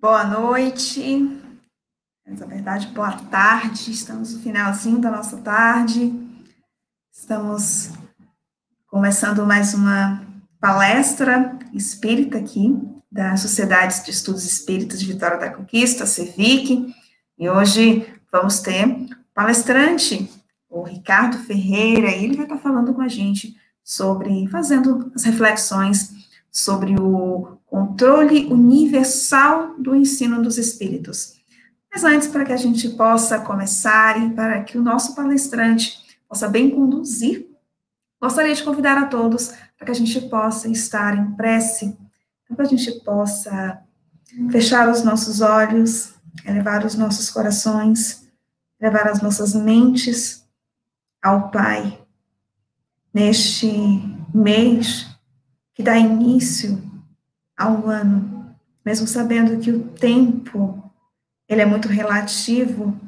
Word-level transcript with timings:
Boa 0.00 0.24
noite, 0.24 1.18
na 2.26 2.46
verdade, 2.46 2.86
boa 2.86 3.12
tarde. 3.12 3.90
Estamos 3.90 4.32
no 4.32 4.40
finalzinho 4.40 4.98
da 4.98 5.10
nossa 5.10 5.36
tarde. 5.36 6.10
Estamos 7.12 7.90
começando 8.86 9.44
mais 9.44 9.74
uma 9.74 10.26
palestra 10.58 11.54
espírita 11.74 12.38
aqui 12.38 12.74
da 13.12 13.36
Sociedade 13.36 14.02
de 14.02 14.10
Estudos 14.10 14.46
Espíritas 14.46 14.98
de 14.98 15.06
Vitória 15.06 15.36
da 15.36 15.50
Conquista, 15.50 16.06
CEVIC. 16.06 16.94
E 17.38 17.50
hoje 17.50 18.10
vamos 18.32 18.60
ter 18.60 19.06
palestrante, 19.34 20.32
o 20.70 20.82
Ricardo 20.82 21.36
Ferreira, 21.40 22.08
e 22.08 22.24
ele 22.24 22.36
vai 22.36 22.46
estar 22.46 22.56
falando 22.56 22.94
com 22.94 23.02
a 23.02 23.08
gente 23.08 23.54
sobre, 23.84 24.48
fazendo 24.48 25.12
as 25.14 25.24
reflexões 25.24 26.10
sobre 26.50 26.98
o 26.98 27.59
controle 27.70 28.46
universal 28.46 29.76
do 29.78 29.94
ensino 29.94 30.42
dos 30.42 30.58
espíritos. 30.58 31.40
Mas 31.90 32.02
antes, 32.02 32.26
para 32.26 32.44
que 32.44 32.52
a 32.52 32.56
gente 32.56 32.88
possa 32.90 33.38
começar 33.38 34.20
e 34.20 34.30
para 34.30 34.62
que 34.64 34.76
o 34.76 34.82
nosso 34.82 35.14
palestrante 35.14 35.98
possa 36.28 36.48
bem 36.48 36.70
conduzir, 36.70 37.48
gostaria 38.20 38.54
de 38.54 38.64
convidar 38.64 38.98
a 38.98 39.06
todos 39.06 39.52
para 39.76 39.86
que 39.86 39.92
a 39.92 39.94
gente 39.94 40.20
possa 40.22 40.68
estar 40.68 41.16
em 41.16 41.30
prece, 41.32 41.96
para 42.46 42.56
que 42.56 42.62
a 42.62 42.76
gente 42.76 43.00
possa 43.04 43.80
fechar 44.50 44.88
os 44.88 45.04
nossos 45.04 45.40
olhos, 45.40 46.12
elevar 46.44 46.84
os 46.84 46.96
nossos 46.96 47.30
corações, 47.30 48.28
levar 48.80 49.06
as 49.06 49.22
nossas 49.22 49.54
mentes 49.54 50.44
ao 51.22 51.50
Pai, 51.50 52.00
neste 53.14 53.68
mês 54.34 55.06
que 55.74 55.82
dá 55.82 55.96
início 55.96 56.89
ao 57.60 57.86
ano, 57.86 58.56
mesmo 58.82 59.06
sabendo 59.06 59.60
que 59.60 59.70
o 59.70 59.88
tempo 59.88 60.82
ele 61.46 61.60
é 61.60 61.66
muito 61.66 61.88
relativo, 61.88 62.98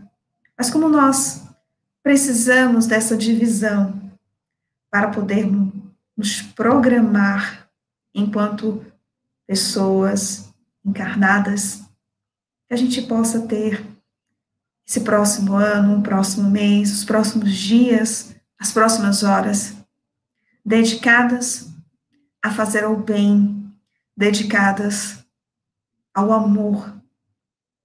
mas 0.58 0.68
como 0.68 0.90
nós 0.90 1.48
precisamos 2.02 2.86
dessa 2.86 3.16
divisão 3.16 4.12
para 4.90 5.08
podermos 5.08 5.72
nos 6.14 6.42
programar 6.42 7.66
enquanto 8.14 8.84
pessoas 9.46 10.52
encarnadas, 10.84 11.82
que 12.68 12.74
a 12.74 12.76
gente 12.76 13.00
possa 13.02 13.40
ter 13.46 13.82
esse 14.86 15.00
próximo 15.00 15.54
ano, 15.54 15.98
o 15.98 16.02
próximo 16.02 16.50
mês, 16.50 16.92
os 16.92 17.04
próximos 17.06 17.54
dias, 17.54 18.36
as 18.58 18.70
próximas 18.70 19.22
horas 19.22 19.74
dedicadas 20.62 21.70
a 22.42 22.50
fazer 22.50 22.84
o 22.84 22.96
bem 22.96 23.61
dedicadas 24.22 25.18
ao 26.14 26.32
amor 26.32 26.94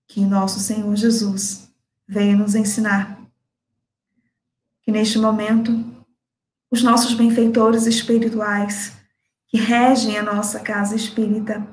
que 0.08 0.22
nosso 0.24 0.60
Senhor 0.60 0.96
Jesus 0.96 1.68
veio 2.08 2.38
nos 2.38 2.54
ensinar. 2.54 3.20
Que 4.84 4.92
neste 4.92 5.18
momento, 5.18 5.84
os 6.70 6.84
nossos 6.84 7.16
benfeitores 7.16 7.88
espirituais 7.88 8.96
que 9.48 9.58
regem 9.58 10.16
a 10.16 10.22
nossa 10.22 10.60
casa 10.60 10.96
espírita 10.96 11.68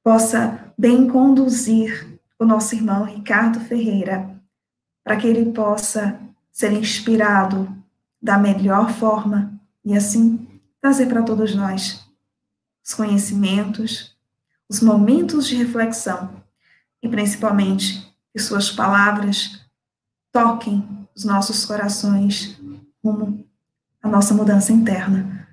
possa 0.00 0.72
bem 0.78 1.08
conduzir 1.08 2.20
o 2.38 2.44
nosso 2.44 2.76
irmão 2.76 3.02
Ricardo 3.02 3.58
Ferreira 3.58 4.40
para 5.02 5.16
que 5.16 5.26
ele 5.26 5.50
possa 5.50 6.20
ser 6.52 6.72
inspirado 6.72 7.68
da 8.22 8.38
melhor 8.38 8.92
forma 8.92 9.60
e 9.84 9.96
assim 9.96 10.46
trazer 10.80 11.06
para 11.06 11.24
todos 11.24 11.52
nós 11.52 12.07
os 12.88 12.94
conhecimentos, 12.94 14.16
os 14.66 14.80
momentos 14.80 15.46
de 15.46 15.54
reflexão 15.54 16.42
e 17.02 17.08
principalmente 17.08 18.10
que 18.32 18.38
suas 18.40 18.70
palavras 18.70 19.60
toquem 20.32 21.06
os 21.14 21.22
nossos 21.22 21.66
corações 21.66 22.58
rumo 23.04 23.46
à 24.02 24.08
nossa 24.08 24.32
mudança 24.32 24.72
interna. 24.72 25.46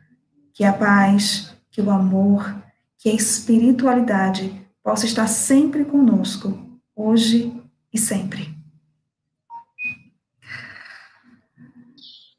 Que 0.54 0.64
a 0.64 0.72
paz, 0.72 1.54
que 1.70 1.82
o 1.82 1.92
amor, 1.92 2.56
que 2.98 3.10
a 3.10 3.14
espiritualidade 3.14 4.66
possa 4.82 5.06
estar 5.06 5.28
sempre 5.28 5.84
conosco, 5.84 6.58
hoje 6.96 7.62
e 7.92 7.98
sempre. 7.98 8.56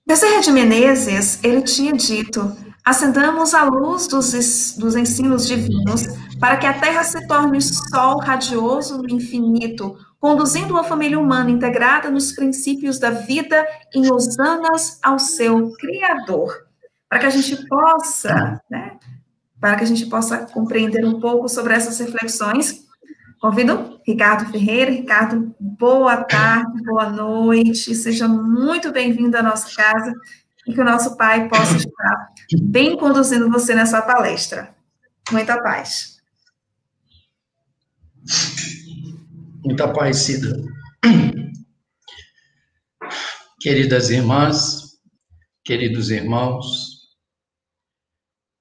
Bezerra 0.06 0.40
de 0.40 0.50
Menezes, 0.52 1.44
ele 1.44 1.60
tinha 1.60 1.92
dito 1.92 2.56
Acendamos 2.86 3.52
a 3.52 3.64
luz 3.64 4.06
dos, 4.06 4.76
dos 4.78 4.94
ensinos 4.94 5.44
divinos 5.44 6.04
para 6.38 6.56
que 6.56 6.66
a 6.66 6.72
Terra 6.72 7.02
se 7.02 7.26
torne 7.26 7.60
sol 7.60 8.20
radioso 8.20 9.02
no 9.02 9.10
infinito, 9.10 9.98
conduzindo 10.20 10.72
uma 10.72 10.84
família 10.84 11.18
humana 11.18 11.50
integrada 11.50 12.12
nos 12.12 12.30
princípios 12.30 13.00
da 13.00 13.10
vida 13.10 13.66
em 13.92 14.08
hosanas 14.08 15.00
ao 15.02 15.18
seu 15.18 15.72
Criador. 15.72 16.64
Para 17.08 17.18
que 17.18 17.26
a 17.26 17.30
gente 17.30 17.56
possa, 17.66 18.62
né, 18.70 18.96
para 19.60 19.74
que 19.74 19.82
a 19.82 19.86
gente 19.88 20.06
possa 20.06 20.46
compreender 20.46 21.04
um 21.04 21.18
pouco 21.18 21.48
sobre 21.48 21.74
essas 21.74 21.98
reflexões, 21.98 22.86
convido 23.40 24.00
Ricardo 24.06 24.48
Ferreira. 24.52 24.92
Ricardo, 24.92 25.52
boa 25.58 26.18
tarde, 26.18 26.84
boa 26.84 27.10
noite, 27.10 27.96
seja 27.96 28.28
muito 28.28 28.92
bem-vindo 28.92 29.36
à 29.36 29.42
nossa 29.42 29.74
casa 29.74 30.14
e 30.66 30.74
que 30.74 30.80
o 30.80 30.84
nosso 30.84 31.16
Pai 31.16 31.48
possa 31.48 31.76
estar 31.78 32.32
bem 32.62 32.96
conduzindo 32.96 33.50
você 33.50 33.74
nessa 33.74 34.02
palestra. 34.02 34.74
Muita 35.30 35.62
paz. 35.62 36.20
Muita 39.64 39.92
paz, 39.92 40.18
Cida. 40.18 40.56
Queridas 43.60 44.10
irmãs, 44.10 45.00
queridos 45.64 46.10
irmãos, 46.10 47.08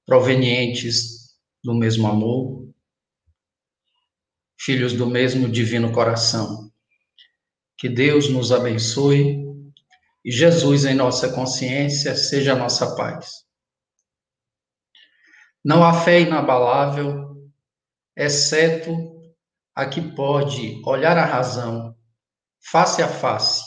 provenientes 0.04 1.36
do 1.62 1.74
mesmo 1.74 2.08
amor, 2.08 2.68
filhos 4.58 4.92
do 4.92 5.06
mesmo 5.06 5.48
divino 5.48 5.92
coração, 5.92 6.72
que 7.78 7.88
Deus 7.88 8.28
nos 8.28 8.50
abençoe 8.50 9.45
e 10.26 10.32
Jesus 10.32 10.84
em 10.84 10.94
nossa 10.94 11.32
consciência 11.32 12.16
seja 12.16 12.54
a 12.54 12.56
nossa 12.56 12.96
paz. 12.96 13.44
Não 15.64 15.84
há 15.84 16.00
fé 16.00 16.20
inabalável, 16.20 17.48
exceto 18.16 18.92
a 19.72 19.86
que 19.86 20.00
pode 20.00 20.82
olhar 20.84 21.16
a 21.16 21.24
razão 21.24 21.96
face 22.60 23.00
a 23.00 23.08
face 23.08 23.62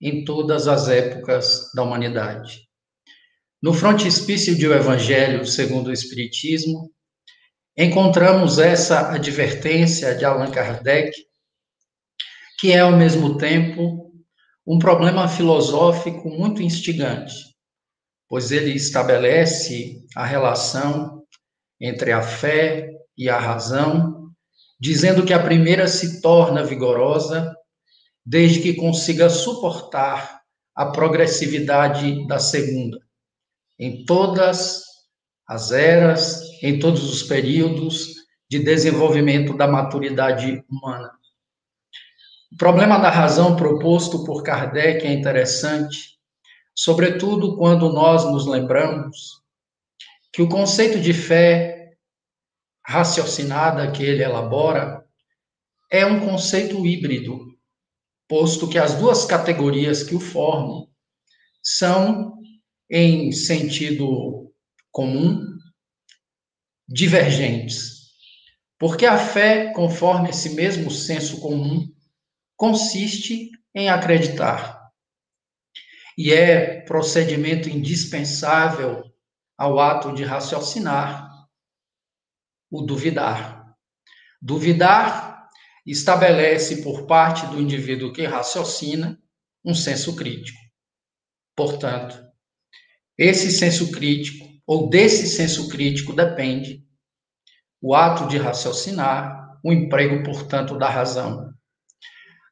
em 0.00 0.24
todas 0.24 0.66
as 0.66 0.88
épocas 0.88 1.70
da 1.74 1.82
humanidade. 1.82 2.66
No 3.62 3.74
frontispício 3.74 4.58
do 4.58 4.72
Evangelho 4.72 5.44
segundo 5.44 5.88
o 5.88 5.92
Espiritismo, 5.92 6.90
encontramos 7.76 8.58
essa 8.58 9.12
advertência 9.12 10.14
de 10.14 10.24
Allan 10.24 10.50
Kardec, 10.50 11.12
que 12.58 12.72
é 12.72 12.80
ao 12.80 12.92
mesmo 12.92 13.36
tempo 13.36 14.11
um 14.66 14.78
problema 14.78 15.28
filosófico 15.28 16.28
muito 16.30 16.62
instigante, 16.62 17.34
pois 18.28 18.52
ele 18.52 18.70
estabelece 18.70 20.04
a 20.14 20.24
relação 20.24 21.22
entre 21.80 22.12
a 22.12 22.22
fé 22.22 22.90
e 23.16 23.28
a 23.28 23.38
razão, 23.38 24.30
dizendo 24.80 25.24
que 25.24 25.32
a 25.32 25.42
primeira 25.42 25.86
se 25.88 26.22
torna 26.22 26.64
vigorosa 26.64 27.54
desde 28.24 28.60
que 28.60 28.74
consiga 28.74 29.28
suportar 29.28 30.40
a 30.74 30.86
progressividade 30.86 32.26
da 32.26 32.38
segunda, 32.38 32.98
em 33.78 34.04
todas 34.04 34.84
as 35.46 35.72
eras, 35.72 36.40
em 36.62 36.78
todos 36.78 37.10
os 37.12 37.22
períodos 37.24 38.14
de 38.48 38.60
desenvolvimento 38.60 39.56
da 39.56 39.66
maturidade 39.66 40.64
humana. 40.70 41.10
O 42.52 42.56
problema 42.58 42.98
da 42.98 43.08
razão 43.08 43.56
proposto 43.56 44.24
por 44.24 44.42
Kardec 44.42 45.06
é 45.06 45.12
interessante, 45.12 46.18
sobretudo 46.74 47.56
quando 47.56 47.90
nós 47.90 48.24
nos 48.30 48.46
lembramos 48.46 49.42
que 50.30 50.42
o 50.42 50.48
conceito 50.48 51.00
de 51.00 51.14
fé 51.14 51.94
raciocinada 52.86 53.90
que 53.90 54.02
ele 54.02 54.22
elabora 54.22 55.02
é 55.90 56.04
um 56.04 56.20
conceito 56.20 56.86
híbrido, 56.86 57.38
posto 58.28 58.68
que 58.68 58.78
as 58.78 58.96
duas 58.96 59.24
categorias 59.24 60.02
que 60.02 60.14
o 60.14 60.20
formam 60.20 60.88
são, 61.62 62.34
em 62.90 63.32
sentido 63.32 64.52
comum, 64.90 65.42
divergentes. 66.86 68.10
Porque 68.78 69.06
a 69.06 69.16
fé, 69.16 69.72
conforme 69.72 70.28
esse 70.28 70.50
mesmo 70.50 70.90
senso 70.90 71.40
comum, 71.40 71.90
consiste 72.62 73.50
em 73.74 73.88
acreditar. 73.88 74.88
E 76.16 76.32
é 76.32 76.80
procedimento 76.82 77.68
indispensável 77.68 79.02
ao 79.58 79.80
ato 79.80 80.14
de 80.14 80.22
raciocinar 80.22 81.28
o 82.70 82.82
duvidar. 82.82 83.74
Duvidar 84.40 85.48
estabelece 85.84 86.84
por 86.84 87.04
parte 87.04 87.44
do 87.46 87.60
indivíduo 87.60 88.12
que 88.12 88.24
raciocina 88.26 89.20
um 89.64 89.74
senso 89.74 90.14
crítico. 90.14 90.60
Portanto, 91.56 92.16
esse 93.18 93.50
senso 93.50 93.90
crítico, 93.90 94.48
ou 94.64 94.88
desse 94.88 95.26
senso 95.26 95.68
crítico, 95.68 96.12
depende 96.12 96.86
o 97.80 97.92
ato 97.92 98.28
de 98.28 98.38
raciocinar, 98.38 99.58
o 99.64 99.72
emprego, 99.72 100.22
portanto, 100.22 100.78
da 100.78 100.88
razão. 100.88 101.51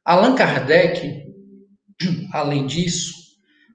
Allan 0.03 0.35
Kardec, 0.35 1.25
além 2.33 2.65
disso, 2.65 3.13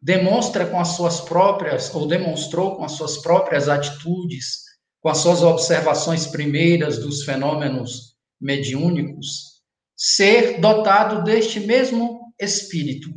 demonstra 0.02 0.66
com 0.66 0.78
as 0.78 0.88
suas 0.88 1.20
próprias, 1.20 1.94
ou 1.94 2.06
demonstrou 2.06 2.76
com 2.76 2.84
as 2.84 2.92
suas 2.92 3.18
próprias 3.18 3.68
atitudes, 3.68 4.64
com 5.00 5.08
as 5.08 5.18
suas 5.18 5.42
observações 5.42 6.26
primeiras 6.26 6.98
dos 6.98 7.24
fenômenos 7.24 8.16
mediúnicos, 8.40 9.56
ser 9.96 10.60
dotado 10.60 11.22
deste 11.22 11.60
mesmo 11.60 12.32
espírito, 12.40 13.08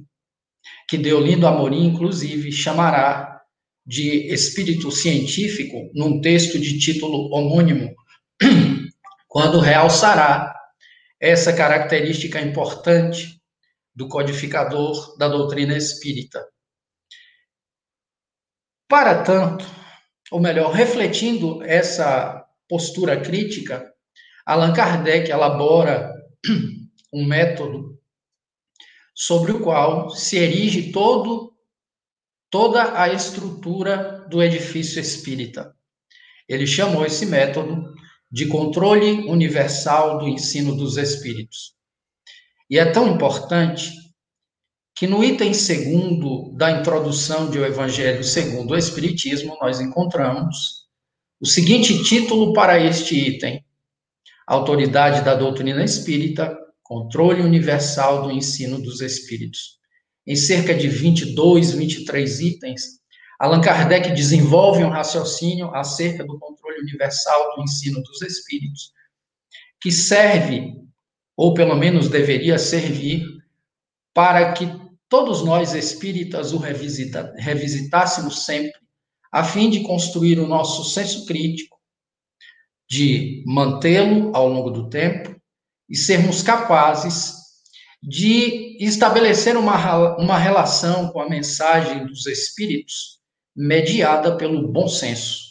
que 0.87 0.97
Deolindo 0.97 1.47
Amorim, 1.47 1.87
inclusive, 1.87 2.51
chamará 2.51 3.39
de 3.85 4.31
espírito 4.31 4.91
científico, 4.91 5.89
num 5.95 6.21
texto 6.21 6.59
de 6.59 6.77
título 6.77 7.33
homônimo, 7.33 7.93
quando 9.27 9.59
realçará 9.59 10.48
essa 11.19 11.53
característica 11.53 12.39
importante 12.39 13.41
do 13.93 14.07
codificador 14.07 15.17
da 15.17 15.27
doutrina 15.27 15.75
espírita. 15.75 16.47
Para 18.87 19.23
tanto, 19.23 19.65
ou 20.31 20.39
melhor, 20.39 20.71
refletindo 20.71 21.61
essa 21.63 22.45
postura 22.67 23.19
crítica, 23.19 23.91
Allan 24.45 24.73
Kardec 24.73 25.29
elabora 25.29 26.13
um 27.13 27.25
método 27.25 27.99
sobre 29.13 29.51
o 29.51 29.59
qual 29.59 30.09
se 30.11 30.37
erige 30.37 30.91
todo, 30.91 31.53
toda 32.49 32.99
a 32.99 33.11
estrutura 33.11 34.25
do 34.29 34.41
edifício 34.41 35.01
espírita. 35.01 35.75
Ele 36.47 36.65
chamou 36.65 37.05
esse 37.05 37.25
método 37.25 37.93
de 38.31 38.47
controle 38.47 39.27
universal 39.27 40.19
do 40.19 40.27
ensino 40.27 40.75
dos 40.75 40.97
espíritos. 40.97 41.73
E 42.69 42.77
é 42.77 42.85
tão 42.85 43.07
importante 43.07 43.91
que 44.95 45.07
no 45.07 45.23
item 45.23 45.53
segundo 45.53 46.51
da 46.55 46.71
introdução 46.71 47.49
de 47.49 47.57
O 47.57 47.65
Evangelho 47.65 48.23
segundo 48.23 48.71
o 48.71 48.77
Espiritismo, 48.77 49.57
nós 49.61 49.79
encontramos 49.79 50.87
o 51.41 51.47
seguinte 51.47 52.03
título 52.03 52.53
para 52.53 52.77
este 52.77 53.15
item: 53.17 53.63
Autoridade 54.45 55.23
da 55.23 55.35
doutrina 55.35 55.83
espírita, 55.83 56.55
controle 56.83 57.41
universal 57.41 58.23
do 58.23 58.31
ensino 58.31 58.81
dos 58.81 58.99
espíritos. 58.99 59.79
Em 60.27 60.35
cerca 60.35 60.75
de 60.75 60.87
22, 60.87 61.71
23 61.71 62.39
itens, 62.41 62.99
Allan 63.39 63.61
Kardec 63.61 64.11
desenvolve 64.11 64.83
um 64.83 64.89
raciocínio 64.89 65.73
acerca 65.73 66.25
do 66.25 66.37
universal 66.79 67.55
do 67.55 67.63
ensino 67.63 68.01
dos 68.01 68.21
espíritos, 68.21 68.91
que 69.81 69.91
serve, 69.91 70.75
ou 71.35 71.53
pelo 71.53 71.75
menos 71.75 72.09
deveria 72.09 72.57
servir, 72.57 73.25
para 74.13 74.53
que 74.53 74.67
todos 75.07 75.43
nós 75.43 75.73
espíritas 75.73 76.51
o 76.51 76.57
revisita, 76.57 77.33
revisitássemos 77.37 78.45
sempre, 78.45 78.79
a 79.31 79.43
fim 79.43 79.69
de 79.69 79.81
construir 79.81 80.39
o 80.39 80.47
nosso 80.47 80.83
senso 80.91 81.25
crítico, 81.25 81.77
de 82.89 83.43
mantê-lo 83.45 84.35
ao 84.35 84.49
longo 84.49 84.71
do 84.71 84.89
tempo 84.89 85.39
e 85.87 85.95
sermos 85.95 86.41
capazes 86.41 87.39
de 88.01 88.77
estabelecer 88.79 89.57
uma, 89.57 90.17
uma 90.17 90.37
relação 90.37 91.09
com 91.09 91.19
a 91.19 91.29
mensagem 91.29 92.05
dos 92.05 92.25
espíritos 92.25 93.19
mediada 93.55 94.37
pelo 94.37 94.71
bom 94.71 94.87
senso, 94.87 95.48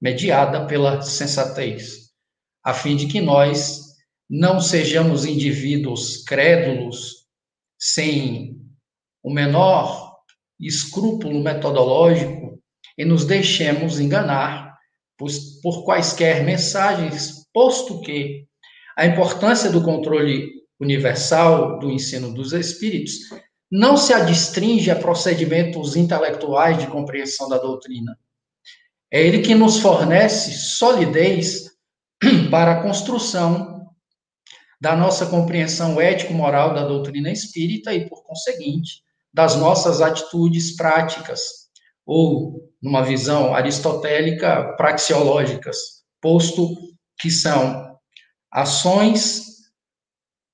mediada 0.00 0.66
pela 0.66 1.02
sensatez, 1.02 2.10
a 2.64 2.72
fim 2.72 2.96
de 2.96 3.06
que 3.06 3.20
nós 3.20 3.90
não 4.28 4.60
sejamos 4.60 5.24
indivíduos 5.24 6.24
crédulos, 6.24 7.26
sem 7.78 8.60
o 9.22 9.32
menor 9.32 10.16
escrúpulo 10.58 11.42
metodológico 11.42 12.60
e 12.96 13.04
nos 13.04 13.24
deixemos 13.24 13.98
enganar 13.98 14.78
por, 15.16 15.30
por 15.62 15.84
quaisquer 15.84 16.44
mensagens, 16.44 17.46
posto 17.52 18.00
que 18.00 18.46
a 18.96 19.06
importância 19.06 19.70
do 19.70 19.82
controle 19.82 20.50
universal 20.78 21.78
do 21.78 21.90
ensino 21.90 22.32
dos 22.32 22.52
espíritos 22.52 23.14
não 23.70 23.96
se 23.96 24.12
adstringe 24.12 24.90
a 24.90 24.96
procedimentos 24.96 25.96
intelectuais 25.96 26.78
de 26.78 26.86
compreensão 26.86 27.48
da 27.48 27.58
doutrina. 27.58 28.18
É 29.12 29.20
ele 29.20 29.40
que 29.40 29.54
nos 29.54 29.80
fornece 29.80 30.52
solidez 30.52 31.70
para 32.50 32.72
a 32.72 32.82
construção 32.82 33.88
da 34.80 34.96
nossa 34.96 35.26
compreensão 35.26 36.00
ético-moral 36.00 36.72
da 36.72 36.86
doutrina 36.86 37.30
espírita 37.30 37.92
e, 37.92 38.08
por 38.08 38.22
conseguinte, 38.24 39.02
das 39.32 39.56
nossas 39.56 40.00
atitudes 40.00 40.74
práticas, 40.74 41.40
ou, 42.06 42.70
numa 42.80 43.02
visão 43.02 43.54
aristotélica, 43.54 44.74
praxeológicas, 44.76 45.76
posto 46.20 46.74
que 47.20 47.30
são 47.30 47.96
ações 48.50 49.50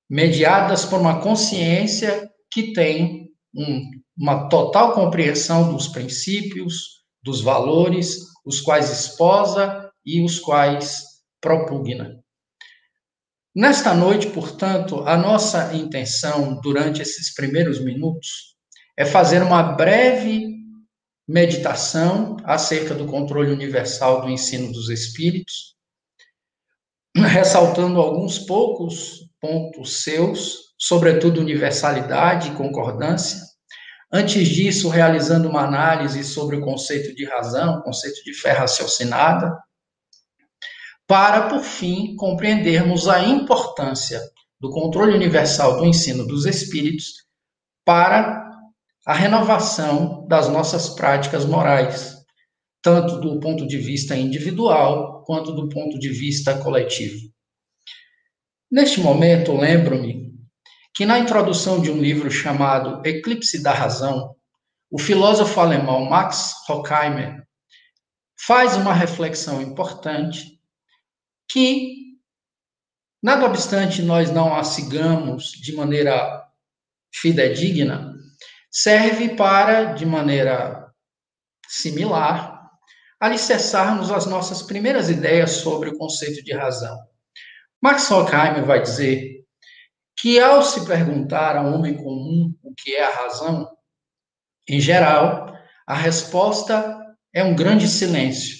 mediadas 0.09 0.85
por 0.85 0.99
uma 0.99 1.21
consciência 1.21 2.29
que 2.51 2.73
tem 2.73 3.29
um, 3.55 3.89
uma 4.17 4.49
total 4.49 4.93
compreensão 4.93 5.73
dos 5.73 5.87
princípios, 5.87 7.03
dos 7.23 7.41
valores, 7.41 8.19
os 8.47 8.61
quais 8.61 8.89
esposa 8.89 9.91
e 10.05 10.23
os 10.23 10.39
quais 10.39 11.03
propugna. 11.41 12.23
Nesta 13.53 13.93
noite, 13.93 14.27
portanto, 14.27 15.01
a 15.07 15.17
nossa 15.17 15.73
intenção 15.75 16.59
durante 16.61 17.01
esses 17.01 17.33
primeiros 17.33 17.83
minutos 17.83 18.55
é 18.95 19.05
fazer 19.05 19.41
uma 19.43 19.61
breve 19.61 20.55
meditação 21.27 22.37
acerca 22.45 22.95
do 22.95 23.05
controle 23.05 23.51
universal 23.51 24.21
do 24.21 24.29
ensino 24.29 24.71
dos 24.71 24.89
espíritos, 24.89 25.75
ressaltando 27.15 27.99
alguns 27.99 28.39
poucos 28.39 29.29
pontos 29.41 30.03
seus 30.03 30.67
sobretudo 30.77 31.41
universalidade 31.41 32.49
e 32.49 32.55
concordância. 32.55 33.46
Antes 34.11 34.47
disso, 34.47 34.87
realizando 34.87 35.49
uma 35.49 35.63
análise 35.63 36.23
sobre 36.23 36.55
o 36.55 36.61
conceito 36.61 37.13
de 37.13 37.25
razão, 37.25 37.81
conceito 37.81 38.23
de 38.23 38.33
fé 38.33 38.51
raciocinada, 38.51 39.53
para, 41.05 41.49
por 41.49 41.61
fim, 41.61 42.15
compreendermos 42.15 43.07
a 43.07 43.21
importância 43.21 44.21
do 44.59 44.69
controle 44.69 45.13
universal 45.13 45.77
do 45.77 45.85
ensino 45.85 46.25
dos 46.25 46.45
espíritos 46.45 47.25
para 47.85 48.45
a 49.05 49.13
renovação 49.13 50.25
das 50.27 50.49
nossas 50.49 50.89
práticas 50.89 51.45
morais, 51.45 52.15
tanto 52.81 53.19
do 53.19 53.39
ponto 53.39 53.65
de 53.65 53.77
vista 53.77 54.15
individual 54.15 55.23
quanto 55.25 55.53
do 55.53 55.69
ponto 55.69 55.97
de 55.99 56.09
vista 56.09 56.57
coletivo. 56.57 57.29
Neste 58.69 58.99
momento, 58.99 59.55
lembro-me 59.55 60.26
que 60.97 61.05
na 61.05 61.19
introdução 61.19 61.79
de 61.79 61.91
um 61.91 62.01
livro 62.01 62.31
chamado 62.31 63.07
Eclipse 63.07 63.61
da 63.61 63.71
Razão, 63.71 64.35
o 64.89 64.97
filósofo 64.97 65.59
alemão 65.59 66.05
Max 66.05 66.55
Horkheimer 66.67 67.45
faz 68.35 68.75
uma 68.75 68.95
reflexão 68.95 69.61
importante 69.61 70.59
que, 71.47 72.17
nada 73.21 73.45
obstante 73.45 74.01
nós 74.01 74.31
não 74.31 74.55
a 74.55 74.63
sigamos 74.63 75.51
de 75.51 75.75
maneira 75.75 76.43
fidedigna, 77.13 78.15
serve 78.71 79.35
para, 79.35 79.93
de 79.93 80.03
maneira 80.03 80.91
similar, 81.67 82.71
alicerçarmos 83.19 84.09
as 84.09 84.25
nossas 84.25 84.63
primeiras 84.63 85.11
ideias 85.11 85.51
sobre 85.57 85.89
o 85.89 85.97
conceito 85.99 86.43
de 86.43 86.53
razão. 86.53 86.97
Max 87.79 88.09
Horkheimer 88.09 88.65
vai 88.65 88.81
dizer 88.81 89.36
que 90.17 90.39
ao 90.39 90.63
se 90.63 90.85
perguntar 90.85 91.55
ao 91.55 91.71
homem 91.73 91.95
comum 91.95 92.53
o 92.63 92.73
que 92.73 92.95
é 92.95 93.05
a 93.05 93.15
razão, 93.15 93.69
em 94.67 94.79
geral, 94.79 95.53
a 95.85 95.95
resposta 95.95 96.97
é 97.33 97.43
um 97.43 97.55
grande 97.55 97.87
silêncio. 97.87 98.57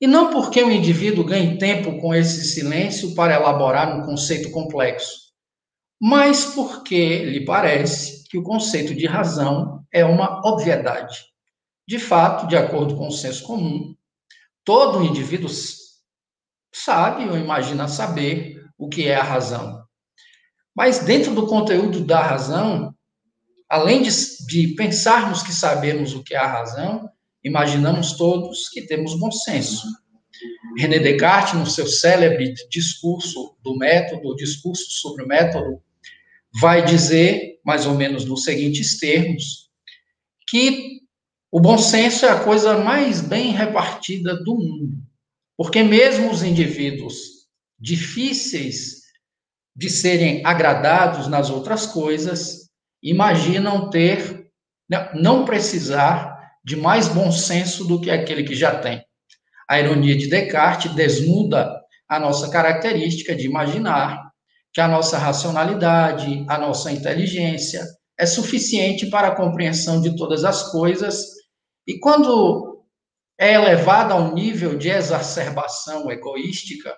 E 0.00 0.06
não 0.06 0.30
porque 0.30 0.62
o 0.62 0.70
indivíduo 0.70 1.24
ganhe 1.24 1.58
tempo 1.58 2.00
com 2.00 2.14
esse 2.14 2.44
silêncio 2.44 3.14
para 3.16 3.34
elaborar 3.34 3.98
um 3.98 4.06
conceito 4.06 4.50
complexo, 4.52 5.32
mas 6.00 6.46
porque 6.54 7.24
lhe 7.24 7.44
parece 7.44 8.22
que 8.28 8.38
o 8.38 8.42
conceito 8.44 8.94
de 8.94 9.06
razão 9.06 9.84
é 9.92 10.04
uma 10.04 10.40
obviedade. 10.46 11.24
De 11.86 11.98
fato, 11.98 12.46
de 12.46 12.56
acordo 12.56 12.96
com 12.96 13.08
o 13.08 13.12
senso 13.12 13.44
comum, 13.44 13.96
todo 14.64 15.02
indivíduo 15.02 15.50
sabe 16.72 17.28
ou 17.28 17.36
imagina 17.36 17.88
saber 17.88 18.64
o 18.78 18.88
que 18.88 19.08
é 19.08 19.16
a 19.16 19.22
razão. 19.22 19.77
Mas 20.78 21.00
dentro 21.00 21.34
do 21.34 21.48
conteúdo 21.48 22.04
da 22.04 22.22
razão, 22.22 22.94
além 23.68 24.00
de, 24.00 24.10
de 24.46 24.76
pensarmos 24.76 25.42
que 25.42 25.52
sabemos 25.52 26.14
o 26.14 26.22
que 26.22 26.34
é 26.34 26.38
a 26.38 26.46
razão, 26.46 27.10
imaginamos 27.42 28.12
todos 28.12 28.68
que 28.68 28.82
temos 28.82 29.18
bom 29.18 29.28
senso. 29.28 29.88
René 30.78 31.00
Descartes, 31.00 31.54
no 31.54 31.66
seu 31.66 31.88
célebre 31.88 32.54
discurso 32.70 33.56
do 33.60 33.76
método, 33.76 34.36
discurso 34.36 34.84
sobre 34.88 35.24
o 35.24 35.26
método, 35.26 35.82
vai 36.60 36.84
dizer, 36.84 37.58
mais 37.66 37.84
ou 37.84 37.94
menos 37.94 38.24
nos 38.24 38.44
seguintes 38.44 39.00
termos, 39.00 39.72
que 40.48 41.00
o 41.50 41.58
bom 41.58 41.76
senso 41.76 42.24
é 42.24 42.30
a 42.30 42.44
coisa 42.44 42.78
mais 42.78 43.20
bem 43.20 43.50
repartida 43.50 44.36
do 44.44 44.54
mundo. 44.54 44.96
Porque 45.56 45.82
mesmo 45.82 46.30
os 46.30 46.44
indivíduos 46.44 47.48
difíceis 47.80 48.97
de 49.78 49.88
serem 49.88 50.44
agradados 50.44 51.28
nas 51.28 51.50
outras 51.50 51.86
coisas, 51.86 52.68
imaginam 53.00 53.88
ter, 53.90 54.50
não 55.14 55.44
precisar 55.44 56.36
de 56.64 56.74
mais 56.74 57.06
bom 57.06 57.30
senso 57.30 57.84
do 57.84 58.00
que 58.00 58.10
aquele 58.10 58.42
que 58.42 58.56
já 58.56 58.76
tem. 58.80 59.00
A 59.70 59.78
ironia 59.78 60.16
de 60.16 60.26
Descartes 60.26 60.92
desnuda 60.96 61.80
a 62.08 62.18
nossa 62.18 62.50
característica 62.50 63.36
de 63.36 63.46
imaginar 63.46 64.32
que 64.72 64.80
a 64.80 64.88
nossa 64.88 65.16
racionalidade, 65.16 66.44
a 66.48 66.58
nossa 66.58 66.90
inteligência 66.90 67.84
é 68.18 68.26
suficiente 68.26 69.06
para 69.06 69.28
a 69.28 69.36
compreensão 69.36 70.00
de 70.00 70.16
todas 70.16 70.44
as 70.44 70.72
coisas, 70.72 71.24
e 71.86 72.00
quando 72.00 72.84
é 73.38 73.54
elevada 73.54 74.14
a 74.14 74.16
um 74.16 74.34
nível 74.34 74.76
de 74.76 74.88
exacerbação 74.88 76.10
egoística, 76.10 76.92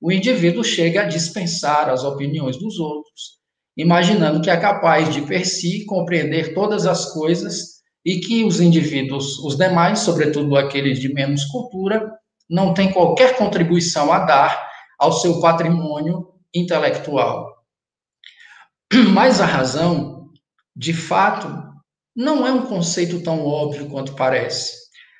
o 0.00 0.10
indivíduo 0.10 0.64
chega 0.64 1.02
a 1.02 1.06
dispensar 1.06 1.90
as 1.90 2.02
opiniões 2.04 2.56
dos 2.56 2.78
outros, 2.78 3.38
imaginando 3.76 4.40
que 4.40 4.50
é 4.50 4.56
capaz 4.56 5.12
de 5.12 5.22
per 5.22 5.46
si 5.46 5.84
compreender 5.84 6.54
todas 6.54 6.86
as 6.86 7.12
coisas 7.12 7.80
e 8.04 8.18
que 8.18 8.44
os 8.44 8.60
indivíduos, 8.60 9.38
os 9.40 9.56
demais, 9.56 10.00
sobretudo 10.00 10.56
aqueles 10.56 10.98
de 10.98 11.12
menos 11.12 11.44
cultura, 11.44 12.10
não 12.48 12.72
têm 12.72 12.92
qualquer 12.92 13.36
contribuição 13.36 14.12
a 14.12 14.20
dar 14.20 14.70
ao 14.98 15.12
seu 15.12 15.40
patrimônio 15.40 16.28
intelectual. 16.54 17.54
Mas 19.12 19.40
a 19.40 19.46
razão, 19.46 20.30
de 20.74 20.94
fato, 20.94 21.48
não 22.16 22.46
é 22.46 22.52
um 22.52 22.66
conceito 22.66 23.22
tão 23.22 23.44
óbvio 23.46 23.88
quanto 23.88 24.14
parece. 24.14 24.72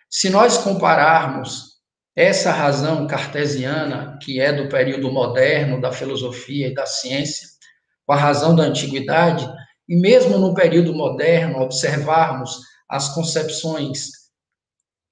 Se 0.08 0.28
nós 0.28 0.58
compararmos 0.58 1.69
essa 2.14 2.50
razão 2.50 3.06
cartesiana, 3.06 4.18
que 4.20 4.40
é 4.40 4.52
do 4.52 4.68
período 4.68 5.10
moderno 5.10 5.80
da 5.80 5.92
filosofia 5.92 6.68
e 6.68 6.74
da 6.74 6.86
ciência, 6.86 7.48
com 8.06 8.12
a 8.12 8.16
razão 8.16 8.54
da 8.54 8.64
antiguidade, 8.64 9.48
e 9.88 9.96
mesmo 9.96 10.38
no 10.38 10.54
período 10.54 10.92
moderno 10.92 11.60
observarmos 11.60 12.58
as 12.88 13.14
concepções, 13.14 14.08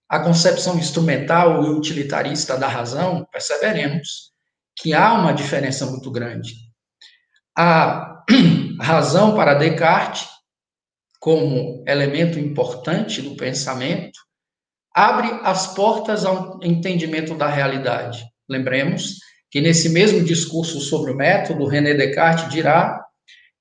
a 0.09 0.19
concepção 0.21 0.79
instrumental 0.79 1.65
e 1.65 1.69
utilitarista 1.69 2.57
da 2.57 2.67
razão, 2.67 3.27
perceberemos 3.31 4.33
que 4.77 4.95
há 4.95 5.13
uma 5.15 5.33
diferença 5.33 5.87
muito 5.87 6.11
grande. 6.11 6.55
A 7.57 8.25
razão 8.81 9.35
para 9.35 9.55
Descartes, 9.55 10.29
como 11.21 11.85
elemento 11.87 12.39
importante 12.39 13.21
do 13.21 13.37
pensamento, 13.37 14.19
abre 14.99 15.29
as 15.45 15.75
portas 15.75 16.25
ao 16.25 16.59
entendimento 16.61 17.37
da 17.37 17.47
realidade. 17.47 18.25
Lembremos 18.49 19.19
que 19.49 19.61
nesse 19.61 19.89
mesmo 19.91 20.25
discurso 20.25 20.81
sobre 20.81 21.13
o 21.13 21.17
método, 21.17 21.69
René 21.69 21.95
Descartes 21.95 22.49
dirá 22.49 23.01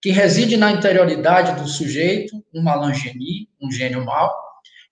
que 0.02 0.10
reside 0.10 0.58
na 0.58 0.72
interioridade 0.72 1.62
do 1.62 1.68
sujeito 1.68 2.36
um 2.52 2.64
malangenie, 2.64 3.48
um 3.62 3.72
gênio 3.72 4.04
mau, 4.04 4.34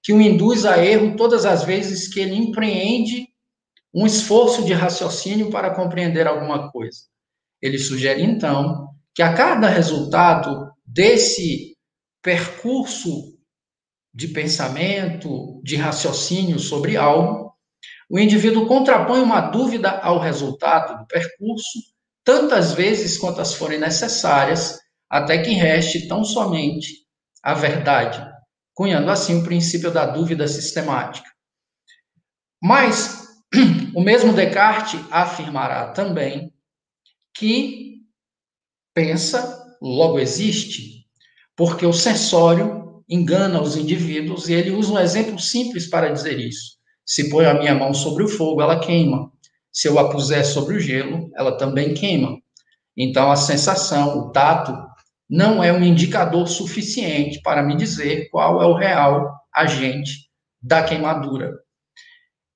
que 0.04 0.14
o 0.14 0.22
induz 0.22 0.68
a 0.68 0.78
erro 0.86 1.16
todas 1.16 1.48
as 1.48 1.64
vezes 1.64 2.14
que 2.14 2.20
ele 2.20 2.36
empreende 2.36 3.28
um 3.92 4.06
esforço 4.06 4.64
de 4.64 4.74
raciocínio 4.74 5.50
para 5.50 5.74
compreender 5.74 6.28
alguma 6.28 6.72
coisa. 6.72 7.00
Ele 7.60 7.80
sugere, 7.80 8.22
então, 8.22 8.90
que 9.16 9.24
a 9.24 9.34
cada 9.34 9.68
resultado 9.68 10.70
desse 10.86 11.76
percurso 12.22 13.35
de 14.16 14.30
pensamento, 14.30 15.62
de 15.62 15.76
raciocínio 15.76 16.58
sobre 16.58 16.96
algo, 16.96 17.54
o 18.10 18.18
indivíduo 18.18 18.66
contrapõe 18.66 19.20
uma 19.20 19.42
dúvida 19.42 19.90
ao 19.90 20.20
resultado 20.20 20.98
do 21.00 21.06
percurso, 21.06 21.80
tantas 22.24 22.72
vezes 22.72 23.18
quantas 23.18 23.54
forem 23.54 23.78
necessárias, 23.78 24.80
até 25.10 25.40
que 25.40 25.52
reste 25.52 26.08
tão 26.08 26.24
somente 26.24 27.06
a 27.44 27.54
verdade, 27.54 28.26
cunhando 28.74 29.12
assim 29.12 29.42
o 29.42 29.44
princípio 29.44 29.92
da 29.92 30.06
dúvida 30.06 30.48
sistemática. 30.48 31.30
Mas 32.64 33.28
o 33.94 34.02
mesmo 34.02 34.32
Descartes 34.32 35.02
afirmará 35.12 35.92
também 35.92 36.54
que 37.36 38.02
pensa, 38.94 39.76
logo 39.82 40.20
existe, 40.20 41.06
porque 41.56 41.86
o 41.86 41.92
sensório 41.92 42.85
engana 43.10 43.62
os 43.62 43.76
indivíduos 43.76 44.50
e 44.50 44.54
ele 44.54 44.72
usa 44.72 44.94
um 44.94 45.00
exemplo 45.00 45.40
simples 45.40 45.88
para 45.88 46.12
dizer 46.12 46.40
isso. 46.40 46.76
Se 47.06 47.30
põe 47.30 47.46
a 47.46 47.54
minha 47.54 47.76
mão 47.76 47.94
sobre 47.94 48.24
o 48.24 48.28
fogo, 48.28 48.62
ela 48.62 48.80
queima. 48.80 49.32
Se 49.72 49.88
eu 49.88 50.00
a 50.00 50.10
puser 50.10 50.44
sobre 50.46 50.76
o 50.76 50.80
gelo, 50.80 51.30
ela 51.36 51.58
também 51.58 51.94
queima. 51.94 52.38
Então, 52.98 53.32
a 53.32 53.36
sensação, 53.36 54.18
o 54.20 54.32
tato, 54.32 54.76
não 55.30 55.64
é 55.64 55.72
um 55.72 55.84
indicador 55.84 56.48
suficiente 56.48 57.42
para 57.42 57.62
me 57.62 57.76
dizer 57.76 58.30
qual 58.30 58.62
é 58.62 58.66
o 58.66 58.76
real 58.76 59.34
agente 59.54 60.30
da 60.62 60.84
queimadura. 60.84 61.52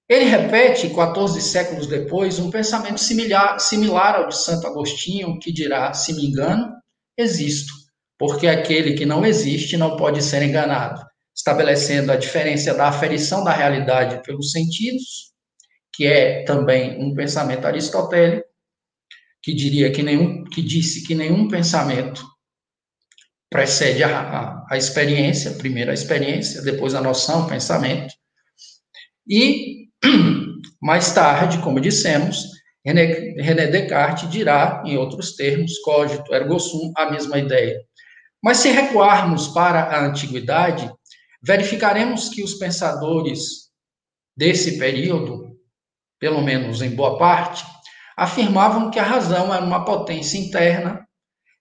Ele 0.08 0.26
repete, 0.26 0.90
14 0.90 1.40
séculos 1.42 1.86
depois, 1.86 2.40
um 2.40 2.50
pensamento 2.50 3.00
similar, 3.00 3.60
similar 3.60 4.16
ao 4.16 4.28
de 4.28 4.38
Santo 4.38 4.66
Agostinho, 4.66 5.38
que 5.38 5.52
dirá: 5.52 5.94
se 5.94 6.14
me 6.14 6.26
engano, 6.26 6.74
existo, 7.16 7.72
porque 8.20 8.48
aquele 8.48 8.94
que 8.94 9.06
não 9.06 9.26
existe 9.26 9.78
não 9.78 9.96
pode 9.96 10.22
ser 10.22 10.44
enganado, 10.44 11.02
estabelecendo 11.34 12.12
a 12.12 12.18
diferença 12.18 12.74
da 12.74 12.90
aferição 12.90 13.46
da 13.46 13.54
realidade 13.54 14.22
pelos 14.24 14.52
sentidos, 14.52 15.32
que 15.94 16.06
é 16.06 16.44
também 16.44 17.02
um 17.02 17.16
pensamento 17.16 17.66
aristotélico, 17.66 18.46
que 19.42 19.54
diria 19.54 19.90
que 19.90 20.04
nenhum, 20.04 20.44
que 20.44 20.62
disse 20.62 21.08
que 21.08 21.16
nenhum 21.16 21.48
pensamento 21.48 22.22
precede 23.50 24.04
a, 24.04 24.20
a, 24.20 24.66
a 24.70 24.78
experiência, 24.78 25.52
primeiro 25.52 25.90
a 25.90 25.94
experiência, 25.94 26.62
depois 26.62 26.94
a 26.94 27.02
noção, 27.02 27.46
o 27.46 27.50
pensamento, 27.50 28.14
e 29.26 29.88
mais 30.82 31.14
tarde, 31.14 31.60
como 31.60 31.80
dissemos, 31.80 32.50
René, 32.86 33.06
René 33.38 33.68
Descartes 33.68 34.30
dirá, 34.30 34.84
em 34.86 34.98
outros 34.98 35.36
termos, 35.36 35.80
cogito 35.80 36.34
ergo 36.34 36.60
sum, 36.60 36.92
a 36.98 37.10
mesma 37.12 37.40
ideia. 37.40 37.80
Mas 38.42 38.58
se 38.58 38.70
recuarmos 38.70 39.50
para 39.50 39.84
a 39.84 40.06
antiguidade, 40.06 40.92
verificaremos 41.42 42.30
que 42.30 42.44
os 42.44 42.54
pensadores 42.54 43.70
desse 44.36 44.78
período, 44.78 45.58
pelo 46.20 46.42
menos 46.42 46.82
em 46.82 46.96
boa 46.96 47.18
parte, 47.18 47.66
afirmavam 48.16 48.92
que 48.92 49.00
a 49.00 49.04
razão 49.04 49.54
era 49.54 49.64
uma 49.64 49.84
potência 49.86 50.38
interna 50.38 51.06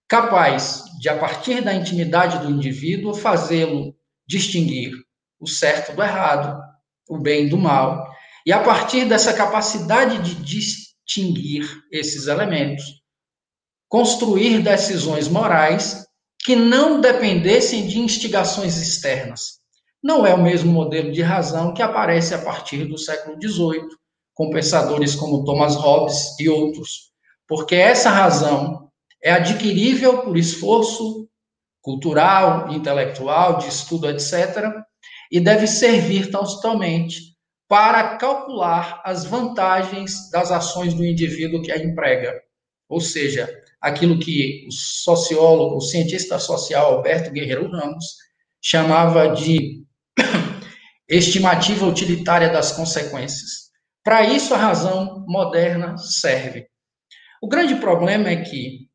capaz 0.08 0.84
de, 0.98 1.08
a 1.08 1.18
partir 1.18 1.62
da 1.62 1.74
intimidade 1.74 2.38
do 2.38 2.50
indivíduo, 2.50 3.14
fazê-lo 3.14 3.94
distinguir 4.26 4.92
o 5.40 5.46
certo 5.46 5.94
do 5.94 6.02
errado, 6.02 6.60
o 7.08 7.18
bem 7.18 7.48
do 7.48 7.58
mal, 7.58 8.08
e 8.44 8.52
a 8.52 8.62
partir 8.62 9.04
dessa 9.04 9.32
capacidade 9.34 10.22
de 10.22 10.34
distinguir 10.36 11.68
esses 11.92 12.26
elementos, 12.26 12.84
construir 13.88 14.60
decisões 14.62 15.28
morais 15.28 16.07
que 16.48 16.56
não 16.56 16.98
dependessem 16.98 17.86
de 17.86 17.98
instigações 17.98 18.78
externas. 18.78 19.58
Não 20.02 20.26
é 20.26 20.32
o 20.32 20.42
mesmo 20.42 20.72
modelo 20.72 21.12
de 21.12 21.20
razão 21.20 21.74
que 21.74 21.82
aparece 21.82 22.32
a 22.32 22.38
partir 22.38 22.86
do 22.86 22.96
século 22.96 23.36
XVIII, 23.38 23.86
com 24.32 24.48
pensadores 24.48 25.14
como 25.14 25.44
Thomas 25.44 25.76
Hobbes 25.76 26.40
e 26.40 26.48
outros, 26.48 27.12
porque 27.46 27.74
essa 27.74 28.08
razão 28.08 28.88
é 29.22 29.30
adquirível 29.30 30.22
por 30.22 30.38
esforço 30.38 31.28
cultural, 31.82 32.72
intelectual, 32.72 33.58
de 33.58 33.68
estudo, 33.68 34.08
etc., 34.08 34.72
e 35.30 35.38
deve 35.38 35.66
servir 35.66 36.30
tão 36.30 36.46
somente 36.46 37.36
para 37.68 38.16
calcular 38.16 39.02
as 39.04 39.26
vantagens 39.26 40.30
das 40.30 40.50
ações 40.50 40.94
do 40.94 41.04
indivíduo 41.04 41.60
que 41.60 41.70
a 41.70 41.76
emprega. 41.76 42.40
Ou 42.88 43.02
seja, 43.02 43.54
aquilo 43.80 44.18
que 44.18 44.66
o 44.68 44.72
sociólogo, 44.72 45.76
o 45.76 45.80
cientista 45.80 46.38
social 46.38 46.94
Alberto 46.94 47.30
Guerreiro 47.30 47.70
Ramos 47.70 48.04
chamava 48.60 49.28
de 49.28 49.84
estimativa 51.08 51.86
utilitária 51.86 52.48
das 52.48 52.72
consequências. 52.72 53.68
Para 54.04 54.24
isso, 54.24 54.54
a 54.54 54.58
razão 54.58 55.24
moderna 55.28 55.96
serve. 55.96 56.66
O 57.40 57.48
grande 57.48 57.76
problema 57.76 58.28
é 58.28 58.36
que 58.36 58.88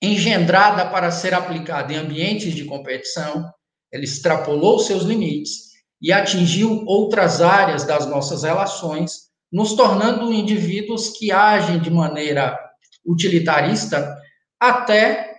engendrada 0.00 0.88
para 0.88 1.10
ser 1.10 1.34
aplicada 1.34 1.92
em 1.92 1.96
ambientes 1.96 2.54
de 2.54 2.64
competição, 2.64 3.50
ela 3.92 4.04
extrapolou 4.04 4.78
seus 4.78 5.02
limites 5.02 5.66
e 6.00 6.12
atingiu 6.12 6.84
outras 6.86 7.40
áreas 7.40 7.84
das 7.84 8.06
nossas 8.06 8.42
relações, 8.42 9.26
nos 9.50 9.74
tornando 9.74 10.32
indivíduos 10.32 11.10
que 11.10 11.32
agem 11.32 11.78
de 11.78 11.90
maneira 11.90 12.58
utilitarista 13.06 14.16
até 14.60 15.36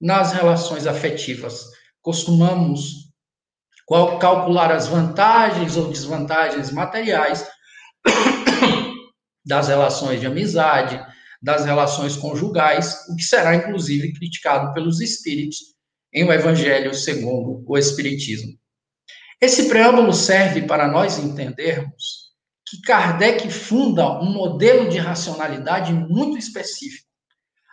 nas 0.00 0.32
relações 0.32 0.86
afetivas. 0.86 1.64
Costumamos 2.00 3.04
calcular 4.20 4.72
as 4.72 4.86
vantagens 4.86 5.76
ou 5.76 5.90
desvantagens 5.90 6.70
materiais 6.70 7.46
das 9.44 9.68
relações 9.68 10.20
de 10.20 10.26
amizade, 10.26 11.00
das 11.42 11.64
relações 11.66 12.16
conjugais, 12.16 13.06
o 13.10 13.16
que 13.16 13.22
será 13.22 13.54
inclusive 13.54 14.14
criticado 14.14 14.72
pelos 14.72 15.00
espíritos 15.00 15.58
em 16.12 16.24
o 16.24 16.32
Evangelho 16.32 16.94
segundo 16.94 17.62
o 17.66 17.76
Espiritismo. 17.76 18.52
Esse 19.40 19.68
preâmbulo 19.68 20.12
serve 20.14 20.62
para 20.62 20.88
nós 20.88 21.18
entendermos 21.18 22.23
que 22.74 22.80
Kardec 22.82 23.48
funda 23.50 24.20
um 24.20 24.32
modelo 24.32 24.88
de 24.88 24.98
racionalidade 24.98 25.92
muito 25.92 26.36
específico. 26.36 27.06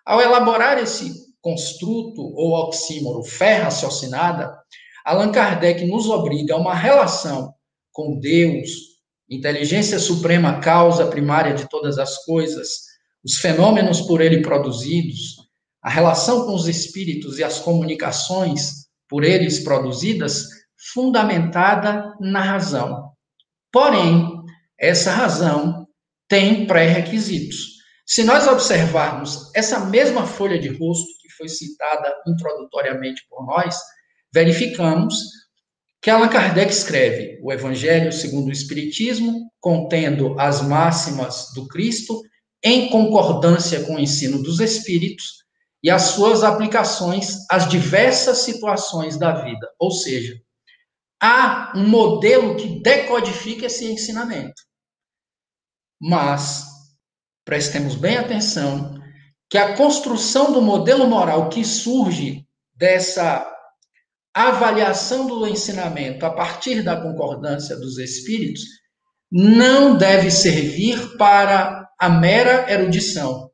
Ao 0.06 0.22
elaborar 0.22 0.78
esse 0.78 1.12
construto 1.42 2.22
ou 2.22 2.54
oxímoro 2.54 3.24
fé 3.24 3.56
raciocinada, 3.56 4.56
Allan 5.04 5.32
Kardec 5.32 5.86
nos 5.86 6.08
obriga 6.08 6.54
a 6.54 6.58
uma 6.58 6.76
relação 6.76 7.54
com 7.92 8.20
Deus, 8.20 8.70
inteligência 9.30 9.98
suprema, 9.98 10.60
causa 10.60 11.08
primária 11.08 11.54
de 11.54 11.68
todas 11.68 11.98
as 11.98 12.24
coisas, 12.24 12.70
os 13.24 13.38
fenômenos 13.38 14.02
por 14.02 14.22
ele 14.22 14.42
produzidos, 14.42 15.38
a 15.82 15.90
relação 15.90 16.46
com 16.46 16.54
os 16.54 16.68
espíritos 16.68 17.40
e 17.40 17.44
as 17.44 17.60
comunicações 17.60 18.86
por 19.10 19.24
eles 19.24 19.64
produzidas, 19.64 20.46
fundamentada 20.94 22.14
na 22.20 22.42
razão. 22.42 23.12
Porém, 23.72 24.31
essa 24.82 25.12
razão 25.12 25.88
tem 26.28 26.66
pré-requisitos. 26.66 27.82
Se 28.06 28.24
nós 28.24 28.48
observarmos 28.48 29.52
essa 29.56 29.86
mesma 29.86 30.26
folha 30.26 30.60
de 30.60 30.70
rosto 30.70 31.08
que 31.22 31.30
foi 31.38 31.48
citada 31.48 32.14
introdutoriamente 32.28 33.22
por 33.30 33.46
nós, 33.46 33.78
verificamos 34.34 35.16
que 36.02 36.10
Allan 36.10 36.30
Kardec 36.30 36.72
escreve 36.72 37.40
o 37.44 37.54
Evangelho 37.54 38.12
segundo 38.12 38.48
o 38.48 38.52
Espiritismo, 38.52 39.52
contendo 39.60 40.36
as 40.40 40.62
máximas 40.62 41.54
do 41.54 41.68
Cristo, 41.68 42.20
em 42.64 42.90
concordância 42.90 43.84
com 43.84 43.96
o 43.96 44.00
ensino 44.00 44.42
dos 44.42 44.60
Espíritos 44.60 45.26
e 45.84 45.92
as 45.92 46.02
suas 46.04 46.44
aplicações 46.44 47.38
às 47.52 47.70
diversas 47.70 48.40
situações 48.40 49.18
da 49.18 49.44
vida. 49.44 49.70
Ou 49.80 49.92
seja, 49.92 50.36
há 51.22 51.72
um 51.76 51.88
modelo 51.88 52.56
que 52.56 52.82
decodifica 52.82 53.68
esse 53.68 53.86
ensinamento. 53.86 54.71
Mas 56.02 56.66
prestemos 57.46 57.96
bem 57.96 58.18
atenção 58.18 59.00
que 59.48 59.58
a 59.58 59.76
construção 59.76 60.52
do 60.52 60.62
modelo 60.62 61.08
moral 61.08 61.50
que 61.50 61.64
surge 61.64 62.48
dessa 62.74 63.48
avaliação 64.34 65.28
do 65.28 65.46
ensinamento 65.46 66.26
a 66.26 66.32
partir 66.32 66.82
da 66.82 67.00
concordância 67.00 67.76
dos 67.76 68.00
espíritos 68.00 68.64
não 69.32 69.96
deve 69.96 70.32
servir 70.32 71.18
para 71.18 71.88
a 72.00 72.10
mera 72.10 72.72
erudição, 72.72 73.52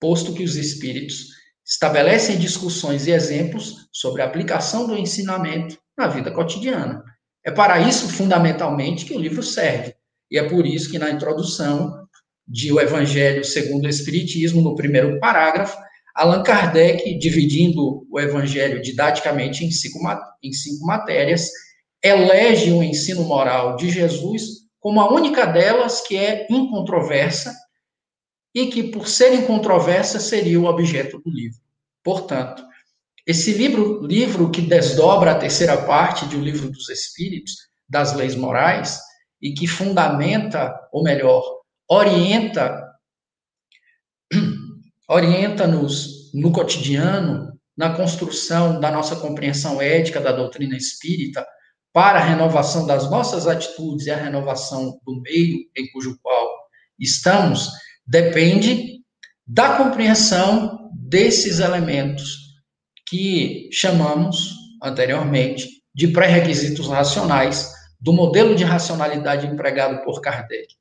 posto 0.00 0.34
que 0.34 0.42
os 0.42 0.56
espíritos 0.56 1.28
estabelecem 1.64 2.38
discussões 2.38 3.06
e 3.06 3.12
exemplos 3.12 3.88
sobre 3.92 4.22
a 4.22 4.26
aplicação 4.26 4.86
do 4.86 4.96
ensinamento 4.96 5.78
na 5.96 6.08
vida 6.08 6.30
cotidiana. 6.30 7.02
É 7.44 7.50
para 7.50 7.78
isso, 7.80 8.08
fundamentalmente, 8.08 9.04
que 9.04 9.14
o 9.14 9.20
livro 9.20 9.42
serve. 9.42 9.94
E 10.30 10.38
é 10.38 10.48
por 10.48 10.66
isso 10.66 10.90
que, 10.90 10.98
na 10.98 11.10
introdução 11.10 12.06
de 12.46 12.72
O 12.72 12.80
Evangelho 12.80 13.44
segundo 13.44 13.86
o 13.86 13.88
Espiritismo, 13.88 14.60
no 14.60 14.74
primeiro 14.74 15.18
parágrafo, 15.18 15.76
Allan 16.14 16.44
Kardec, 16.44 17.18
dividindo 17.18 18.06
o 18.08 18.20
evangelho 18.20 18.80
didaticamente 18.80 19.64
em 19.64 19.70
cinco, 19.72 19.98
em 20.42 20.52
cinco 20.52 20.86
matérias, 20.86 21.50
elege 22.00 22.70
o 22.70 22.82
ensino 22.82 23.24
moral 23.24 23.74
de 23.74 23.90
Jesus 23.90 24.64
como 24.78 25.00
a 25.00 25.12
única 25.12 25.44
delas 25.46 26.02
que 26.02 26.16
é 26.16 26.46
incontroversa 26.48 27.52
e 28.54 28.66
que, 28.66 28.84
por 28.84 29.08
ser 29.08 29.34
incontroversa, 29.34 30.20
seria 30.20 30.60
o 30.60 30.66
objeto 30.66 31.18
do 31.18 31.30
livro. 31.30 31.58
Portanto, 32.02 32.62
esse 33.26 33.52
livro, 33.52 34.06
livro 34.06 34.50
que 34.50 34.60
desdobra 34.60 35.32
a 35.32 35.38
terceira 35.38 35.76
parte 35.78 36.26
de 36.26 36.36
O 36.36 36.40
Livro 36.40 36.70
dos 36.70 36.90
Espíritos, 36.90 37.54
das 37.88 38.14
leis 38.14 38.36
morais, 38.36 39.00
e 39.44 39.52
que 39.52 39.66
fundamenta, 39.66 40.74
ou 40.90 41.02
melhor, 41.02 41.44
orienta 41.86 42.82
orienta-nos 45.06 46.32
no 46.32 46.50
cotidiano, 46.50 47.52
na 47.76 47.94
construção 47.94 48.80
da 48.80 48.90
nossa 48.90 49.16
compreensão 49.16 49.82
ética 49.82 50.18
da 50.18 50.32
doutrina 50.32 50.74
espírita, 50.74 51.46
para 51.92 52.18
a 52.18 52.24
renovação 52.24 52.86
das 52.86 53.10
nossas 53.10 53.46
atitudes 53.46 54.06
e 54.06 54.10
a 54.10 54.16
renovação 54.16 54.98
do 55.04 55.20
meio 55.20 55.58
em 55.76 55.92
cujo 55.92 56.18
qual 56.22 56.48
estamos, 56.98 57.68
depende 58.06 59.00
da 59.46 59.76
compreensão 59.76 60.90
desses 60.94 61.58
elementos 61.58 62.38
que 63.06 63.68
chamamos 63.70 64.54
anteriormente 64.82 65.68
de 65.94 66.08
pré-requisitos 66.08 66.88
racionais 66.88 67.73
do 68.04 68.12
modelo 68.12 68.54
de 68.54 68.64
racionalidade 68.64 69.46
empregado 69.46 70.04
por 70.04 70.20
Kardec. 70.20 70.74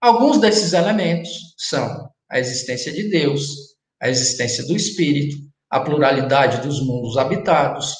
Alguns 0.00 0.38
desses 0.38 0.72
elementos 0.72 1.56
são 1.58 2.08
a 2.30 2.38
existência 2.38 2.92
de 2.92 3.10
Deus, 3.10 3.74
a 4.00 4.08
existência 4.08 4.64
do 4.66 4.76
Espírito, 4.76 5.38
a 5.68 5.80
pluralidade 5.80 6.62
dos 6.62 6.80
mundos 6.80 7.18
habitados, 7.18 7.96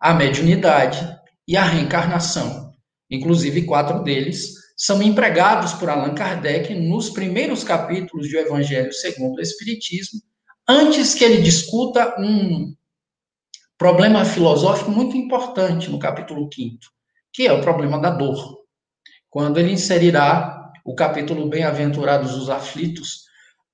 a 0.00 0.14
mediunidade 0.14 1.06
e 1.46 1.58
a 1.58 1.62
reencarnação. 1.62 2.72
Inclusive, 3.10 3.66
quatro 3.66 4.02
deles 4.02 4.54
são 4.78 5.02
empregados 5.02 5.74
por 5.74 5.90
Allan 5.90 6.14
Kardec 6.14 6.74
nos 6.74 7.10
primeiros 7.10 7.62
capítulos 7.62 8.30
do 8.30 8.38
Evangelho 8.38 8.94
segundo 8.94 9.36
o 9.36 9.42
Espiritismo, 9.42 10.22
antes 10.66 11.12
que 11.12 11.22
ele 11.22 11.42
discuta 11.42 12.18
um 12.18 12.74
problema 13.76 14.24
filosófico 14.24 14.90
muito 14.90 15.18
importante 15.18 15.90
no 15.90 15.98
capítulo 15.98 16.48
5, 16.50 16.78
que 17.34 17.46
é 17.46 17.52
o 17.52 17.60
problema 17.60 18.00
da 18.00 18.10
dor. 18.10 18.60
Quando 19.28 19.58
ele 19.58 19.72
inserirá 19.72 20.70
o 20.84 20.94
capítulo 20.94 21.48
Bem-aventurados 21.48 22.34
os 22.34 22.48
aflitos, 22.48 23.24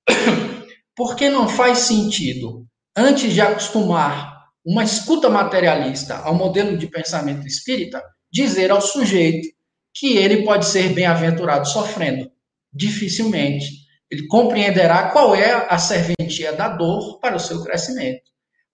porque 0.97 1.29
não 1.29 1.47
faz 1.47 1.77
sentido, 1.79 2.65
antes 2.97 3.31
de 3.31 3.39
acostumar 3.39 4.41
uma 4.65 4.83
escuta 4.83 5.29
materialista 5.29 6.17
ao 6.17 6.33
modelo 6.33 6.75
de 6.75 6.87
pensamento 6.87 7.45
espírita, 7.45 8.03
dizer 8.31 8.71
ao 8.71 8.81
sujeito 8.81 9.47
que 9.93 10.17
ele 10.17 10.43
pode 10.43 10.65
ser 10.65 10.93
bem-aventurado 10.93 11.67
sofrendo. 11.67 12.31
Dificilmente 12.73 13.81
ele 14.09 14.27
compreenderá 14.27 15.09
qual 15.09 15.35
é 15.35 15.67
a 15.69 15.77
serventia 15.77 16.51
da 16.53 16.67
dor 16.67 17.19
para 17.19 17.35
o 17.35 17.39
seu 17.39 17.63
crescimento. 17.63 18.23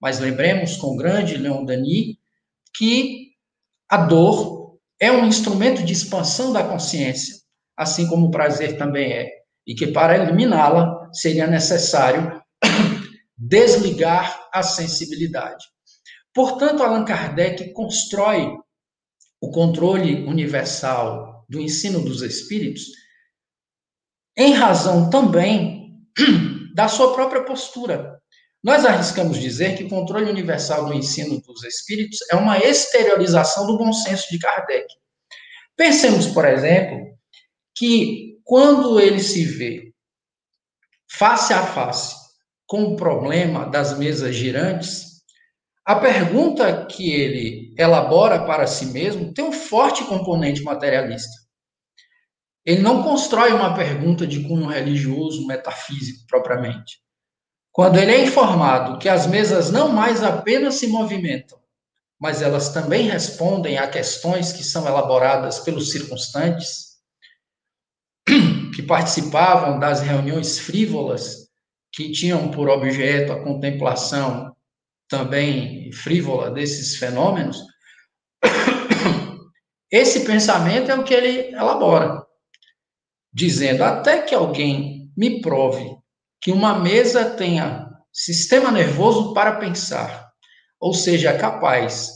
Mas 0.02 0.20
lembremos 0.20 0.78
com 0.78 0.94
o 0.94 0.98
grande 0.98 1.38
Leon 1.38 1.64
Denis 1.64 2.16
que 2.76 3.28
a 3.90 3.98
dor 3.98 4.57
é 5.00 5.12
um 5.12 5.26
instrumento 5.26 5.84
de 5.84 5.94
expansão 5.94 6.52
da 6.52 6.64
consciência, 6.64 7.36
assim 7.76 8.08
como 8.08 8.28
o 8.28 8.32
prazer 8.32 8.78
também 8.78 9.14
é, 9.14 9.30
e 9.66 9.76
que 9.76 9.88
para 9.88 10.18
eliminá-la 10.18 11.10
seria 11.12 11.46
necessário 11.46 12.42
desligar 13.38 14.48
a 14.52 14.64
sensibilidade. 14.64 15.66
Portanto, 16.34 16.84
Allan 16.84 17.06
Kardec 17.06 17.74
constrói 17.74 18.56
o 19.42 19.52
controle 19.52 20.24
universal 20.26 21.46
do 21.50 21.60
ensino 21.60 22.02
dos 22.02 22.22
espíritos 22.22 22.84
em 24.38 24.54
razão 24.54 25.10
também 25.10 26.06
da 26.76 26.88
sua 26.88 27.14
própria 27.14 27.44
postura. 27.44 28.17
Nós 28.64 28.86
arriscamos 28.86 29.40
dizer 29.40 29.78
que 29.78 29.84
o 29.84 29.90
controle 29.90 30.30
universal 30.30 30.86
do 30.86 30.94
ensino 30.94 31.40
dos 31.42 31.64
espíritos 31.64 32.20
é 32.32 32.36
uma 32.36 32.58
exteriorização 32.58 33.68
do 33.68 33.78
bom 33.78 33.94
senso 33.94 34.28
de 34.30 34.40
Kardec. 34.40 34.88
Pensemos, 35.76 36.28
por 36.28 36.46
exemplo, 36.46 37.16
que 37.76 38.40
quando 38.44 39.00
ele 39.00 39.22
se 39.22 39.46
vê 39.46 39.94
face 41.10 41.54
a 41.54 41.66
face 41.66 42.16
com 42.66 42.84
o 42.84 42.96
problema 42.96 43.70
das 43.70 43.98
mesas 43.98 44.36
girantes, 44.36 45.22
a 45.86 45.96
pergunta 45.96 46.86
que 46.86 47.12
ele 47.12 47.74
elabora 47.78 48.46
para 48.46 48.68
si 48.68 48.88
mesmo 48.88 49.34
tem 49.34 49.46
um 49.46 49.54
forte 49.54 50.04
componente 50.04 50.62
materialista. 50.64 51.32
Ele 52.66 52.82
não 52.82 53.04
constrói 53.04 53.54
uma 53.54 53.74
pergunta 53.74 54.28
de 54.28 54.46
cunho 54.46 54.68
religioso, 54.68 55.48
metafísico 55.48 56.26
propriamente. 56.28 57.07
Quando 57.78 58.00
ele 58.00 58.12
é 58.12 58.24
informado 58.24 58.98
que 58.98 59.08
as 59.08 59.28
mesas 59.28 59.70
não 59.70 59.90
mais 59.90 60.24
apenas 60.24 60.74
se 60.74 60.88
movimentam, 60.88 61.60
mas 62.20 62.42
elas 62.42 62.70
também 62.70 63.08
respondem 63.08 63.78
a 63.78 63.88
questões 63.88 64.52
que 64.52 64.64
são 64.64 64.88
elaboradas 64.88 65.60
pelos 65.60 65.92
circunstantes, 65.92 66.98
que 68.76 68.82
participavam 68.82 69.78
das 69.78 70.02
reuniões 70.02 70.58
frívolas, 70.58 71.52
que 71.94 72.12
tinham 72.12 72.50
por 72.50 72.68
objeto 72.68 73.32
a 73.32 73.44
contemplação 73.44 74.56
também 75.08 75.92
frívola 75.92 76.50
desses 76.50 76.96
fenômenos, 76.96 77.60
esse 79.92 80.26
pensamento 80.26 80.90
é 80.90 80.96
o 80.96 81.04
que 81.04 81.14
ele 81.14 81.54
elabora, 81.54 82.26
dizendo: 83.32 83.84
até 83.84 84.24
que 84.24 84.34
alguém 84.34 85.12
me 85.16 85.42
prove 85.42 85.97
que 86.42 86.52
uma 86.52 86.80
mesa 86.80 87.26
tenha 87.26 87.88
sistema 88.12 88.72
nervoso 88.72 89.34
para 89.34 89.58
pensar, 89.58 90.30
ou 90.80 90.94
seja, 90.94 91.38
capaz 91.38 92.12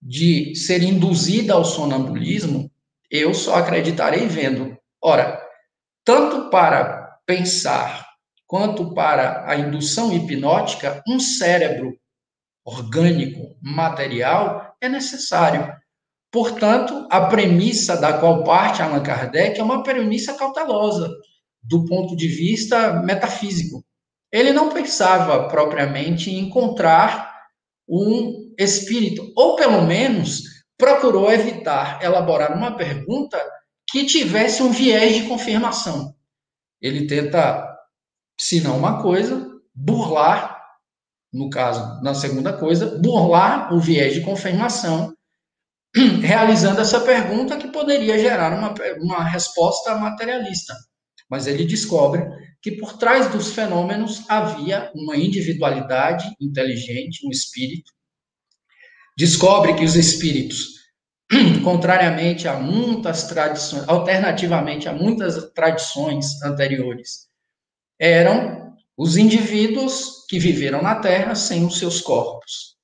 de 0.00 0.54
ser 0.54 0.82
induzida 0.82 1.54
ao 1.54 1.64
sonambulismo, 1.64 2.70
eu 3.10 3.34
só 3.34 3.56
acreditarei 3.56 4.26
vendo. 4.26 4.76
Ora, 5.02 5.40
tanto 6.04 6.48
para 6.50 7.18
pensar 7.26 8.06
quanto 8.46 8.94
para 8.94 9.48
a 9.48 9.56
indução 9.56 10.12
hipnótica, 10.12 11.02
um 11.06 11.20
cérebro 11.20 11.96
orgânico, 12.64 13.56
material, 13.62 14.74
é 14.80 14.88
necessário. 14.88 15.72
Portanto, 16.30 17.06
a 17.10 17.26
premissa 17.26 17.96
da 17.96 18.18
qual 18.18 18.44
parte 18.44 18.82
Allan 18.82 19.02
Kardec 19.02 19.58
é 19.58 19.62
uma 19.62 19.82
premissa 19.82 20.34
cautelosa, 20.34 21.10
do 21.62 21.84
ponto 21.84 22.16
de 22.16 22.28
vista 22.28 23.02
metafísico. 23.02 23.84
Ele 24.32 24.52
não 24.52 24.70
pensava 24.70 25.48
propriamente 25.48 26.30
em 26.30 26.38
encontrar 26.38 27.30
um 27.88 28.54
espírito, 28.58 29.32
ou 29.36 29.56
pelo 29.56 29.82
menos 29.82 30.42
procurou 30.78 31.30
evitar 31.30 32.02
elaborar 32.02 32.56
uma 32.56 32.76
pergunta 32.76 33.38
que 33.90 34.06
tivesse 34.06 34.62
um 34.62 34.70
viés 34.70 35.16
de 35.16 35.28
confirmação. 35.28 36.14
Ele 36.80 37.06
tenta, 37.06 37.76
se 38.40 38.60
não 38.60 38.78
uma 38.78 39.02
coisa, 39.02 39.50
burlar, 39.74 40.58
no 41.32 41.50
caso, 41.50 42.00
na 42.02 42.14
segunda 42.14 42.52
coisa, 42.52 42.98
burlar 42.98 43.74
o 43.74 43.80
viés 43.80 44.14
de 44.14 44.22
confirmação, 44.22 45.12
realizando 46.22 46.80
essa 46.80 47.00
pergunta 47.00 47.56
que 47.56 47.68
poderia 47.68 48.18
gerar 48.18 48.52
uma, 48.52 48.72
uma 49.00 49.24
resposta 49.24 49.94
materialista. 49.96 50.74
Mas 51.30 51.46
ele 51.46 51.64
descobre 51.64 52.22
que 52.60 52.72
por 52.72 52.98
trás 52.98 53.30
dos 53.30 53.52
fenômenos 53.52 54.28
havia 54.28 54.90
uma 54.94 55.16
individualidade 55.16 56.34
inteligente, 56.40 57.26
um 57.26 57.30
espírito. 57.30 57.92
Descobre 59.16 59.74
que 59.74 59.84
os 59.84 59.94
espíritos 59.94 60.80
contrariamente 61.62 62.48
a 62.48 62.58
muitas 62.58 63.24
tradições, 63.24 63.88
alternativamente 63.88 64.88
a 64.88 64.92
muitas 64.92 65.52
tradições 65.52 66.42
anteriores, 66.42 67.28
eram 67.98 68.74
os 68.96 69.16
indivíduos 69.16 70.26
que 70.28 70.38
viveram 70.38 70.82
na 70.82 70.96
Terra 70.96 71.34
sem 71.34 71.64
os 71.64 71.78
seus 71.78 72.00
corpos. 72.00 72.76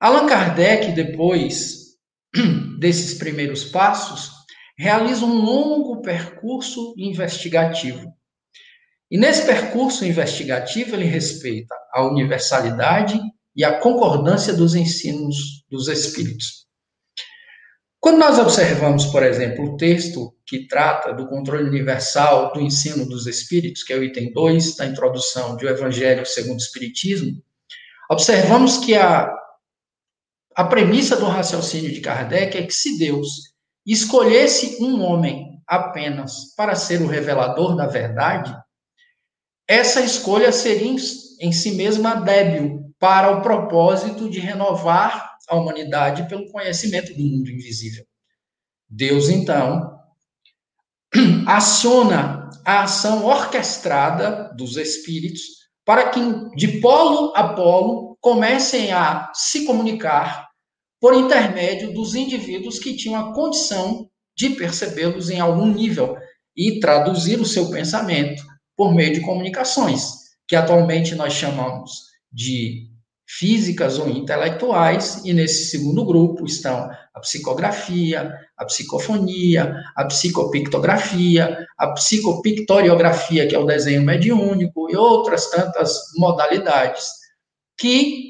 Allan 0.00 0.26
Kardec, 0.26 0.92
depois 0.92 1.96
desses 2.78 3.18
primeiros 3.18 3.64
passos, 3.64 4.37
realiza 4.78 5.24
um 5.24 5.34
longo 5.34 6.00
percurso 6.00 6.94
investigativo. 6.96 8.12
E 9.10 9.18
nesse 9.18 9.44
percurso 9.44 10.04
investigativo, 10.04 10.94
ele 10.94 11.04
respeita 11.04 11.74
a 11.92 12.06
universalidade 12.06 13.18
e 13.56 13.64
a 13.64 13.80
concordância 13.80 14.52
dos 14.52 14.74
ensinos 14.76 15.64
dos 15.68 15.88
espíritos. 15.88 16.68
Quando 17.98 18.18
nós 18.18 18.38
observamos, 18.38 19.06
por 19.06 19.24
exemplo, 19.24 19.64
o 19.64 19.76
texto 19.76 20.32
que 20.46 20.68
trata 20.68 21.12
do 21.12 21.28
controle 21.28 21.68
universal 21.68 22.52
do 22.52 22.60
ensino 22.60 23.04
dos 23.08 23.26
espíritos, 23.26 23.82
que 23.82 23.92
é 23.92 23.96
o 23.96 24.04
item 24.04 24.32
2 24.32 24.76
da 24.76 24.86
introdução 24.86 25.56
do 25.56 25.68
Evangelho 25.68 26.24
segundo 26.24 26.60
o 26.60 26.62
Espiritismo, 26.62 27.42
observamos 28.08 28.78
que 28.78 28.94
a, 28.94 29.28
a 30.54 30.64
premissa 30.64 31.16
do 31.16 31.26
raciocínio 31.26 31.90
de 31.92 32.00
Kardec 32.00 32.56
é 32.56 32.62
que 32.62 32.72
se 32.72 32.96
Deus 32.96 33.47
escolhesse 33.92 34.78
um 34.80 35.02
homem 35.02 35.60
apenas 35.66 36.54
para 36.56 36.74
ser 36.74 37.00
o 37.02 37.06
revelador 37.06 37.76
da 37.76 37.86
verdade, 37.86 38.54
essa 39.66 40.00
escolha 40.00 40.50
seria 40.50 40.96
em 41.40 41.52
si 41.52 41.72
mesma 41.72 42.14
débil 42.16 42.92
para 42.98 43.30
o 43.30 43.42
propósito 43.42 44.28
de 44.28 44.40
renovar 44.40 45.36
a 45.48 45.56
humanidade 45.56 46.28
pelo 46.28 46.50
conhecimento 46.50 47.14
do 47.14 47.22
mundo 47.22 47.50
invisível. 47.50 48.04
Deus, 48.88 49.28
então, 49.28 49.98
aciona 51.46 52.50
a 52.64 52.82
ação 52.82 53.24
orquestrada 53.24 54.52
dos 54.54 54.76
espíritos 54.76 55.40
para 55.84 56.10
que, 56.10 56.20
de 56.54 56.80
polo 56.80 57.32
a 57.34 57.54
polo, 57.54 58.18
comecem 58.20 58.92
a 58.92 59.30
se 59.34 59.64
comunicar 59.64 60.48
por 61.00 61.14
intermédio 61.14 61.92
dos 61.92 62.14
indivíduos 62.14 62.78
que 62.78 62.96
tinham 62.96 63.16
a 63.16 63.34
condição 63.34 64.08
de 64.36 64.50
percebê-los 64.50 65.30
em 65.30 65.40
algum 65.40 65.66
nível 65.66 66.16
e 66.56 66.80
traduzir 66.80 67.40
o 67.40 67.46
seu 67.46 67.70
pensamento 67.70 68.42
por 68.76 68.94
meio 68.94 69.12
de 69.12 69.20
comunicações, 69.20 70.02
que 70.46 70.56
atualmente 70.56 71.14
nós 71.14 71.32
chamamos 71.32 72.08
de 72.32 72.88
físicas 73.28 73.98
ou 73.98 74.08
intelectuais, 74.08 75.20
e 75.24 75.34
nesse 75.34 75.66
segundo 75.66 76.04
grupo 76.04 76.46
estão 76.46 76.90
a 77.12 77.20
psicografia, 77.20 78.32
a 78.56 78.64
psicofonia, 78.64 79.74
a 79.94 80.06
psicopictografia, 80.06 81.66
a 81.76 81.88
psicopictoriografia, 81.88 83.46
que 83.46 83.54
é 83.54 83.58
o 83.58 83.66
desenho 83.66 84.02
mediúnico, 84.02 84.90
e 84.90 84.96
outras 84.96 85.50
tantas 85.50 85.94
modalidades 86.16 87.04
que 87.76 88.27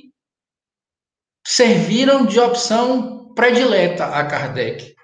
serviram 1.51 2.27
de 2.27 2.39
opção 2.39 3.33
predileta 3.35 4.05
a 4.05 4.23
Kardec. 4.23 4.95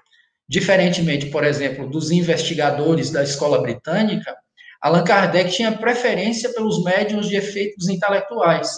Diferentemente, 0.47 1.25
por 1.25 1.43
exemplo, 1.43 1.89
dos 1.89 2.11
investigadores 2.11 3.09
da 3.09 3.23
escola 3.23 3.63
britânica, 3.63 4.31
Allan 4.79 5.03
Kardec 5.03 5.51
tinha 5.51 5.75
preferência 5.75 6.53
pelos 6.53 6.83
médiums 6.83 7.27
de 7.27 7.35
efeitos 7.35 7.89
intelectuais 7.89 8.69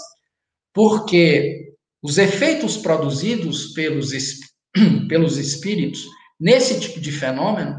porque 0.74 1.74
os 2.02 2.18
efeitos 2.18 2.78
produzidos 2.78 3.74
pelos, 3.74 4.12
pelos 5.10 5.36
espíritos 5.36 6.06
nesse 6.40 6.80
tipo 6.80 7.02
de 7.02 7.12
fenômeno 7.12 7.76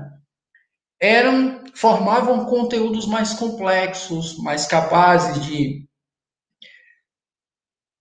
eram 1.01 1.64
formavam 1.74 2.44
conteúdos 2.44 3.07
mais 3.07 3.33
complexos, 3.33 4.37
mais 4.38 4.66
capazes 4.66 5.46
de 5.46 5.88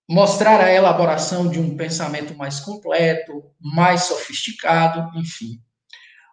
mostrar 0.07 0.61
a 0.61 0.71
elaboração 0.71 1.49
de 1.49 1.59
um 1.59 1.75
pensamento 1.75 2.35
mais 2.35 2.59
completo, 2.59 3.43
mais 3.59 4.03
sofisticado, 4.03 5.11
enfim. 5.19 5.59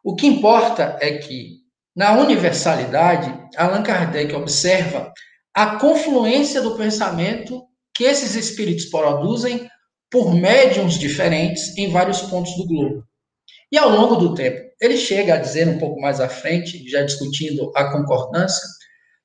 O 0.05 0.15
que 0.15 0.27
importa 0.27 0.97
é 1.01 1.19
que, 1.19 1.61
na 1.97 2.13
universalidade, 2.13 3.33
Allan 3.57 3.83
Kardec 3.83 4.35
observa 4.35 5.13
a 5.53 5.77
confluência 5.77 6.61
do 6.61 6.77
pensamento 6.77 7.65
que 7.95 8.05
esses 8.05 8.35
espíritos 8.35 8.87
produzem 8.87 9.69
por 10.11 10.35
médiums 10.35 10.99
diferentes 10.99 11.77
em 11.77 11.91
vários 11.91 12.21
pontos 12.23 12.55
do 12.57 12.67
globo. 12.67 13.05
E 13.71 13.79
ao 13.79 13.91
longo 13.91 14.17
do 14.17 14.35
tempo, 14.35 14.63
ele 14.81 14.97
chega 14.97 15.35
a 15.35 15.39
dizer 15.39 15.69
um 15.69 15.79
pouco 15.79 16.01
mais 16.01 16.21
à 16.21 16.29
frente, 16.29 16.89
já 16.89 17.03
discutindo 17.03 17.73
a 17.75 17.91
concordância, 17.91 18.63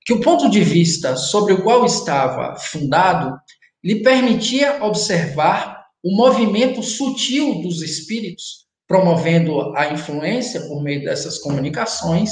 que 0.05 0.13
o 0.13 0.21
ponto 0.21 0.49
de 0.49 0.63
vista 0.63 1.15
sobre 1.15 1.53
o 1.53 1.61
qual 1.61 1.85
estava 1.85 2.55
fundado 2.55 3.37
lhe 3.83 4.01
permitia 4.01 4.83
observar 4.83 5.85
o 6.03 6.15
movimento 6.15 6.81
sutil 6.81 7.61
dos 7.61 7.81
espíritos, 7.81 8.67
promovendo 8.87 9.75
a 9.75 9.91
influência 9.93 10.61
por 10.67 10.81
meio 10.81 11.03
dessas 11.03 11.37
comunicações, 11.37 12.31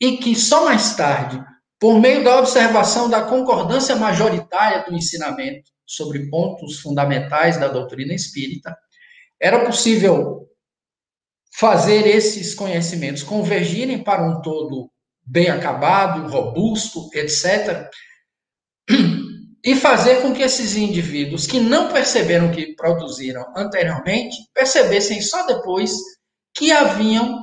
e 0.00 0.16
que 0.18 0.34
só 0.34 0.64
mais 0.64 0.94
tarde 0.96 1.42
por 1.80 2.00
meio 2.00 2.24
da 2.24 2.38
observação 2.38 3.08
da 3.08 3.22
concordância 3.22 3.94
majoritária 3.94 4.84
do 4.84 4.94
ensinamento 4.94 5.70
sobre 5.86 6.28
pontos 6.28 6.80
fundamentais 6.80 7.58
da 7.58 7.68
doutrina 7.68 8.12
espírita, 8.12 8.76
era 9.40 9.64
possível 9.64 10.48
fazer 11.54 12.06
esses 12.06 12.54
conhecimentos 12.54 13.22
convergirem 13.22 14.02
para 14.02 14.22
um 14.22 14.42
todo 14.42 14.90
bem 15.24 15.48
acabado, 15.48 16.30
robusto, 16.30 17.08
etc., 17.14 17.88
e 19.68 19.76
fazer 19.76 20.22
com 20.22 20.32
que 20.32 20.40
esses 20.40 20.76
indivíduos 20.76 21.46
que 21.46 21.60
não 21.60 21.92
perceberam 21.92 22.50
que 22.50 22.74
produziram 22.74 23.44
anteriormente 23.54 24.34
percebessem 24.54 25.20
só 25.20 25.44
depois 25.44 25.92
que 26.56 26.72
haviam 26.72 27.38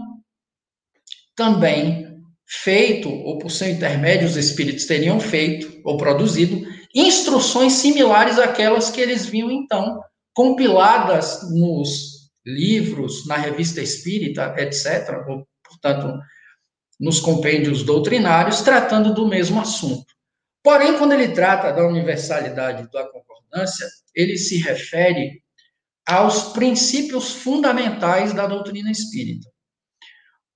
também 1.35 2.17
feito, 2.47 3.11
ou 3.11 3.37
por 3.37 3.51
seu 3.51 3.69
intermédio, 3.69 4.27
os 4.27 4.37
espíritos 4.37 4.85
teriam 4.85 5.19
feito 5.19 5.79
ou 5.83 5.97
produzido 5.97 6.65
instruções 6.95 7.73
similares 7.73 8.39
àquelas 8.39 8.89
que 8.89 8.99
eles 8.99 9.27
viam 9.27 9.51
então 9.51 10.01
compiladas 10.33 11.47
nos 11.51 12.31
livros, 12.43 13.27
na 13.27 13.35
revista 13.35 13.83
espírita, 13.83 14.55
etc., 14.57 15.27
ou, 15.29 15.45
portanto, 15.63 16.11
nos 16.99 17.19
compêndios 17.19 17.83
doutrinários, 17.83 18.61
tratando 18.61 19.13
do 19.13 19.27
mesmo 19.27 19.61
assunto. 19.61 20.14
Porém, 20.65 20.97
quando 20.97 21.11
ele 21.11 21.27
trata 21.27 21.71
da 21.71 21.85
universalidade 21.85 22.89
da 22.91 23.07
concordância, 23.07 23.87
ele 24.15 24.35
se 24.35 24.57
refere 24.57 25.43
aos 26.07 26.53
princípios 26.53 27.33
fundamentais 27.33 28.33
da 28.33 28.47
doutrina 28.47 28.89
espírita. 28.89 29.47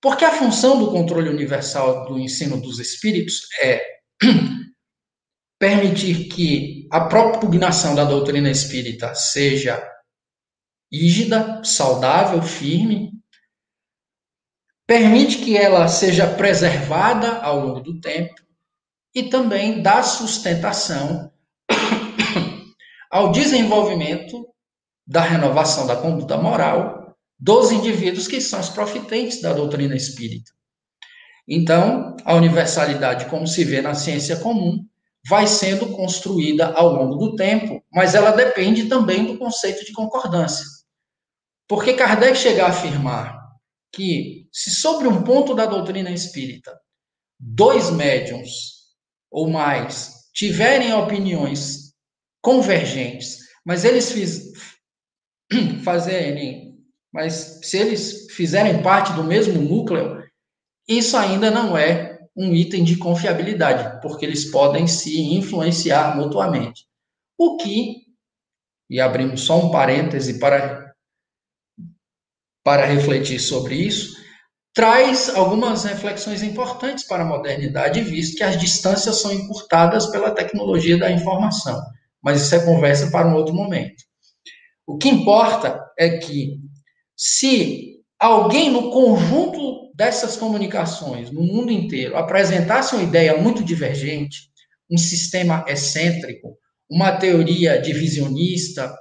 Porque 0.02 0.26
a 0.26 0.32
função 0.32 0.80
do 0.80 0.90
controle 0.90 1.30
universal 1.30 2.08
do 2.08 2.18
ensino 2.18 2.60
dos 2.60 2.80
espíritos 2.80 3.42
é 3.62 3.86
permitir 5.60 6.28
que 6.28 6.88
a 6.92 7.02
propugnação 7.02 7.94
da 7.94 8.04
doutrina 8.04 8.50
espírita 8.50 9.14
seja 9.14 9.80
rígida, 10.92 11.64
saudável, 11.64 12.42
firme, 12.42 13.12
permite 14.88 15.38
que 15.38 15.56
ela 15.56 15.88
seja 15.88 16.26
preservada 16.36 17.42
ao 17.42 17.60
longo 17.60 17.80
do 17.82 18.02
tempo 18.02 18.49
e 19.14 19.24
também 19.24 19.82
dá 19.82 20.04
sustentação 20.04 21.32
ao 23.10 23.32
desenvolvimento 23.32 24.48
da 25.06 25.22
renovação 25.22 25.88
da 25.88 25.96
conduta 25.96 26.38
moral 26.38 27.18
dos 27.40 27.72
indivíduos 27.72 28.28
que 28.28 28.40
são 28.40 28.60
os 28.60 28.70
profitentes 28.70 29.42
da 29.42 29.54
doutrina 29.54 29.96
espírita. 29.96 30.52
Então, 31.48 32.16
a 32.24 32.36
universalidade, 32.36 33.26
como 33.26 33.48
se 33.48 33.64
vê 33.64 33.82
na 33.82 33.96
ciência 33.96 34.38
comum, 34.38 34.86
vai 35.28 35.48
sendo 35.48 35.88
construída 35.94 36.68
ao 36.74 36.94
longo 36.94 37.16
do 37.16 37.36
tempo, 37.36 37.84
mas 37.92 38.14
ela 38.14 38.32
depende 38.32 38.86
também 38.86 39.26
do 39.26 39.38
conceito 39.38 39.84
de 39.84 39.92
concordância. 39.92 40.66
Porque 41.68 41.94
Kardec 41.94 42.38
chega 42.38 42.66
a 42.66 42.70
afirmar 42.70 43.40
que, 43.92 44.48
se 44.52 44.70
sobre 44.70 45.08
um 45.08 45.24
ponto 45.24 45.56
da 45.56 45.66
doutrina 45.66 46.12
espírita, 46.12 46.80
dois 47.40 47.90
médiums 47.90 48.79
ou 49.32 49.50
mais 49.50 50.20
tiverem 50.34 50.94
opiniões 50.94 51.94
convergentes, 52.42 53.40
mas 53.66 53.84
eles 53.84 54.12
fiz, 54.12 54.52
fazerem, 55.84 56.78
mas 57.12 57.60
se 57.64 57.78
eles 57.78 58.32
fizerem 58.32 58.82
parte 58.82 59.14
do 59.14 59.24
mesmo 59.24 59.62
núcleo, 59.62 60.24
isso 60.88 61.18
ainda 61.18 61.52
não 61.52 61.78
é 61.78 62.20
um 62.36 62.56
item 62.56 62.84
de 62.84 62.98
confiabilidade, 62.98 64.02
porque 64.02 64.26
eles 64.26 64.46
podem 64.50 64.88
se 64.88 65.20
influenciar 65.20 66.16
mutuamente. 66.16 66.86
O 67.38 67.58
que, 67.58 68.06
e 68.90 69.00
abrimos 69.00 69.42
só 69.42 69.60
um 69.60 69.72
parêntese 69.72 70.40
para, 70.40 70.94
para 72.64 72.86
refletir 72.86 73.40
sobre 73.40 73.76
isso, 73.76 74.19
traz 74.80 75.28
algumas 75.36 75.84
reflexões 75.84 76.42
importantes 76.42 77.04
para 77.04 77.24
a 77.24 77.28
modernidade, 77.28 78.00
visto 78.00 78.38
que 78.38 78.44
as 78.46 78.58
distâncias 78.58 79.20
são 79.20 79.30
encurtadas 79.30 80.06
pela 80.06 80.32
tecnologia 80.32 80.98
da 80.98 81.12
informação. 81.12 81.78
Mas 82.24 82.42
isso 82.42 82.56
é 82.56 82.64
conversa 82.64 83.12
para 83.12 83.28
um 83.28 83.34
outro 83.34 83.54
momento. 83.54 84.02
O 84.88 84.98
que 84.98 85.10
importa 85.10 85.86
é 86.00 86.20
que, 86.20 86.60
se 87.14 87.98
alguém 88.18 88.72
no 88.72 88.90
conjunto 88.90 89.92
dessas 89.94 90.38
comunicações, 90.38 91.30
no 91.30 91.42
mundo 91.44 91.74
inteiro, 91.74 92.16
apresentasse 92.16 92.96
uma 92.96 93.04
ideia 93.04 93.36
muito 93.36 93.62
divergente, 93.62 94.50
um 94.90 94.98
sistema 94.98 95.66
excêntrico, 95.68 96.58
uma 96.90 97.12
teoria 97.18 97.82
divisionista, 97.82 98.96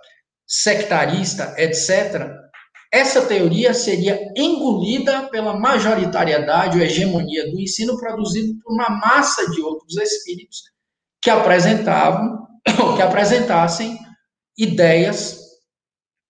sectarista, 0.44 1.54
etc., 1.56 2.47
essa 2.90 3.26
teoria 3.26 3.74
seria 3.74 4.18
engolida 4.34 5.28
pela 5.28 5.58
majoritariedade 5.58 6.78
ou 6.78 6.84
hegemonia 6.84 7.50
do 7.50 7.60
ensino 7.60 7.98
produzido 7.98 8.58
por 8.62 8.72
uma 8.72 8.88
massa 8.88 9.50
de 9.50 9.60
outros 9.60 9.96
espíritos 9.96 10.62
que 11.20 11.28
apresentavam, 11.28 12.46
que 12.96 13.02
apresentassem 13.02 13.98
ideias 14.56 15.38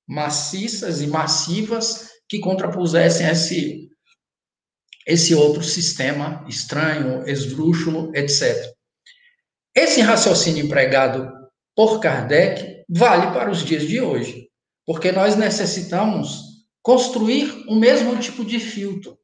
maciças 0.06 1.00
e 1.00 1.06
massivas 1.06 2.08
que 2.28 2.40
contrapusessem 2.40 3.28
esse, 3.28 3.88
esse 5.06 5.34
outro 5.34 5.62
sistema 5.62 6.44
estranho, 6.48 7.28
esdrúxulo, 7.28 8.10
etc. 8.16 8.72
Esse 9.74 10.00
raciocínio 10.00 10.64
empregado 10.64 11.30
por 11.76 12.00
Kardec 12.00 12.84
vale 12.88 13.32
para 13.32 13.50
os 13.50 13.64
dias 13.64 13.84
de 13.84 14.00
hoje, 14.00 14.48
porque 14.84 15.12
nós 15.12 15.36
necessitamos 15.36 16.47
construir 16.88 17.66
o 17.68 17.74
mesmo 17.74 18.18
tipo 18.18 18.42
de 18.42 18.58
filtro. 18.58 19.18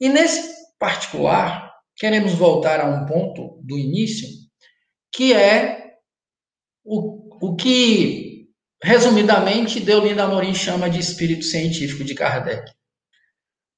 E 0.00 0.08
nesse 0.08 0.54
particular, 0.78 1.70
queremos 1.94 2.32
voltar 2.32 2.80
a 2.80 2.86
um 2.86 3.04
ponto 3.04 3.60
do 3.62 3.78
início, 3.78 4.26
que 5.12 5.34
é 5.34 5.96
o, 6.82 7.48
o 7.48 7.56
que 7.56 8.48
Resumidamente, 8.82 9.80
Deolinda 9.80 10.24
Amorim 10.24 10.54
chama 10.54 10.88
de 10.88 10.98
espírito 10.98 11.44
científico 11.44 12.04
de 12.04 12.14
Kardec. 12.14 12.72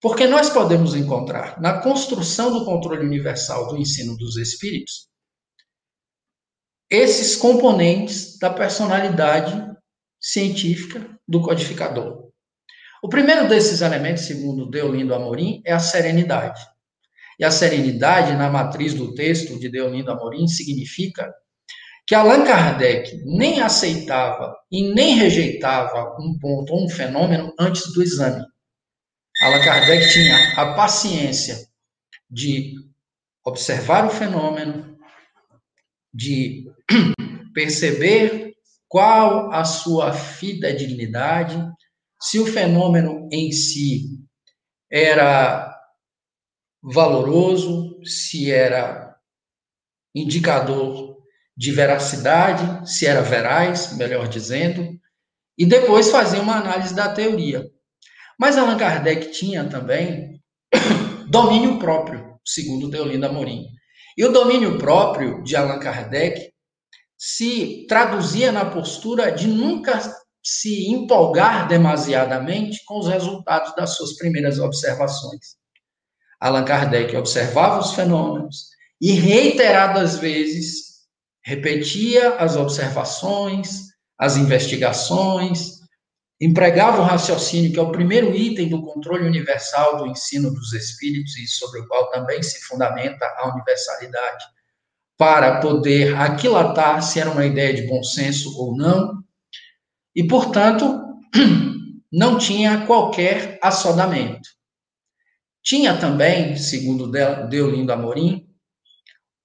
Porque 0.01 0.29
nós 0.29 0.49
podemos 0.49 0.95
encontrar 0.95 1.61
na 1.61 1.81
construção 1.81 2.53
do 2.53 2.65
controle 2.65 3.05
universal 3.05 3.67
do 3.67 3.77
ensino 3.77 4.17
dos 4.17 4.37
espíritos 4.37 5.09
esses 6.89 7.35
componentes 7.35 8.39
da 8.39 8.51
personalidade 8.51 9.53
científica 10.21 11.19
do 11.27 11.43
codificador. 11.43 12.26
O 13.07 13.09
primeiro 13.09 13.49
desses 13.49 13.83
elementos, 13.83 14.25
segundo 14.25 14.69
Deolindo 14.69 15.15
Amorim, 15.15 15.63
é 15.65 15.73
a 15.73 15.79
serenidade. 15.79 16.61
E 17.39 17.45
a 17.45 17.53
serenidade, 17.53 18.35
na 18.35 18.51
matriz 18.51 18.95
do 18.95 19.15
texto 19.15 19.61
de 19.61 19.69
Deolindo 19.69 20.11
Amorim, 20.11 20.49
significa 20.49 21.33
que 22.05 22.17
Allan 22.17 22.45
Kardec 22.45 23.23
nem 23.25 23.61
aceitava 23.61 24.57
e 24.73 24.93
nem 24.93 25.15
rejeitava 25.15 26.17
um 26.19 26.37
ponto 26.37 26.73
ou 26.73 26.85
um 26.85 26.89
fenômeno 26.89 27.55
antes 27.61 27.93
do 27.93 28.03
exame. 28.03 28.45
Allan 29.41 29.63
Kardec 29.63 30.13
tinha 30.13 30.61
a 30.61 30.75
paciência 30.75 31.65
de 32.29 32.75
observar 33.45 34.05
o 34.05 34.11
fenômeno, 34.11 34.99
de 36.13 36.69
perceber 37.55 38.55
qual 38.89 39.53
a 39.53 39.63
sua 39.63 40.13
fidedignidade, 40.13 41.57
se 42.21 42.39
o 42.39 42.47
fenômeno 42.47 43.29
em 43.31 43.53
si 43.53 44.07
era 44.91 45.75
valoroso, 46.83 48.01
se 48.05 48.51
era 48.51 49.17
indicador 50.15 51.17
de 51.57 51.73
veracidade, 51.73 52.89
se 52.89 53.07
era 53.07 53.23
veraz, 53.23 53.97
melhor 53.97 54.29
dizendo, 54.29 54.97
e 55.59 55.65
depois 55.65 56.11
fazia 56.11 56.41
uma 56.41 56.57
análise 56.57 56.95
da 56.95 57.13
teoria. 57.13 57.65
Mas 58.39 58.59
Allan 58.59 58.77
Kardec 58.77 59.33
tinha 59.33 59.65
também 59.65 60.41
domínio 61.31 61.79
próprio, 61.79 62.39
segundo 62.45 62.91
Deolinda 62.91 63.29
Amorim. 63.29 63.65
E 64.17 64.25
o 64.25 64.33
domínio 64.33 64.79
próprio 64.79 65.43
de 65.43 65.57
Allan 65.57 65.79
Kardec 65.79 66.53
se 67.19 67.87
traduzia 67.89 68.53
na 68.53 68.67
postura 68.67 69.31
de 69.31 69.47
nunca 69.47 70.01
se 70.49 70.89
empolgar 70.89 71.67
demasiadamente 71.67 72.85
com 72.85 73.01
os 73.01 73.09
resultados 73.09 73.75
das 73.75 73.97
suas 73.97 74.17
primeiras 74.17 74.61
observações. 74.61 75.57
Allan 76.41 76.65
Kardec 76.65 77.17
observava 77.17 77.81
os 77.81 77.95
fenômenos 77.95 78.69
e 79.01 79.11
reiteradas 79.11 80.19
vezes 80.19 80.99
repetia 81.43 82.37
as 82.37 82.55
observações, 82.55 83.87
as 84.17 84.37
investigações, 84.37 85.81
empregava 86.41 87.03
o 87.03 87.05
raciocínio, 87.05 87.73
que 87.73 87.81
é 87.81 87.83
o 87.83 87.91
primeiro 87.91 88.33
item 88.33 88.69
do 88.69 88.83
controle 88.83 89.27
universal 89.27 89.97
do 89.97 90.07
ensino 90.07 90.55
dos 90.55 90.73
espíritos 90.73 91.37
e 91.39 91.49
sobre 91.49 91.81
o 91.81 91.89
qual 91.89 92.09
também 92.11 92.41
se 92.41 92.61
fundamenta 92.67 93.27
a 93.39 93.53
universalidade, 93.53 94.45
para 95.19 95.59
poder 95.59 96.15
aquilatar 96.15 97.03
se 97.03 97.19
era 97.19 97.33
uma 97.33 97.45
ideia 97.45 97.75
de 97.75 97.89
bom 97.89 98.05
senso 98.05 98.57
ou 98.57 98.77
não, 98.77 99.26
e, 100.17 100.27
portanto, 100.27 101.21
não 102.11 102.39
tinha 102.39 102.87
qualquer 102.87 103.59
assodamento. 103.63 104.49
Tinha 105.63 105.99
também, 105.99 106.57
segundo 106.57 107.11
Deolindo 107.11 107.93
Amorim, 107.93 108.49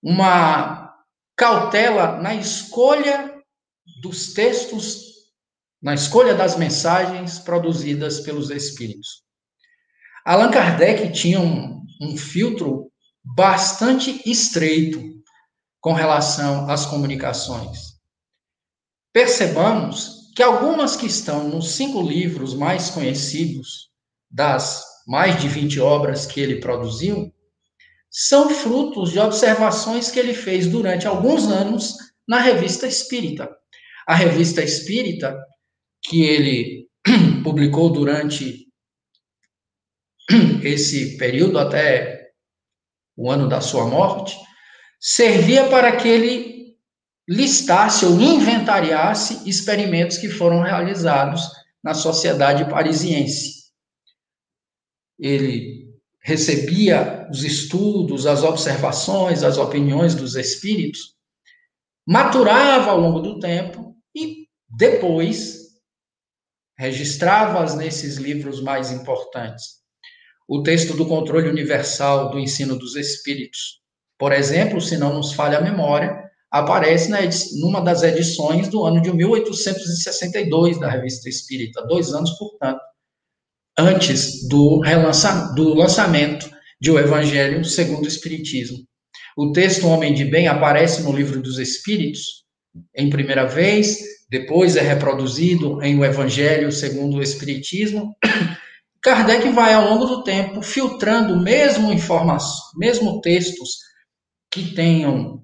uma 0.02 0.96
cautela 1.36 2.22
na 2.22 2.34
escolha 2.36 3.36
dos 4.02 4.34
textos, 4.34 5.02
na 5.82 5.94
escolha 5.94 6.34
das 6.34 6.56
mensagens 6.56 7.38
produzidas 7.40 8.22
pelos 8.22 8.50
espíritos. 8.50 9.24
Allan 10.24 10.52
Kardec 10.52 11.12
tinha 11.12 11.42
um, 11.42 11.84
um 12.00 12.16
filtro 12.16 12.90
bastante 13.24 14.22
estreito 14.30 15.02
com 15.82 15.94
relação 15.94 16.70
às 16.70 16.86
comunicações. 16.86 18.00
Percebamos 19.12 20.21
que 20.42 20.46
algumas 20.46 20.96
que 20.96 21.06
estão 21.06 21.48
nos 21.48 21.74
cinco 21.74 22.02
livros 22.02 22.56
mais 22.56 22.90
conhecidos 22.90 23.92
das 24.28 24.84
mais 25.06 25.40
de 25.40 25.48
20 25.48 25.80
obras 25.80 26.26
que 26.26 26.40
ele 26.40 26.60
produziu, 26.60 27.32
são 28.10 28.50
frutos 28.50 29.12
de 29.12 29.20
observações 29.20 30.10
que 30.10 30.18
ele 30.18 30.34
fez 30.34 30.66
durante 30.66 31.06
alguns 31.06 31.44
anos 31.46 31.96
na 32.28 32.40
Revista 32.40 32.88
Espírita. 32.88 33.56
A 34.08 34.16
Revista 34.16 34.64
Espírita, 34.64 35.38
que 36.02 36.24
ele 36.24 36.88
publicou 37.44 37.92
durante 37.92 38.66
esse 40.64 41.18
período 41.18 41.60
até 41.60 42.32
o 43.16 43.30
ano 43.30 43.48
da 43.48 43.62
sua 43.62 43.86
morte, 43.86 44.36
servia 45.00 45.70
para 45.70 45.96
que 45.98 46.08
ele 46.08 46.61
listasse 47.32 48.06
ou 48.06 48.20
inventariasse 48.20 49.50
experimentos 49.50 50.18
que 50.18 50.28
foram 50.28 50.62
realizados 50.62 51.42
na 51.82 51.94
sociedade 51.94 52.70
parisiense. 52.70 53.72
Ele 55.18 55.90
recebia 56.22 57.30
os 57.32 57.46
estudos, 57.46 58.28
as 58.28 58.44
observações, 58.44 59.44
as 59.44 59.58
opiniões 59.58 60.14
dos 60.14 60.36
espíritos, 60.36 61.16
maturava 62.06 62.92
ao 62.92 63.00
longo 63.00 63.22
do 63.22 63.40
tempo 63.40 63.96
e 64.14 64.48
depois 64.70 65.70
registrava-as 66.78 67.76
nesses 67.76 68.18
livros 68.18 68.62
mais 68.62 68.92
importantes. 68.92 69.80
O 70.46 70.62
texto 70.64 70.98
do 70.98 71.08
controle 71.08 71.48
universal 71.48 72.30
do 72.30 72.38
ensino 72.38 72.78
dos 72.78 72.98
espíritos, 72.98 73.80
por 74.20 74.34
exemplo, 74.34 74.82
se 74.82 74.98
não 74.98 75.14
nos 75.14 75.32
falha 75.32 75.60
a 75.60 75.62
memória, 75.62 76.30
aparece 76.52 77.10
na 77.10 77.20
numa 77.60 77.80
das 77.80 78.04
edições 78.04 78.68
do 78.68 78.84
ano 78.84 79.02
de 79.02 79.14
1862 79.14 80.80
da 80.80 80.90
Revista 80.90 81.30
Espírita, 81.30 81.82
dois 81.88 82.14
anos, 82.14 82.32
portanto, 82.32 82.82
antes 83.80 84.48
do, 84.50 84.82
do 85.56 85.74
lançamento 85.74 86.52
de 86.80 86.92
O 86.92 87.00
Evangelho 87.00 87.64
segundo 87.64 88.04
o 88.04 88.08
Espiritismo. 88.08 88.80
O 89.38 89.54
texto 89.54 89.88
Homem 89.88 90.14
de 90.14 90.26
Bem 90.26 90.48
aparece 90.48 91.04
no 91.04 91.14
Livro 91.14 91.42
dos 91.42 91.58
Espíritos 91.58 92.42
em 92.96 93.10
primeira 93.10 93.46
vez, 93.46 94.00
depois 94.30 94.76
é 94.76 94.82
reproduzido 94.82 95.82
em 95.82 95.98
O 95.98 96.04
Evangelho 96.04 96.72
segundo 96.72 97.18
o 97.18 97.24
Espiritismo. 97.24 98.16
Kardec 99.02 99.50
vai, 99.50 99.74
ao 99.74 99.90
longo 99.90 100.06
do 100.06 100.24
tempo, 100.24 100.62
filtrando 100.62 101.40
mesmo 101.40 101.92
informações, 101.92 102.78
mesmo 102.78 103.20
textos 103.22 103.78
que 104.52 104.76
tenham 104.76 105.42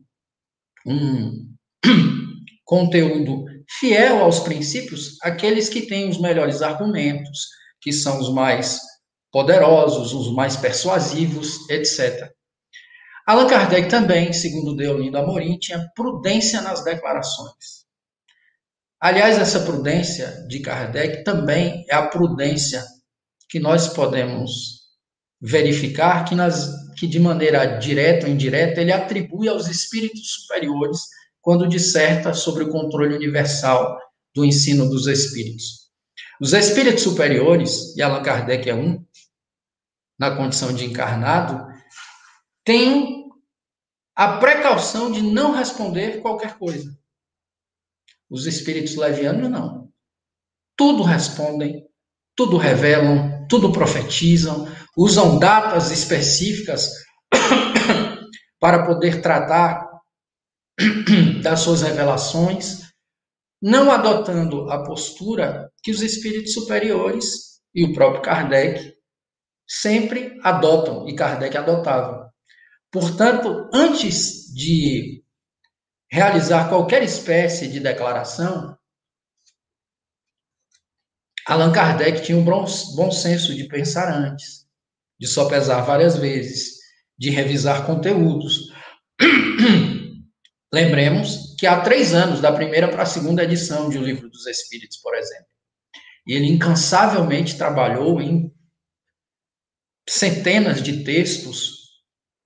um 0.88 1.46
conteúdo 2.66 3.46
fiel 3.80 4.24
aos 4.24 4.40
princípios, 4.40 5.18
aqueles 5.22 5.68
que 5.70 5.82
têm 5.82 6.10
os 6.10 6.20
melhores 6.20 6.62
argumentos, 6.62 7.48
que 7.82 7.92
são 7.92 8.20
os 8.20 8.34
mais 8.34 8.80
poderosos, 9.32 10.14
os 10.14 10.34
mais 10.34 10.56
persuasivos, 10.56 11.70
etc. 11.70 12.32
Allan 13.28 13.48
Kardec 13.48 13.90
também, 13.90 14.32
segundo 14.32 14.76
Deolindo 14.76 15.18
Amorim, 15.18 15.58
tinha 15.60 15.86
prudência 15.94 16.62
nas 16.62 16.84
declarações. 16.84 17.86
Aliás, 19.00 19.38
essa 19.38 19.60
prudência 19.60 20.46
de 20.48 20.62
Kardec 20.62 21.24
também 21.24 21.86
é 21.90 21.96
a 21.96 22.08
prudência 22.08 22.84
que 23.50 23.60
nós 23.60 23.90
podemos 23.90 24.78
verificar 25.40 26.26
que, 26.26 26.34
nas, 26.34 26.72
que 26.98 27.08
de 27.08 27.20
maneira 27.20 27.78
direta 27.78 28.26
ou 28.26 28.32
indireta 28.32 28.82
ele 28.82 28.92
atribui 28.92 29.48
aos 29.48 29.68
espíritos 29.68 30.32
superiores 30.32 31.02
quando 31.42 31.68
disserta 31.68 32.34
sobre 32.34 32.64
o 32.64 32.70
controle 32.70 33.16
universal 33.16 33.98
do 34.34 34.44
ensino 34.44 34.90
dos 34.90 35.08
espíritos. 35.08 35.88
Os 36.42 36.54
espíritos 36.54 37.04
superiores, 37.04 37.96
e 37.96 38.02
Allan 38.02 38.22
Kardec 38.22 38.70
é 38.70 38.76
um, 38.76 39.04
na 40.20 40.36
condição 40.36 40.74
de 40.74 40.86
encarnado, 40.86 41.66
têm 42.64 43.30
a 44.16 44.38
precaução 44.38 45.12
de 45.12 45.22
não 45.22 45.54
responder 45.54 46.22
qualquer 46.22 46.58
coisa. 46.58 46.98
Os 48.30 48.46
espíritos 48.46 48.96
levianos 48.96 49.50
não. 49.50 49.92
Tudo 50.76 51.04
respondem, 51.04 51.88
tudo 52.36 52.58
revelam, 52.58 53.48
tudo 53.48 53.72
profetizam, 53.72 54.68
usam 54.98 55.38
datas 55.38 55.92
específicas 55.92 56.92
para 58.60 58.86
poder 58.86 59.22
tratar 59.22 59.88
das 61.44 61.60
suas 61.60 61.84
revelações 61.84 62.88
não 63.62 63.92
adotando 63.92 64.70
a 64.70 64.84
postura 64.84 65.72
que 65.82 65.92
os 65.92 66.02
espíritos 66.02 66.54
superiores 66.54 67.62
e 67.74 67.86
o 67.86 67.94
próprio 67.94 68.22
Kardec 68.22 68.96
sempre 69.68 70.40
adotam, 70.44 71.08
e 71.08 71.16
Kardec 71.16 71.58
adotava. 71.58 72.32
Portanto, 72.92 73.70
antes 73.74 74.54
de 74.54 75.24
realizar 76.10 76.70
qualquer 76.70 77.04
espécie 77.04 77.68
de 77.68 77.80
declaração, 77.80 78.78
Allan 81.46 81.72
Kardec 81.72 82.22
tinha 82.24 82.38
um 82.38 82.44
bom, 82.44 82.66
bom 82.96 83.12
senso 83.12 83.56
de 83.56 83.68
pensar 83.68 84.14
antes, 84.14 84.67
de 85.20 85.28
sopesar 85.28 85.86
várias 85.86 86.18
vezes, 86.18 86.78
de 87.18 87.30
revisar 87.30 87.86
conteúdos. 87.86 88.72
Lembremos 90.74 91.56
que 91.58 91.66
há 91.66 91.82
três 91.82 92.14
anos, 92.14 92.42
da 92.42 92.52
primeira 92.52 92.88
para 92.88 93.04
a 93.04 93.08
segunda 93.08 93.44
edição 93.44 93.90
de 93.90 93.98
O 93.98 94.04
Livro 94.04 94.30
dos 94.30 94.46
Espíritos, 94.46 94.98
por 94.98 95.16
exemplo. 95.16 95.48
E 96.28 96.34
ele 96.34 96.48
incansavelmente 96.48 97.58
trabalhou 97.58 98.22
em 98.22 98.52
centenas 100.08 100.82
de 100.82 101.04
textos, 101.04 101.78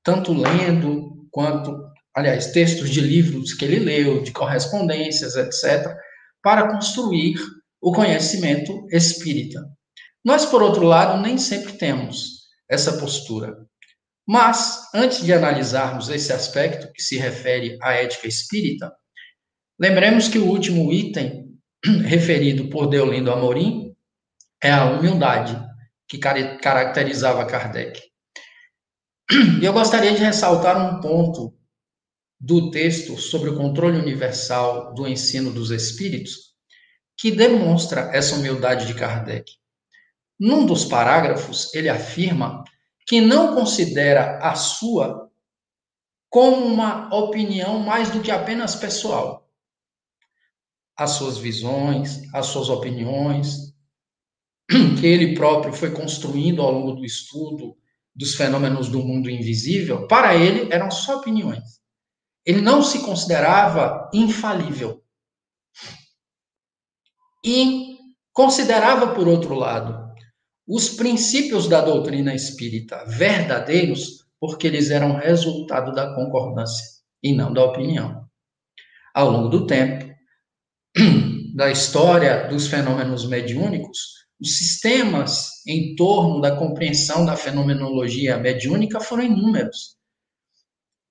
tanto 0.03 0.33
lendo 0.33 1.27
quanto, 1.31 1.75
aliás, 2.15 2.51
textos 2.51 2.89
de 2.89 3.01
livros 3.01 3.53
que 3.53 3.65
ele 3.65 3.79
leu, 3.79 4.21
de 4.21 4.31
correspondências, 4.31 5.35
etc., 5.35 5.95
para 6.41 6.71
construir 6.71 7.35
o 7.81 7.91
conhecimento 7.91 8.87
espírita. 8.91 9.59
Nós, 10.23 10.45
por 10.45 10.61
outro 10.61 10.83
lado, 10.83 11.21
nem 11.21 11.37
sempre 11.37 11.73
temos 11.73 12.40
essa 12.71 12.97
postura. 12.97 13.67
Mas, 14.25 14.89
antes 14.95 15.25
de 15.25 15.33
analisarmos 15.33 16.07
esse 16.07 16.31
aspecto 16.31 16.91
que 16.93 17.03
se 17.03 17.17
refere 17.17 17.77
à 17.81 17.93
ética 17.93 18.27
espírita, 18.27 18.89
lembremos 19.77 20.29
que 20.29 20.39
o 20.39 20.47
último 20.47 20.91
item 20.93 21.53
referido 22.05 22.69
por 22.69 22.87
Deolindo 22.87 23.29
Amorim 23.29 23.93
é 24.63 24.71
a 24.71 24.85
humildade, 24.85 25.59
que 26.07 26.17
caracterizava 26.17 27.45
Kardec. 27.45 27.99
E 29.61 29.65
eu 29.65 29.73
gostaria 29.73 30.13
de 30.13 30.21
ressaltar 30.21 30.77
um 30.77 31.01
ponto 31.01 31.53
do 32.39 32.71
texto 32.71 33.17
sobre 33.17 33.49
o 33.49 33.57
controle 33.57 33.97
universal 33.97 34.93
do 34.93 35.07
ensino 35.07 35.51
dos 35.51 35.71
espíritos, 35.71 36.51
que 37.17 37.31
demonstra 37.31 38.11
essa 38.13 38.35
humildade 38.35 38.87
de 38.87 38.93
Kardec. 38.93 39.60
Num 40.41 40.65
dos 40.65 40.83
parágrafos, 40.83 41.71
ele 41.71 41.87
afirma 41.87 42.63
que 43.05 43.21
não 43.21 43.53
considera 43.53 44.39
a 44.39 44.55
sua 44.55 45.29
como 46.31 46.65
uma 46.65 47.15
opinião 47.15 47.77
mais 47.77 48.09
do 48.09 48.23
que 48.23 48.31
apenas 48.31 48.73
pessoal. 48.73 49.47
As 50.97 51.11
suas 51.11 51.37
visões, 51.37 52.23
as 52.33 52.47
suas 52.47 52.69
opiniões, 52.69 53.71
que 54.99 55.05
ele 55.05 55.35
próprio 55.35 55.73
foi 55.73 55.91
construindo 55.91 56.63
ao 56.63 56.71
longo 56.71 56.93
do 56.93 57.05
estudo 57.05 57.77
dos 58.15 58.33
fenômenos 58.33 58.89
do 58.89 58.97
mundo 59.03 59.29
invisível, 59.29 60.07
para 60.07 60.33
ele 60.35 60.73
eram 60.73 60.89
só 60.89 61.17
opiniões. 61.17 61.79
Ele 62.43 62.61
não 62.61 62.81
se 62.81 63.03
considerava 63.03 64.09
infalível. 64.11 65.03
E 67.45 67.99
considerava, 68.33 69.13
por 69.13 69.27
outro 69.27 69.53
lado, 69.53 70.00
os 70.73 70.87
princípios 70.87 71.67
da 71.67 71.81
doutrina 71.81 72.33
espírita 72.33 73.03
verdadeiros, 73.05 74.23
porque 74.39 74.65
eles 74.65 74.89
eram 74.89 75.17
resultado 75.17 75.93
da 75.93 76.15
concordância 76.15 76.85
e 77.21 77.35
não 77.35 77.51
da 77.51 77.65
opinião. 77.65 78.25
Ao 79.13 79.29
longo 79.29 79.49
do 79.49 79.67
tempo, 79.67 80.09
da 81.53 81.69
história 81.69 82.47
dos 82.47 82.67
fenômenos 82.67 83.27
mediúnicos, 83.27 83.97
os 84.39 84.57
sistemas 84.57 85.49
em 85.67 85.93
torno 85.93 86.39
da 86.39 86.55
compreensão 86.55 87.25
da 87.25 87.35
fenomenologia 87.35 88.37
mediúnica 88.37 89.01
foram 89.01 89.23
inúmeros. 89.23 89.97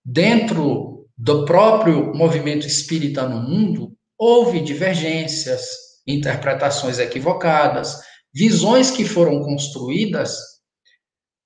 Dentro 0.02 1.06
do 1.18 1.44
próprio 1.44 2.14
movimento 2.14 2.66
espírita 2.66 3.28
no 3.28 3.42
mundo, 3.42 3.94
houve 4.16 4.58
divergências, 4.62 5.66
interpretações 6.06 6.98
equivocadas, 6.98 8.08
visões 8.32 8.90
que 8.90 9.04
foram 9.04 9.42
construídas 9.42 10.36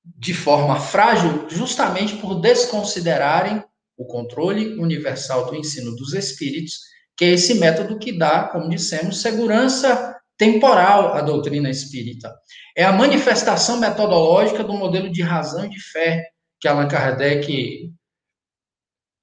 de 0.05 0.35
forma 0.35 0.79
frágil, 0.79 1.49
justamente 1.49 2.17
por 2.17 2.41
desconsiderarem 2.41 3.65
o 3.97 4.05
controle 4.05 4.75
universal 4.79 5.47
do 5.47 5.55
ensino 5.55 5.95
dos 5.97 6.13
espíritos, 6.13 6.75
que 7.17 7.25
é 7.25 7.31
esse 7.31 7.55
método 7.55 7.99
que 7.99 8.17
dá, 8.17 8.49
como 8.49 8.69
dissemos, 8.69 9.23
segurança 9.23 10.15
temporal 10.37 11.15
à 11.15 11.23
doutrina 11.23 11.71
espírita. 11.71 12.33
É 12.77 12.85
a 12.85 12.93
manifestação 12.93 13.79
metodológica 13.79 14.65
do 14.65 14.73
modelo 14.73 15.11
de 15.11 15.23
razão 15.23 15.65
e 15.65 15.71
de 15.71 15.81
fé 15.81 16.29
que 16.61 16.67
Allan 16.67 16.89
Kardec 16.89 17.93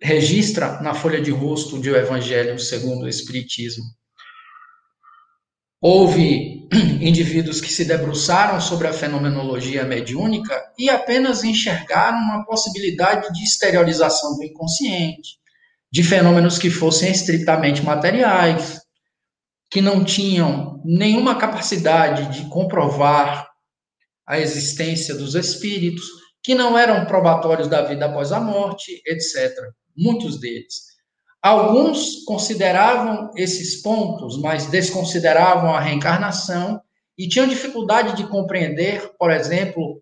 registra 0.02 0.82
na 0.82 0.94
folha 0.94 1.22
de 1.22 1.32
rosto 1.32 1.80
de 1.80 1.92
O 1.92 1.96
Evangelho 1.96 2.58
segundo 2.58 3.04
o 3.04 3.10
Espiritismo. 3.10 3.84
Houve 5.84 6.70
indivíduos 7.02 7.60
que 7.60 7.74
se 7.74 7.84
debruçaram 7.86 8.62
sobre 8.62 8.88
a 8.88 8.94
fenomenologia 8.94 9.84
mediúnica 9.84 10.62
e 10.78 10.92
apenas 10.92 11.44
enxergaram 11.44 12.20
uma 12.20 12.46
possibilidade 12.46 13.34
de 13.34 13.44
exteriorização 13.44 14.38
do 14.38 14.44
inconsciente, 14.44 15.40
de 15.92 16.04
fenômenos 16.04 16.60
que 16.60 16.70
fossem 16.70 17.12
estritamente 17.12 17.82
materiais, 17.82 18.80
que 19.72 19.82
não 19.82 20.04
tinham 20.04 20.80
nenhuma 20.86 21.40
capacidade 21.40 22.32
de 22.38 22.48
comprovar 22.48 23.50
a 24.28 24.40
existência 24.40 25.16
dos 25.16 25.34
espíritos, 25.34 26.06
que 26.44 26.54
não 26.54 26.78
eram 26.78 27.06
probatórios 27.06 27.68
da 27.68 27.82
vida 27.82 28.06
após 28.06 28.32
a 28.32 28.40
morte, 28.40 29.02
etc. 29.06 29.52
Muitos 29.98 30.40
deles. 30.40 30.91
Alguns 31.42 32.24
consideravam 32.26 33.32
esses 33.36 33.82
pontos, 33.82 34.40
mas 34.40 34.68
desconsideravam 34.68 35.74
a 35.74 35.80
reencarnação 35.80 36.80
e 37.18 37.28
tinham 37.28 37.48
dificuldade 37.48 38.16
de 38.16 38.28
compreender, 38.28 39.12
por 39.18 39.32
exemplo, 39.32 40.02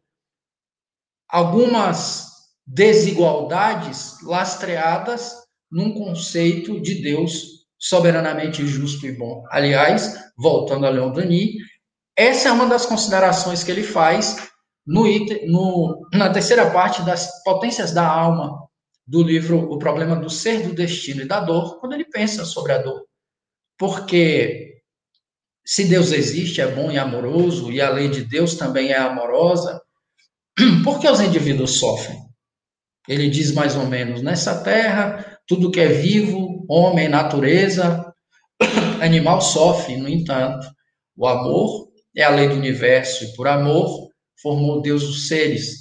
algumas 1.29 2.27
desigualdades 2.67 4.21
lastreadas 4.23 5.33
num 5.71 5.93
conceito 5.93 6.79
de 6.81 7.01
Deus 7.01 7.59
soberanamente 7.77 8.67
justo 8.67 9.05
e 9.07 9.11
bom. 9.13 9.43
Aliás, 9.49 10.19
voltando 10.37 10.85
a 10.85 10.89
Leon 10.89 11.11
Denis, 11.11 11.55
essa 12.17 12.49
é 12.49 12.51
uma 12.51 12.67
das 12.67 12.85
considerações 12.85 13.63
que 13.63 13.71
ele 13.71 13.83
faz 13.83 14.49
no, 14.85 15.05
no, 15.47 16.07
na 16.13 16.29
terceira 16.29 16.69
parte 16.71 17.01
das 17.03 17.41
potências 17.43 17.93
da 17.93 18.05
alma, 18.05 18.67
do 19.09 19.23
livro 19.23 19.57
O 19.71 19.79
Problema 19.79 20.15
do 20.15 20.29
Ser, 20.29 20.61
do 20.67 20.75
Destino 20.75 21.23
e 21.23 21.27
da 21.27 21.39
Dor, 21.39 21.79
quando 21.79 21.93
ele 21.93 22.05
pensa 22.05 22.45
sobre 22.45 22.73
a 22.73 22.77
dor. 22.77 23.07
Porque 23.75 24.83
se 25.65 25.85
Deus 25.85 26.11
existe, 26.11 26.61
é 26.61 26.67
bom 26.67 26.91
e 26.91 26.99
amoroso, 26.99 27.71
e 27.71 27.81
a 27.81 27.89
lei 27.89 28.07
de 28.07 28.23
Deus 28.23 28.53
também 28.53 28.91
é 28.91 28.97
amorosa, 28.97 29.81
por 30.83 30.99
que 30.99 31.09
os 31.09 31.19
indivíduos 31.21 31.79
sofrem? 31.79 32.19
Ele 33.07 33.27
diz 33.31 33.51
mais 33.51 33.75
ou 33.75 33.87
menos: 33.87 34.21
nessa 34.21 34.63
terra, 34.63 35.39
tudo 35.47 35.71
que 35.71 35.79
é 35.79 35.87
vivo, 35.87 36.63
homem, 36.69 37.09
natureza, 37.09 38.13
animal 39.01 39.41
sofre, 39.41 39.97
no 39.97 40.07
entanto, 40.07 40.67
o 41.17 41.25
amor 41.25 41.89
é 42.15 42.21
a 42.21 42.29
lei 42.29 42.47
do 42.47 42.53
universo, 42.53 43.23
e 43.23 43.35
por 43.35 43.47
amor 43.47 44.07
formou 44.39 44.83
Deus 44.83 45.01
os 45.01 45.27
seres 45.27 45.78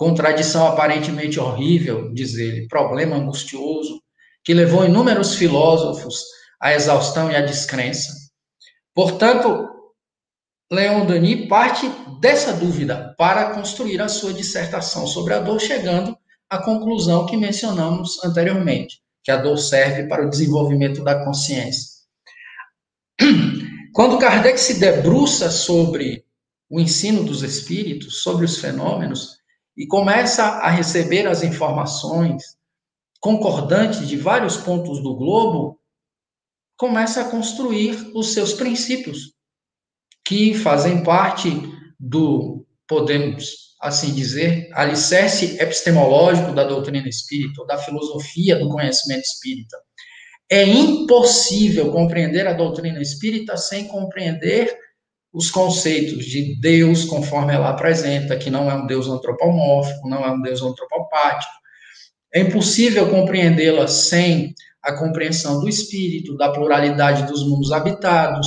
Contradição 0.00 0.66
aparentemente 0.66 1.38
horrível, 1.38 2.10
diz 2.14 2.34
ele, 2.36 2.66
problema 2.68 3.16
angustioso, 3.16 4.00
que 4.42 4.54
levou 4.54 4.86
inúmeros 4.86 5.34
filósofos 5.34 6.22
à 6.58 6.72
exaustão 6.72 7.30
e 7.30 7.36
à 7.36 7.42
descrença. 7.42 8.10
Portanto, 8.94 9.68
Leon 10.72 11.04
Denis 11.04 11.46
parte 11.48 11.86
dessa 12.18 12.54
dúvida 12.54 13.14
para 13.18 13.50
construir 13.50 14.00
a 14.00 14.08
sua 14.08 14.32
dissertação 14.32 15.06
sobre 15.06 15.34
a 15.34 15.38
dor, 15.38 15.60
chegando 15.60 16.16
à 16.48 16.56
conclusão 16.56 17.26
que 17.26 17.36
mencionamos 17.36 18.24
anteriormente, 18.24 19.02
que 19.22 19.30
a 19.30 19.36
dor 19.36 19.58
serve 19.58 20.08
para 20.08 20.26
o 20.26 20.30
desenvolvimento 20.30 21.04
da 21.04 21.22
consciência. 21.26 21.90
Quando 23.92 24.18
Kardec 24.18 24.58
se 24.58 24.80
debruça 24.80 25.50
sobre 25.50 26.24
o 26.70 26.80
ensino 26.80 27.22
dos 27.22 27.42
espíritos, 27.42 28.22
sobre 28.22 28.46
os 28.46 28.56
fenômenos, 28.56 29.39
e 29.80 29.86
começa 29.86 30.44
a 30.44 30.68
receber 30.68 31.26
as 31.26 31.42
informações 31.42 32.42
concordantes 33.18 34.06
de 34.06 34.14
vários 34.14 34.58
pontos 34.58 35.02
do 35.02 35.16
globo, 35.16 35.80
começa 36.76 37.22
a 37.22 37.30
construir 37.30 38.10
os 38.14 38.34
seus 38.34 38.52
princípios, 38.52 39.32
que 40.22 40.52
fazem 40.52 41.02
parte 41.02 41.50
do, 41.98 42.66
podemos 42.86 43.70
assim 43.80 44.12
dizer, 44.12 44.68
alicerce 44.74 45.58
epistemológico 45.58 46.52
da 46.52 46.64
doutrina 46.64 47.08
espírita, 47.08 47.64
da 47.64 47.78
filosofia 47.78 48.58
do 48.58 48.68
conhecimento 48.68 49.22
espírita. 49.22 49.78
É 50.50 50.62
impossível 50.62 51.90
compreender 51.90 52.46
a 52.46 52.52
doutrina 52.52 53.00
espírita 53.00 53.56
sem 53.56 53.88
compreender 53.88 54.78
os 55.32 55.50
conceitos 55.50 56.24
de 56.24 56.60
Deus, 56.60 57.04
conforme 57.04 57.54
ela 57.54 57.70
apresenta, 57.70 58.36
que 58.36 58.50
não 58.50 58.70
é 58.70 58.74
um 58.74 58.86
Deus 58.86 59.06
antropomórfico, 59.06 60.08
não 60.08 60.24
é 60.24 60.30
um 60.30 60.40
Deus 60.40 60.60
antropopático. 60.60 61.52
É 62.32 62.40
impossível 62.40 63.08
compreendê-la 63.08 63.86
sem 63.86 64.54
a 64.82 64.92
compreensão 64.92 65.60
do 65.60 65.68
espírito, 65.68 66.36
da 66.36 66.50
pluralidade 66.50 67.26
dos 67.26 67.46
mundos 67.46 67.70
habitados, 67.70 68.46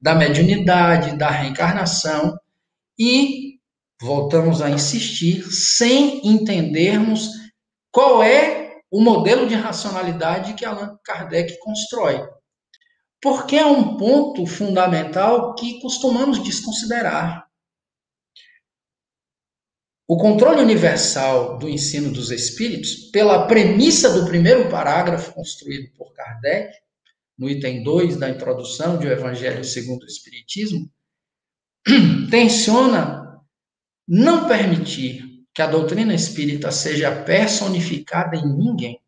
da 0.00 0.14
mediunidade, 0.14 1.16
da 1.16 1.30
reencarnação 1.30 2.36
e, 2.98 3.54
voltamos 4.00 4.60
a 4.60 4.70
insistir, 4.70 5.44
sem 5.44 6.26
entendermos 6.26 7.28
qual 7.90 8.22
é 8.22 8.80
o 8.90 9.00
modelo 9.00 9.46
de 9.46 9.54
racionalidade 9.54 10.54
que 10.54 10.64
Allan 10.64 10.96
Kardec 11.04 11.58
constrói 11.60 12.20
porque 13.24 13.56
é 13.56 13.64
um 13.64 13.96
ponto 13.96 14.44
fundamental 14.44 15.54
que 15.54 15.80
costumamos 15.80 16.44
desconsiderar. 16.44 17.48
O 20.06 20.18
controle 20.18 20.60
universal 20.60 21.56
do 21.56 21.66
ensino 21.66 22.12
dos 22.12 22.30
espíritos, 22.30 23.10
pela 23.10 23.46
premissa 23.46 24.12
do 24.12 24.26
primeiro 24.26 24.68
parágrafo 24.68 25.32
construído 25.32 25.90
por 25.96 26.12
Kardec, 26.12 26.76
no 27.38 27.48
item 27.48 27.82
2 27.82 28.18
da 28.18 28.28
introdução 28.28 28.98
de 28.98 29.06
O 29.06 29.10
Evangelho 29.10 29.64
segundo 29.64 30.02
o 30.02 30.06
Espiritismo, 30.06 30.92
tenciona 32.30 33.42
não 34.06 34.46
permitir 34.46 35.46
que 35.54 35.62
a 35.62 35.66
doutrina 35.66 36.14
espírita 36.14 36.70
seja 36.70 37.24
personificada 37.24 38.36
em 38.36 38.46
ninguém. 38.46 39.00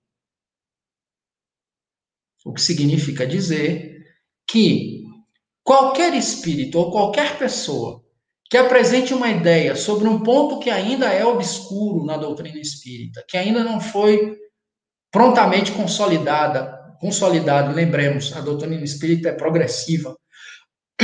O 2.47 2.55
que 2.55 2.63
significa 2.63 3.27
dizer 3.27 3.96
que 4.49 5.05
qualquer 5.65 6.15
espírito 6.15 6.79
ou 6.79 6.91
qualquer 6.91 7.39
pessoa 7.39 8.05
que 8.49 8.57
apresente 8.57 9.13
uma 9.13 9.29
ideia 9.29 9.75
sobre 9.75 10.07
um 10.07 10.21
ponto 10.21 10.61
que 10.61 10.71
ainda 10.71 11.13
é 11.13 11.25
obscuro 11.25 12.05
na 12.05 12.17
doutrina 12.17 12.61
espírita, 12.61 13.25
que 13.29 13.37
ainda 13.37 13.65
não 13.65 13.81
foi 13.81 14.37
prontamente 15.11 15.73
consolidada, 15.73 16.95
consolidado, 17.01 17.75
lembremos, 17.75 18.35
a 18.37 18.41
doutrina 18.41 18.85
espírita 18.85 19.31
é 19.31 19.33
progressiva. 19.33 20.17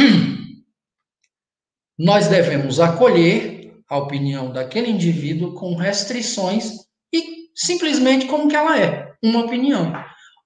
Nós 1.98 2.28
devemos 2.28 2.78
acolher 2.78 3.74
a 3.88 3.98
opinião 3.98 4.52
daquele 4.52 4.90
indivíduo 4.90 5.54
com 5.54 5.74
restrições 5.74 6.74
e 7.12 7.50
simplesmente 7.54 8.26
como 8.26 8.48
que 8.48 8.56
ela 8.56 8.78
é, 8.78 9.12
uma 9.22 9.44
opinião 9.44 9.92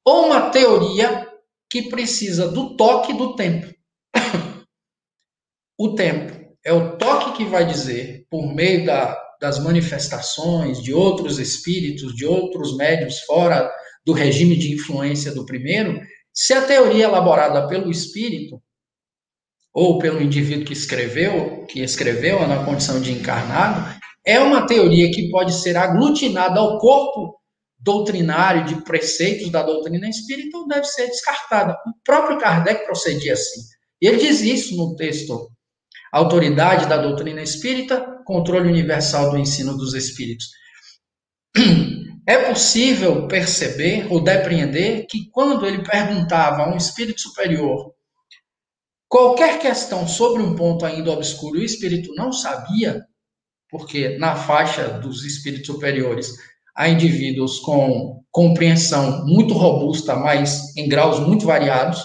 ou 0.05 0.27
uma 0.27 0.51
teoria 0.51 1.26
que 1.77 1.91
precisa 1.91 2.49
do 2.49 2.75
toque 2.75 3.13
do 3.13 3.37
tempo. 3.37 3.71
o 5.79 5.95
tempo 5.95 6.57
é 6.65 6.73
o 6.73 6.97
toque 6.97 7.37
que 7.37 7.45
vai 7.45 7.67
dizer, 7.67 8.25
por 8.31 8.55
meio 8.55 8.87
da, 8.87 9.15
das 9.39 9.59
manifestações 9.59 10.83
de 10.83 10.95
outros 10.95 11.39
espíritos, 11.39 12.17
de 12.17 12.25
outros 12.25 12.75
médios 12.79 13.21
fora 13.21 13.71
do 14.07 14.15
regime 14.15 14.57
de 14.57 14.73
influência 14.73 15.35
do 15.35 15.45
primeiro, 15.45 16.01
se 16.33 16.55
a 16.55 16.65
teoria 16.67 17.05
elaborada 17.05 17.69
pelo 17.69 17.91
espírito 17.91 18.59
ou 19.75 19.99
pelo 19.99 20.23
indivíduo 20.23 20.65
que 20.65 20.73
escreveu, 20.73 21.67
que 21.67 21.81
escreveu 21.81 22.49
na 22.49 22.65
condição 22.65 23.03
de 23.03 23.13
encarnado, 23.13 24.01
é 24.25 24.41
uma 24.41 24.67
teoria 24.67 25.11
que 25.11 25.29
pode 25.29 25.53
ser 25.53 25.77
aglutinada 25.77 26.59
ao 26.59 26.79
corpo 26.79 27.37
doutrinário 27.79 28.65
de 28.65 28.83
preceitos 28.83 29.51
da 29.51 29.63
doutrina 29.63 30.09
espírita 30.09 30.59
deve 30.69 30.85
ser 30.85 31.07
descartada. 31.07 31.73
O 31.87 31.93
próprio 32.05 32.39
Kardec 32.39 32.85
procedia 32.85 33.35
assim. 33.35 33.61
Ele 34.01 34.19
diz 34.19 34.41
isso 34.41 34.77
no 34.77 34.95
texto 34.97 35.51
Autoridade 36.13 36.87
da 36.87 36.97
Doutrina 36.97 37.43
Espírita, 37.43 38.23
Controle 38.25 38.69
Universal 38.69 39.31
do 39.31 39.39
Ensino 39.39 39.77
dos 39.77 39.95
Espíritos. 39.95 40.47
É 42.29 42.39
possível 42.49 43.29
perceber 43.29 44.13
ou 44.13 44.21
depreender 44.21 45.07
que 45.07 45.31
quando 45.31 45.65
ele 45.65 45.85
perguntava 45.85 46.63
a 46.63 46.69
um 46.69 46.77
espírito 46.77 47.21
superior 47.21 47.95
qualquer 49.09 49.59
questão 49.59 50.07
sobre 50.07 50.43
um 50.43 50.55
ponto 50.55 50.85
ainda 50.85 51.11
obscuro 51.11 51.59
o 51.59 51.63
espírito 51.63 52.15
não 52.15 52.33
sabia, 52.33 53.05
porque 53.71 54.19
na 54.19 54.37
faixa 54.37 54.89
dos 54.99 55.25
espíritos 55.25 55.67
superiores 55.67 56.33
há 56.77 56.89
indivíduos 56.89 57.59
com 57.61 58.23
compreensão 58.31 59.25
muito 59.25 59.55
robusta, 59.55 60.15
mas 60.15 60.77
em 60.77 60.89
graus 60.89 61.19
muito 61.19 61.47
variados. 61.47 62.05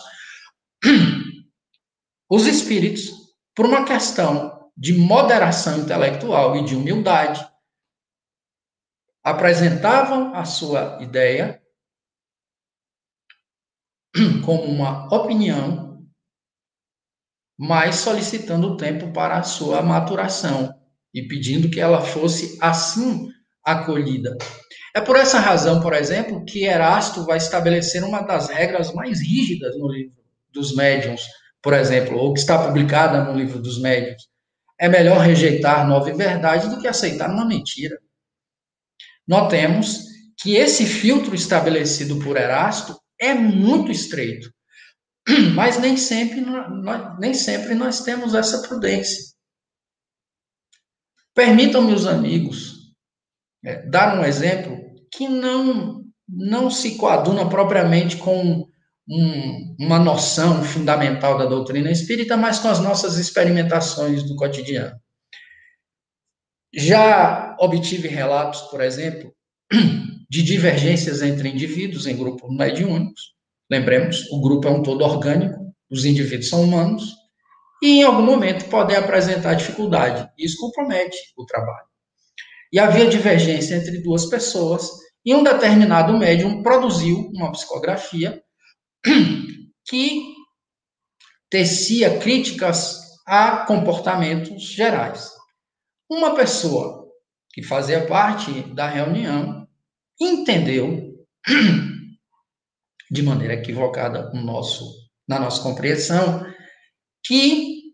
Os 2.32 2.48
espíritos, 2.48 3.12
por 3.54 3.66
uma 3.66 3.84
questão 3.84 4.70
de 4.78 4.94
moderação 4.94 5.80
intelectual 5.80 6.56
e 6.56 6.64
de 6.64 6.76
humildade, 6.76 7.46
apresentavam 9.22 10.34
a 10.34 10.46
sua 10.46 10.98
ideia 11.02 11.62
como 14.46 14.64
uma 14.64 15.14
opinião, 15.14 16.08
mas 17.60 17.98
solicitando 17.98 18.78
tempo 18.78 19.12
para 19.12 19.38
a 19.38 19.44
sua 19.44 19.82
maturação 19.82 20.74
e 21.14 21.28
pedindo 21.28 21.70
que 21.70 21.80
ela 21.80 22.02
fosse 22.02 22.58
assim 22.62 23.30
acolhida. 23.64 24.38
É 24.94 25.00
por 25.00 25.16
essa 25.16 25.40
razão, 25.40 25.82
por 25.82 25.94
exemplo, 25.94 26.44
que 26.44 26.66
Erasto 26.66 27.26
vai 27.26 27.38
estabelecer 27.38 28.04
uma 28.04 28.22
das 28.22 28.50
regras 28.50 28.94
mais 28.94 29.22
rígidas 29.22 29.78
no 29.78 29.90
livro 29.90 30.16
dos 30.52 30.76
médiuns, 30.76 31.22
por 31.62 31.74
exemplo, 31.74 32.18
ou 32.18 32.34
que 32.34 32.40
está 32.40 32.62
publicada 32.68 33.24
no 33.24 33.38
livro 33.38 33.60
dos 33.60 33.80
médiuns. 33.80 34.30
É 34.78 34.90
melhor 34.90 35.20
rejeitar 35.20 35.88
nova 35.88 36.14
verdade 36.14 36.70
do 36.70 36.82
que 36.82 36.88
aceitar 36.88 37.30
uma 37.30 37.46
mentira. 37.46 37.98
Notemos 39.26 40.06
que 40.42 40.56
esse 40.56 40.86
filtro 40.86 41.36
estabelecido 41.36 42.20
por 42.20 42.36
Erasto 42.36 43.00
é 43.20 43.34
muito 43.34 43.92
estreito, 43.92 44.52
mas 45.56 45.80
nem 45.80 45.96
sempre, 45.96 46.44
nem 47.20 47.34
sempre 47.34 47.76
nós 47.76 48.02
temos 48.02 48.34
essa 48.34 48.68
prudência. 48.68 49.32
Permitam, 51.34 51.84
meus 51.84 52.06
amigos, 52.06 52.81
é, 53.64 53.86
dar 53.88 54.20
um 54.20 54.26
exemplo 54.26 54.80
que 55.12 55.28
não, 55.28 56.04
não 56.28 56.70
se 56.70 56.98
coaduna 56.98 57.48
propriamente 57.48 58.18
com 58.18 58.66
um, 59.10 59.76
uma 59.80 60.00
noção 60.00 60.64
fundamental 60.64 61.38
da 61.38 61.46
doutrina 61.46 61.92
espírita, 61.92 62.38
mas 62.38 62.60
com 62.60 62.70
as 62.70 62.80
nossas 62.80 63.18
experimentações 63.18 64.24
do 64.24 64.36
cotidiano. 64.36 64.96
Já 66.74 67.58
obtive 67.60 68.08
relatos, 68.08 68.62
por 68.64 68.82
exemplo, 68.82 69.34
de 70.30 70.42
divergências 70.42 71.22
entre 71.22 71.50
indivíduos 71.50 72.08
em 72.08 72.16
grupos 72.16 72.50
mediúnicos. 72.56 73.34
Lembremos, 73.70 74.30
o 74.32 74.40
grupo 74.40 74.68
é 74.68 74.72
um 74.72 74.82
todo 74.82 75.04
orgânico, 75.04 75.60
os 75.90 76.06
indivíduos 76.06 76.50
são 76.50 76.64
humanos, 76.64 77.04
e 77.84 78.00
em 78.00 78.04
algum 78.04 78.24
momento 78.24 78.70
podem 78.70 78.96
apresentar 78.96 79.56
dificuldade. 79.56 80.30
Isso 80.38 80.58
compromete 80.58 81.18
o 81.36 81.46
trabalho. 81.46 81.91
E 82.72 82.80
havia 82.80 83.10
divergência 83.10 83.76
entre 83.76 84.02
duas 84.02 84.26
pessoas, 84.28 84.90
e 85.26 85.36
um 85.36 85.44
determinado 85.44 86.18
médium 86.18 86.64
produziu 86.64 87.30
uma 87.36 87.52
psicografia 87.52 88.42
que 89.86 90.34
tecia 91.50 92.18
críticas 92.20 93.00
a 93.28 93.66
comportamentos 93.66 94.64
gerais. 94.64 95.30
Uma 96.10 96.34
pessoa 96.34 97.08
que 97.54 97.62
fazia 97.62 98.06
parte 98.08 98.52
da 98.74 98.88
reunião 98.88 99.68
entendeu 100.20 101.14
de 103.12 103.22
maneira 103.22 103.56
equivocada 103.56 104.32
no 104.34 104.42
nosso, 104.42 104.86
na 105.28 105.40
nossa 105.40 105.62
compreensão 105.62 106.46
que 107.24 107.94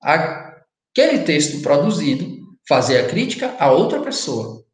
aquele 0.00 1.24
texto 1.24 1.60
produzido 1.60 2.33
fazia 2.66 3.06
crítica 3.06 3.56
a 3.58 3.70
outra 3.70 4.00
pessoa. 4.00 4.64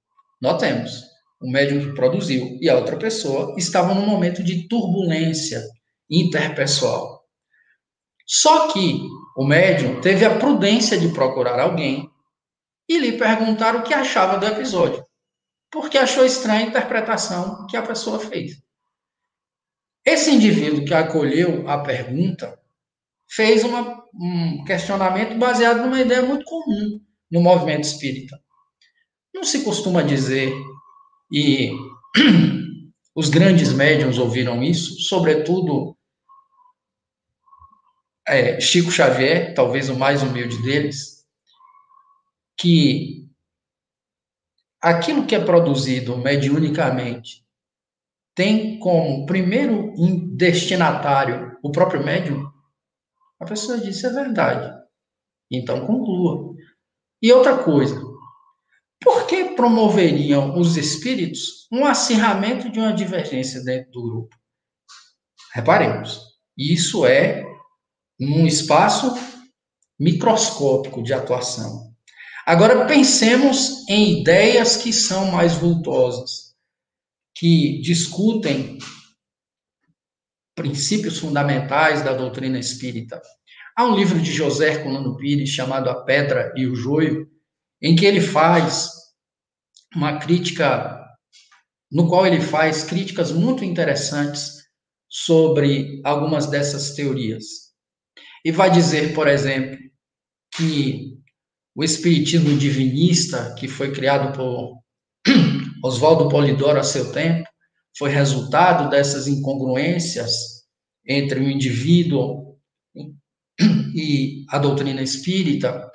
Notemos, 0.40 1.02
o 1.40 1.50
médium 1.50 1.80
que 1.80 1.94
produziu 1.94 2.58
e 2.60 2.68
a 2.68 2.76
outra 2.76 2.96
pessoa 2.96 3.54
estavam 3.58 3.94
num 3.94 4.06
momento 4.06 4.42
de 4.42 4.68
turbulência 4.68 5.62
interpessoal. 6.08 7.24
Só 8.26 8.72
que 8.72 9.00
o 9.36 9.44
médium 9.44 10.00
teve 10.00 10.24
a 10.24 10.38
prudência 10.38 10.98
de 10.98 11.08
procurar 11.08 11.58
alguém 11.58 12.08
e 12.88 12.98
lhe 12.98 13.12
perguntar 13.18 13.74
o 13.74 13.82
que 13.82 13.94
achava 13.94 14.38
do 14.38 14.46
episódio, 14.46 15.04
porque 15.70 15.98
achou 15.98 16.24
estranha 16.24 16.64
a 16.66 16.68
interpretação 16.68 17.66
que 17.66 17.76
a 17.76 17.82
pessoa 17.82 18.18
fez. 18.18 18.52
Esse 20.04 20.30
indivíduo 20.30 20.84
que 20.84 20.94
acolheu 20.94 21.68
a 21.68 21.78
pergunta 21.78 22.58
fez 23.28 23.62
uma, 23.62 24.04
um 24.14 24.64
questionamento 24.64 25.36
baseado 25.38 25.82
numa 25.82 26.00
ideia 26.00 26.22
muito 26.22 26.44
comum 26.44 27.00
no 27.30 27.40
movimento 27.40 27.84
espírita. 27.84 28.40
Não 29.34 29.44
se 29.44 29.62
costuma 29.62 30.02
dizer, 30.02 30.52
e 31.32 31.72
os 33.14 33.28
grandes 33.28 33.72
médiums 33.72 34.18
ouviram 34.18 34.62
isso, 34.62 35.00
sobretudo 35.02 35.96
é, 38.26 38.60
Chico 38.60 38.90
Xavier, 38.90 39.54
talvez 39.54 39.88
o 39.88 39.96
mais 39.96 40.22
humilde 40.22 40.60
deles, 40.62 41.26
que 42.56 43.28
aquilo 44.80 45.26
que 45.26 45.34
é 45.34 45.44
produzido 45.44 46.16
mediunicamente 46.16 47.44
tem 48.34 48.78
como 48.78 49.26
primeiro 49.26 49.92
destinatário 50.36 51.58
o 51.62 51.70
próprio 51.70 52.04
médium, 52.04 52.50
a 53.38 53.44
pessoa 53.44 53.78
disse 53.78 54.06
é 54.06 54.10
verdade. 54.10 54.78
Então 55.50 55.86
conclua. 55.86 56.49
E 57.22 57.32
outra 57.32 57.62
coisa, 57.62 58.00
por 59.02 59.26
que 59.26 59.54
promoveriam 59.54 60.58
os 60.58 60.76
espíritos 60.76 61.66
um 61.72 61.84
acirramento 61.84 62.70
de 62.70 62.78
uma 62.78 62.92
divergência 62.92 63.62
dentro 63.62 63.90
do 63.92 64.02
grupo? 64.02 64.36
Reparemos, 65.52 66.20
isso 66.56 67.06
é 67.06 67.44
um 68.20 68.46
espaço 68.46 69.14
microscópico 69.98 71.02
de 71.02 71.12
atuação. 71.12 71.90
Agora 72.46 72.86
pensemos 72.86 73.88
em 73.88 74.20
ideias 74.20 74.76
que 74.76 74.92
são 74.92 75.30
mais 75.30 75.54
vultosas, 75.54 76.54
que 77.34 77.80
discutem 77.80 78.78
princípios 80.54 81.18
fundamentais 81.18 82.02
da 82.02 82.12
doutrina 82.12 82.58
espírita. 82.58 83.20
Há 83.80 83.86
um 83.86 83.96
livro 83.96 84.20
de 84.20 84.30
José 84.30 84.74
Herculano 84.74 85.16
Pires 85.16 85.48
chamado 85.48 85.88
A 85.88 86.04
Pedra 86.04 86.52
e 86.54 86.66
o 86.66 86.76
Joio, 86.76 87.26
em 87.80 87.96
que 87.96 88.04
ele 88.04 88.20
faz 88.20 88.90
uma 89.96 90.18
crítica, 90.18 91.02
no 91.90 92.06
qual 92.06 92.26
ele 92.26 92.42
faz 92.42 92.84
críticas 92.84 93.32
muito 93.32 93.64
interessantes 93.64 94.64
sobre 95.08 95.98
algumas 96.04 96.46
dessas 96.46 96.94
teorias. 96.94 97.46
E 98.44 98.52
vai 98.52 98.70
dizer, 98.70 99.14
por 99.14 99.26
exemplo, 99.26 99.78
que 100.54 101.18
o 101.74 101.82
espiritismo 101.82 102.58
divinista, 102.58 103.54
que 103.54 103.66
foi 103.66 103.92
criado 103.92 104.36
por 104.36 104.78
Oswaldo 105.82 106.28
Polidoro 106.28 106.78
a 106.78 106.84
seu 106.84 107.12
tempo, 107.12 107.48
foi 107.96 108.10
resultado 108.10 108.90
dessas 108.90 109.26
incongruências 109.26 110.66
entre 111.08 111.40
o 111.40 111.50
indivíduo 111.50 112.49
e 113.94 114.44
a 114.48 114.58
doutrina 114.58 115.02
espírita, 115.02 115.90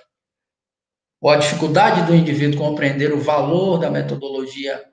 ou 1.21 1.29
a 1.29 1.37
dificuldade 1.37 2.05
do 2.05 2.15
indivíduo 2.15 2.59
compreender 2.59 3.13
o 3.13 3.19
valor 3.19 3.79
da 3.79 3.89
metodologia 3.89 4.83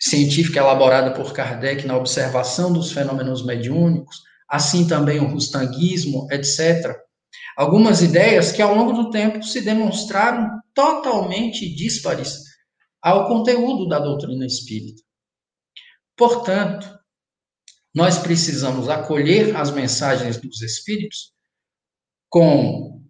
científica 0.00 0.60
elaborada 0.60 1.12
por 1.12 1.32
Kardec 1.32 1.86
na 1.86 1.96
observação 1.96 2.72
dos 2.72 2.92
fenômenos 2.92 3.44
mediúnicos, 3.44 4.22
assim 4.48 4.86
também 4.86 5.18
o 5.18 5.26
rustanguismo, 5.26 6.26
etc. 6.30 6.96
Algumas 7.56 8.02
ideias 8.02 8.52
que 8.52 8.62
ao 8.62 8.74
longo 8.74 8.92
do 8.92 9.10
tempo 9.10 9.42
se 9.42 9.60
demonstraram 9.60 10.60
totalmente 10.74 11.68
díspares 11.74 12.44
ao 13.02 13.28
conteúdo 13.28 13.88
da 13.88 13.98
doutrina 13.98 14.46
espírita. 14.46 15.02
Portanto, 16.16 16.98
nós 17.94 18.18
precisamos 18.18 18.88
acolher 18.88 19.56
as 19.56 19.70
mensagens 19.70 20.36
dos 20.38 20.60
espíritos 20.62 21.35
com 22.28 23.02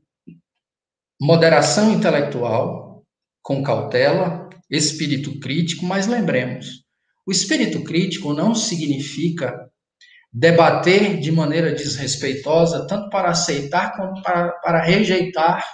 moderação 1.20 1.92
intelectual, 1.92 3.04
com 3.42 3.62
cautela, 3.62 4.48
espírito 4.70 5.38
crítico, 5.40 5.84
mas 5.84 6.06
lembremos, 6.06 6.84
o 7.26 7.32
espírito 7.32 7.82
crítico 7.82 8.32
não 8.32 8.54
significa 8.54 9.68
debater 10.32 11.18
de 11.18 11.32
maneira 11.32 11.72
desrespeitosa, 11.72 12.86
tanto 12.86 13.08
para 13.08 13.30
aceitar 13.30 13.96
quanto 13.96 14.22
para, 14.22 14.52
para 14.60 14.84
rejeitar 14.84 15.64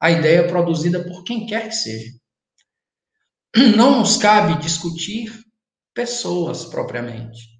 a 0.00 0.10
ideia 0.10 0.46
produzida 0.46 1.04
por 1.04 1.22
quem 1.22 1.46
quer 1.46 1.68
que 1.68 1.74
seja. 1.74 2.10
Não 3.76 4.00
nos 4.00 4.16
cabe 4.16 4.60
discutir 4.60 5.32
pessoas 5.94 6.64
propriamente. 6.64 7.51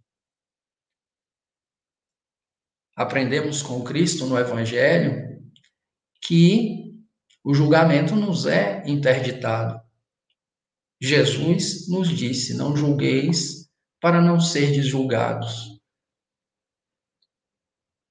Aprendemos 3.03 3.63
com 3.63 3.83
Cristo 3.83 4.27
no 4.27 4.39
Evangelho 4.39 5.43
que 6.25 6.83
O 7.45 7.53
julgamento 7.53 8.15
nos 8.15 8.47
é 8.47 8.85
interditado. 8.87 9.81
Jesus 11.01 11.89
nos 11.89 12.09
disse: 12.09 12.55
Não 12.55 12.77
julgueis 12.77 13.69
para 14.01 14.21
não 14.21 14.39
serdes 14.39 14.87
julgados. 14.87 15.81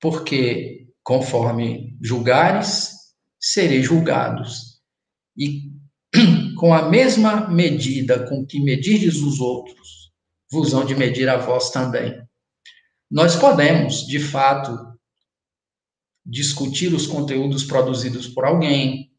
Porque, 0.02 0.90
conforme 1.02 1.98
julgares, 2.02 2.92
sereis 3.40 3.86
julgados. 3.86 4.82
E 5.38 5.72
com 6.60 6.74
a 6.74 6.90
mesma 6.90 7.48
medida 7.48 8.28
com 8.28 8.46
que 8.46 8.60
medirdes 8.60 9.22
os 9.22 9.40
outros, 9.40 10.12
vos 10.52 10.74
hão 10.74 10.86
de 10.86 10.94
medir 10.94 11.30
a 11.30 11.38
vós 11.38 11.70
também. 11.70 12.22
Nós 13.12 13.36
podemos, 13.36 14.08
de 14.08 14.20
fato, 14.20 14.72
discutir 16.26 16.94
os 16.94 17.06
conteúdos 17.06 17.66
produzidos 17.66 18.26
por 18.26 18.46
alguém, 18.46 19.12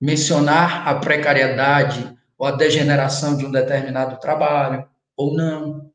mencionar 0.00 0.88
a 0.88 0.98
precariedade 0.98 2.16
ou 2.38 2.46
a 2.46 2.52
degeneração 2.52 3.36
de 3.36 3.44
um 3.44 3.50
determinado 3.50 4.18
trabalho, 4.18 4.88
ou 5.14 5.34
não, 5.34 5.92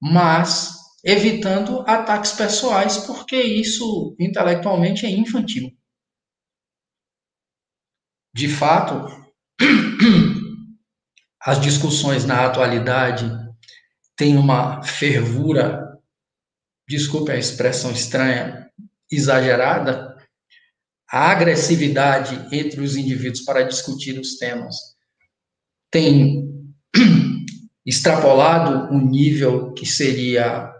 mas 0.00 0.76
evitando 1.04 1.80
ataques 1.88 2.32
pessoais, 2.32 2.98
porque 2.98 3.36
isso 3.40 4.14
intelectualmente 4.18 5.06
é 5.06 5.10
infantil. 5.10 5.72
De 8.32 8.48
fato, 8.48 9.06
as 11.40 11.60
discussões 11.60 12.24
na 12.24 12.46
atualidade 12.46 13.24
têm 14.16 14.36
uma 14.36 14.82
fervura, 14.82 15.95
desculpe 16.88 17.32
a 17.32 17.36
expressão 17.36 17.90
estranha, 17.90 18.70
exagerada, 19.10 20.16
a 21.10 21.30
agressividade 21.30 22.48
entre 22.54 22.80
os 22.80 22.96
indivíduos 22.96 23.42
para 23.42 23.62
discutir 23.62 24.18
os 24.18 24.36
temas 24.36 24.76
tem 25.90 26.74
extrapolado 27.86 28.92
um 28.92 29.00
nível 29.00 29.72
que 29.72 29.86
seria 29.86 30.72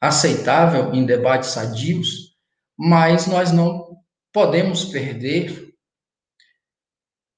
aceitável 0.00 0.92
em 0.92 1.04
debates 1.04 1.50
sadios, 1.50 2.36
mas 2.76 3.26
nós 3.26 3.52
não 3.52 3.96
podemos 4.32 4.84
perder 4.86 5.70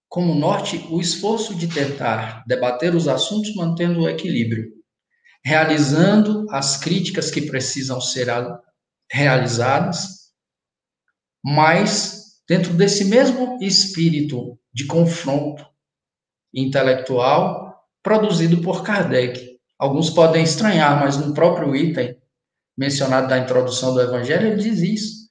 como 0.09 0.35
norte 0.35 0.87
o 0.91 1.01
esforço 1.01 1.55
de 1.55 1.67
tentar 1.67 2.45
debater 2.47 2.95
os 2.95 3.09
assuntos 3.09 3.55
mantendo 3.55 4.01
o 4.01 4.09
equilíbrio, 4.09 4.71
realizando 5.45 6.47
as 6.51 6.77
críticas 6.77 7.31
que 7.31 7.43
precisam 7.43 8.01
ser 8.01 8.29
realizadas, 9.11 10.31
mas 11.45 12.41
dentro 12.49 12.73
desse 12.75 13.05
mesmo 13.05 13.59
espírito 13.61 14.59
de 14.73 14.87
confronto 14.87 15.67
intelectual 16.55 17.83
produzido 18.03 18.61
por 18.61 18.83
Kardec. 18.83 19.59
Alguns 19.79 20.11
podem 20.11 20.45
estranhar, 20.45 21.01
mas 21.01 21.17
no 21.17 21.35
próprio 21.35 21.75
item 21.75 22.17
mencionado 22.77 23.29
da 23.29 23.39
introdução 23.39 23.93
do 23.95 24.01
Evangelho, 24.01 24.49
ele 24.49 24.63
diz 24.63 24.81
isso, 24.81 25.31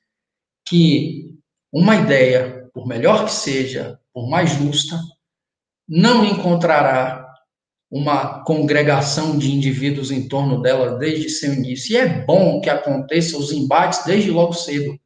que 0.68 1.36
uma 1.72 1.96
ideia, 1.96 2.70
por 2.74 2.88
melhor 2.88 3.26
que 3.26 3.32
seja, 3.32 4.00
por 4.14 4.30
mais 4.30 4.52
justa, 4.52 5.00
não 5.88 6.24
encontrará 6.26 7.31
uma 7.92 8.42
congregação 8.46 9.38
de 9.38 9.52
indivíduos 9.52 10.12
em 10.12 10.26
torno 10.26 10.62
dela 10.62 10.98
desde 10.98 11.30
seu 11.30 11.54
início. 11.54 11.94
E 11.94 11.98
é 11.98 12.26
bom 12.26 12.62
que 12.62 12.70
aconteçam 12.70 13.38
os 13.38 13.52
embates 13.52 14.06
desde 14.06 14.32
logo 14.32 14.54
cedo, 14.54 14.98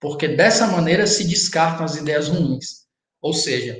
porque 0.00 0.26
dessa 0.26 0.66
maneira 0.66 1.06
se 1.06 1.28
descartam 1.28 1.84
as 1.84 1.96
ideias 1.96 2.28
ruins. 2.28 2.86
Ou 3.20 3.34
seja, 3.34 3.76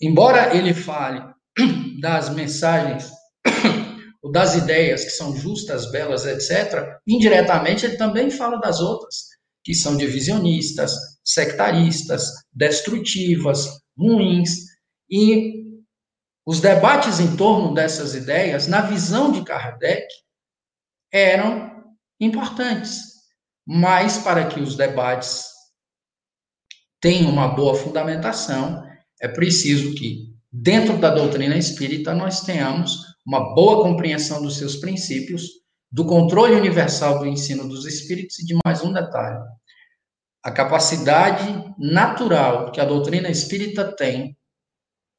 embora 0.00 0.56
ele 0.56 0.72
fale 0.72 1.20
das 2.00 2.30
mensagens 2.30 3.10
ou 4.22 4.30
das 4.30 4.54
ideias 4.54 5.04
que 5.04 5.10
são 5.10 5.36
justas, 5.36 5.90
belas, 5.90 6.24
etc., 6.24 6.96
indiretamente 7.04 7.84
ele 7.84 7.96
também 7.96 8.30
fala 8.30 8.60
das 8.60 8.80
outras, 8.80 9.16
que 9.64 9.74
são 9.74 9.96
divisionistas, 9.96 10.92
sectaristas, 11.24 12.30
destrutivas, 12.52 13.68
ruins. 13.98 14.50
E 15.10 15.63
os 16.46 16.60
debates 16.60 17.20
em 17.20 17.36
torno 17.36 17.72
dessas 17.72 18.14
ideias, 18.14 18.66
na 18.66 18.82
visão 18.82 19.32
de 19.32 19.42
Kardec, 19.42 20.06
eram 21.12 21.84
importantes. 22.20 23.14
Mas 23.66 24.18
para 24.18 24.46
que 24.46 24.60
os 24.60 24.76
debates 24.76 25.46
tenham 27.00 27.30
uma 27.30 27.48
boa 27.48 27.74
fundamentação, 27.74 28.84
é 29.20 29.28
preciso 29.28 29.94
que, 29.94 30.34
dentro 30.52 30.98
da 30.98 31.10
doutrina 31.10 31.56
espírita, 31.56 32.14
nós 32.14 32.42
tenhamos 32.42 32.98
uma 33.26 33.54
boa 33.54 33.82
compreensão 33.82 34.42
dos 34.42 34.58
seus 34.58 34.76
princípios, 34.76 35.48
do 35.90 36.04
controle 36.04 36.54
universal 36.54 37.20
do 37.20 37.26
ensino 37.26 37.66
dos 37.68 37.86
espíritos 37.86 38.38
e 38.40 38.44
de 38.44 38.58
mais 38.64 38.82
um 38.82 38.92
detalhe: 38.92 39.42
a 40.42 40.50
capacidade 40.50 41.72
natural 41.78 42.70
que 42.70 42.80
a 42.80 42.84
doutrina 42.84 43.30
espírita 43.30 43.94
tem 43.96 44.36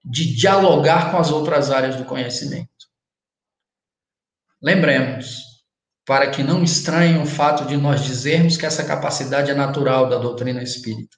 de 0.06 0.36
dialogar 0.36 1.12
com 1.12 1.18
as 1.18 1.32
outras 1.32 1.72
áreas 1.72 1.96
do 1.96 2.06
conhecimento. 2.06 2.70
Lembremos, 4.62 5.42
para 6.06 6.30
que 6.30 6.44
não 6.44 6.64
estranhem 6.64 7.22
o 7.22 7.26
fato 7.26 7.66
de 7.66 7.76
nós 7.76 8.04
dizermos 8.04 8.56
que 8.56 8.66
essa 8.66 8.86
capacidade 8.86 9.50
é 9.50 9.56
natural 9.56 10.08
da 10.08 10.18
doutrina 10.18 10.62
espírita. 10.62 11.18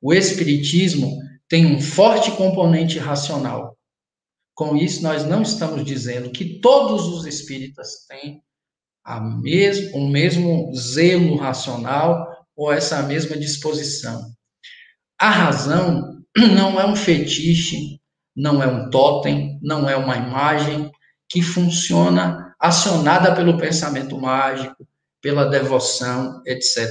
O 0.00 0.14
espiritismo 0.14 1.20
tem 1.48 1.66
um 1.66 1.80
forte 1.80 2.30
componente 2.32 2.98
racional. 2.98 3.76
Com 4.54 4.76
isso, 4.76 5.02
nós 5.02 5.24
não 5.24 5.42
estamos 5.42 5.84
dizendo 5.84 6.30
que 6.30 6.60
todos 6.60 7.06
os 7.06 7.26
espíritas 7.26 8.06
têm 8.08 8.42
mesmo, 9.40 9.96
o 9.98 10.08
mesmo 10.08 10.74
zelo 10.74 11.36
racional 11.36 12.26
ou 12.56 12.72
essa 12.72 13.02
mesma 13.02 13.36
disposição. 13.36 14.32
A 15.18 15.30
razão 15.30 16.22
não 16.36 16.80
é 16.80 16.86
um 16.86 16.96
fetiche, 16.96 18.00
não 18.34 18.62
é 18.62 18.66
um 18.66 18.90
totem, 18.90 19.58
não 19.62 19.88
é 19.88 19.96
uma 19.96 20.16
imagem 20.16 20.90
que 21.28 21.42
funciona 21.42 22.54
acionada 22.58 23.34
pelo 23.34 23.58
pensamento 23.58 24.20
mágico, 24.20 24.86
pela 25.20 25.46
devoção, 25.46 26.42
etc. 26.46 26.88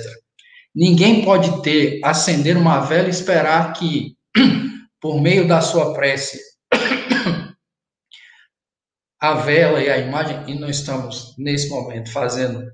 Ninguém 0.74 1.24
pode 1.24 1.62
ter, 1.62 2.00
acender 2.04 2.58
uma 2.58 2.80
vela 2.80 3.08
e 3.08 3.12
esperar 3.12 3.74
que, 3.74 4.16
por 5.02 5.22
meio 5.22 5.48
da 5.48 5.62
sua 5.62 5.94
prece, 5.94 6.40
a 9.20 9.34
vela 9.36 9.82
e 9.82 9.90
a 9.90 9.98
imagem, 9.98 10.44
e 10.48 10.58
não 10.58 10.70
estamos, 10.70 11.36
nesse 11.38 11.70
momento, 11.70 12.12
fazendo 12.12 12.72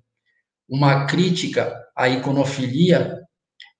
uma 0.69 1.05
crítica 1.05 1.75
à 1.95 2.07
iconofilia, 2.07 3.19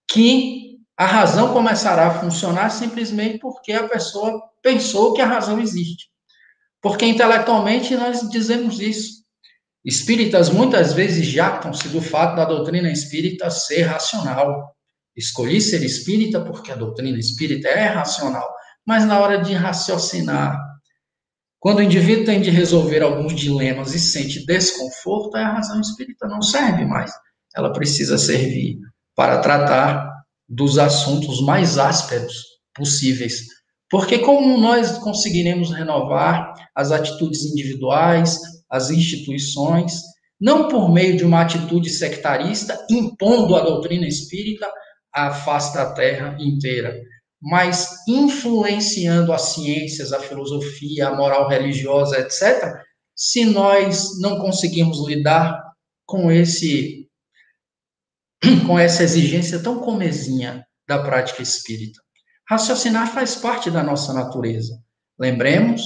que 0.09 0.56
a 0.97 1.05
razão 1.05 1.53
começará 1.53 2.07
a 2.07 2.19
funcionar 2.19 2.71
simplesmente 2.71 3.37
porque 3.37 3.71
a 3.71 3.87
pessoa 3.87 4.41
pensou 4.63 5.13
que 5.13 5.21
a 5.21 5.27
razão 5.27 5.59
existe. 5.59 6.09
Porque 6.81 7.05
intelectualmente 7.05 7.95
nós 7.95 8.27
dizemos 8.29 8.79
isso. 8.79 9.17
Espíritas 9.85 10.49
muitas 10.49 10.93
vezes 10.93 11.27
jactam-se 11.27 11.87
do 11.89 12.01
fato 12.01 12.35
da 12.35 12.45
doutrina 12.45 12.91
espírita 12.91 13.49
ser 13.51 13.83
racional. 13.83 14.75
Escolhi 15.15 15.61
ser 15.61 15.83
espírita 15.83 16.41
porque 16.41 16.71
a 16.71 16.75
doutrina 16.75 17.17
espírita 17.17 17.67
é 17.67 17.85
racional. 17.85 18.47
Mas 18.85 19.05
na 19.05 19.19
hora 19.19 19.37
de 19.37 19.53
raciocinar, 19.53 20.57
quando 21.59 21.79
o 21.79 21.83
indivíduo 21.83 22.25
tem 22.25 22.41
de 22.41 22.49
resolver 22.49 23.03
alguns 23.03 23.33
dilemas 23.33 23.93
e 23.93 23.99
sente 23.99 24.45
desconforto, 24.45 25.35
a 25.35 25.53
razão 25.53 25.79
espírita 25.79 26.27
não 26.27 26.41
serve 26.41 26.85
mais. 26.85 27.11
Ela 27.55 27.71
precisa 27.71 28.17
servir 28.17 28.79
para 29.15 29.39
tratar 29.39 30.06
dos 30.47 30.77
assuntos 30.77 31.41
mais 31.41 31.77
ásperos 31.77 32.33
possíveis. 32.73 33.45
Porque 33.89 34.19
como 34.19 34.57
nós 34.57 34.97
conseguiremos 34.97 35.71
renovar 35.71 36.53
as 36.75 36.91
atitudes 36.91 37.43
individuais, 37.45 38.39
as 38.69 38.89
instituições, 38.89 40.01
não 40.39 40.67
por 40.67 40.91
meio 40.91 41.17
de 41.17 41.23
uma 41.23 41.41
atitude 41.41 41.89
sectarista 41.89 42.85
impondo 42.89 43.55
a 43.55 43.61
doutrina 43.61 44.07
espírita 44.07 44.69
face 45.43 45.73
da 45.73 45.93
terra 45.93 46.37
inteira, 46.39 46.95
mas 47.41 47.89
influenciando 48.07 49.33
as 49.33 49.53
ciências, 49.53 50.13
a 50.13 50.19
filosofia, 50.19 51.07
a 51.07 51.15
moral 51.15 51.47
religiosa, 51.47 52.19
etc., 52.19 52.75
se 53.15 53.45
nós 53.45 54.19
não 54.19 54.37
conseguimos 54.37 55.07
lidar 55.07 55.59
com 56.05 56.31
esse 56.31 57.06
com 58.65 58.77
essa 58.77 59.03
exigência 59.03 59.59
tão 59.59 59.79
comezinha 59.79 60.65
da 60.87 60.99
prática 60.99 61.41
espírita. 61.41 61.99
Raciocinar 62.49 63.13
faz 63.13 63.35
parte 63.35 63.69
da 63.69 63.83
nossa 63.83 64.13
natureza. 64.13 64.77
Lembremos 65.19 65.81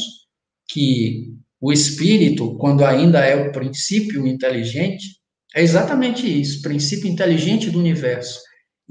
que 0.68 1.34
o 1.60 1.72
espírito, 1.72 2.58
quando 2.58 2.86
ainda 2.86 3.20
é 3.26 3.36
o 3.36 3.52
princípio 3.52 4.28
inteligente, 4.28 5.20
é 5.56 5.62
exatamente 5.62 6.28
isso, 6.42 6.62
princípio 6.62 7.10
inteligente 7.10 7.70
do 7.70 7.80
universo 7.80 8.40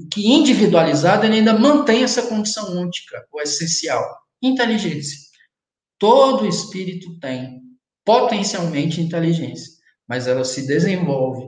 que 0.09 0.27
individualizado 0.27 1.25
ele 1.25 1.35
ainda 1.35 1.57
mantém 1.57 2.03
essa 2.03 2.23
condição 2.23 2.71
única, 2.71 3.25
ou 3.31 3.41
essencial, 3.41 4.03
inteligência. 4.41 5.19
Todo 5.99 6.47
espírito 6.47 7.19
tem 7.19 7.61
potencialmente 8.03 9.01
inteligência, 9.01 9.73
mas 10.07 10.27
ela 10.27 10.43
se 10.43 10.65
desenvolve 10.65 11.47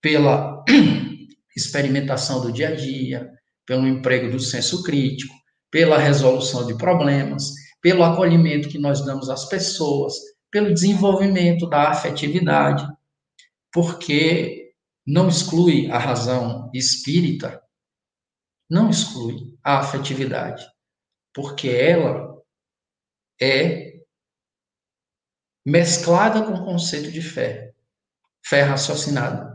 pela 0.00 0.62
experimentação 1.56 2.40
do 2.40 2.52
dia 2.52 2.68
a 2.68 2.74
dia, 2.74 3.30
pelo 3.66 3.86
emprego 3.86 4.30
do 4.30 4.40
senso 4.40 4.82
crítico, 4.82 5.34
pela 5.70 5.98
resolução 5.98 6.66
de 6.66 6.76
problemas, 6.76 7.52
pelo 7.80 8.04
acolhimento 8.04 8.68
que 8.68 8.78
nós 8.78 9.04
damos 9.04 9.28
às 9.28 9.48
pessoas, 9.48 10.14
pelo 10.50 10.72
desenvolvimento 10.72 11.68
da 11.68 11.88
afetividade, 11.88 12.86
porque 13.72 14.74
não 15.06 15.28
exclui 15.28 15.90
a 15.90 15.98
razão 15.98 16.70
espírita, 16.74 17.60
não 18.70 18.90
exclui 18.90 19.56
a 19.64 19.78
afetividade, 19.78 20.64
porque 21.34 21.68
ela 21.68 22.32
é 23.40 23.92
mesclada 25.64 26.42
com 26.42 26.52
o 26.52 26.64
conceito 26.64 27.10
de 27.10 27.22
fé, 27.22 27.72
fé 28.44 28.62
raciocinada. 28.62 29.51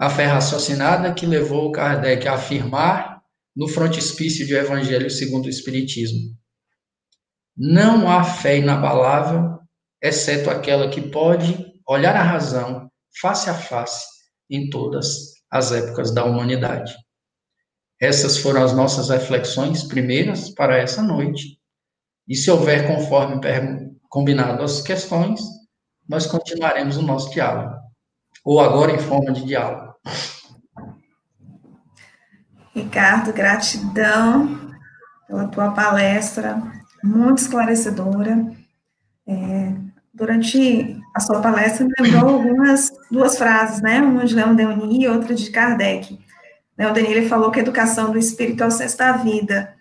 A 0.00 0.08
fé 0.08 0.24
raciocinada 0.24 1.12
que 1.12 1.26
levou 1.26 1.70
Kardec 1.72 2.26
a 2.26 2.32
afirmar 2.32 3.20
no 3.54 3.68
frontispício 3.68 4.46
de 4.46 4.54
Evangelho 4.54 5.10
segundo 5.10 5.44
o 5.44 5.50
Espiritismo. 5.50 6.34
Não 7.54 8.10
há 8.10 8.24
fé 8.24 8.56
inabalável, 8.56 9.58
exceto 10.00 10.48
aquela 10.48 10.88
que 10.88 11.02
pode 11.02 11.70
olhar 11.86 12.16
a 12.16 12.22
razão 12.22 12.90
face 13.20 13.50
a 13.50 13.54
face 13.54 14.06
em 14.48 14.70
todas 14.70 15.34
as 15.50 15.70
épocas 15.70 16.14
da 16.14 16.24
humanidade. 16.24 16.94
Essas 18.00 18.38
foram 18.38 18.64
as 18.64 18.72
nossas 18.72 19.10
reflexões 19.10 19.82
primeiras 19.82 20.48
para 20.48 20.78
essa 20.78 21.02
noite. 21.02 21.60
E 22.26 22.34
se 22.34 22.50
houver, 22.50 22.86
conforme 22.86 23.38
combinado 24.08 24.62
as 24.62 24.80
questões, 24.80 25.42
nós 26.08 26.24
continuaremos 26.24 26.96
o 26.96 27.02
nosso 27.02 27.30
diálogo. 27.30 27.76
Ou 28.42 28.60
agora 28.60 28.92
em 28.92 28.98
forma 28.98 29.30
de 29.32 29.44
diálogo. 29.44 29.89
Ricardo, 32.74 33.32
gratidão 33.32 34.70
pela 35.26 35.48
tua 35.48 35.70
palestra, 35.70 36.62
muito 37.02 37.38
esclarecedora. 37.38 38.50
É, 39.26 39.74
durante 40.12 41.00
a 41.14 41.20
sua 41.20 41.40
palestra, 41.40 41.86
me 41.86 41.92
lembrou 42.00 42.34
algumas, 42.34 42.90
duas 43.10 43.38
frases, 43.38 43.80
né? 43.80 44.00
Uma 44.00 44.24
de 44.24 44.34
Leon 44.34 44.54
Denis 44.54 45.02
e 45.02 45.08
outra 45.08 45.34
de 45.34 45.50
Kardec. 45.50 46.18
Leon 46.76 46.92
Denis, 46.92 47.10
ele 47.10 47.28
falou 47.28 47.50
que 47.50 47.58
a 47.58 47.62
educação 47.62 48.10
do 48.10 48.18
espírito 48.18 48.62
é 48.62 48.66
o 48.66 48.70
senso 48.70 48.98
da 48.98 49.12
vida. 49.12 49.74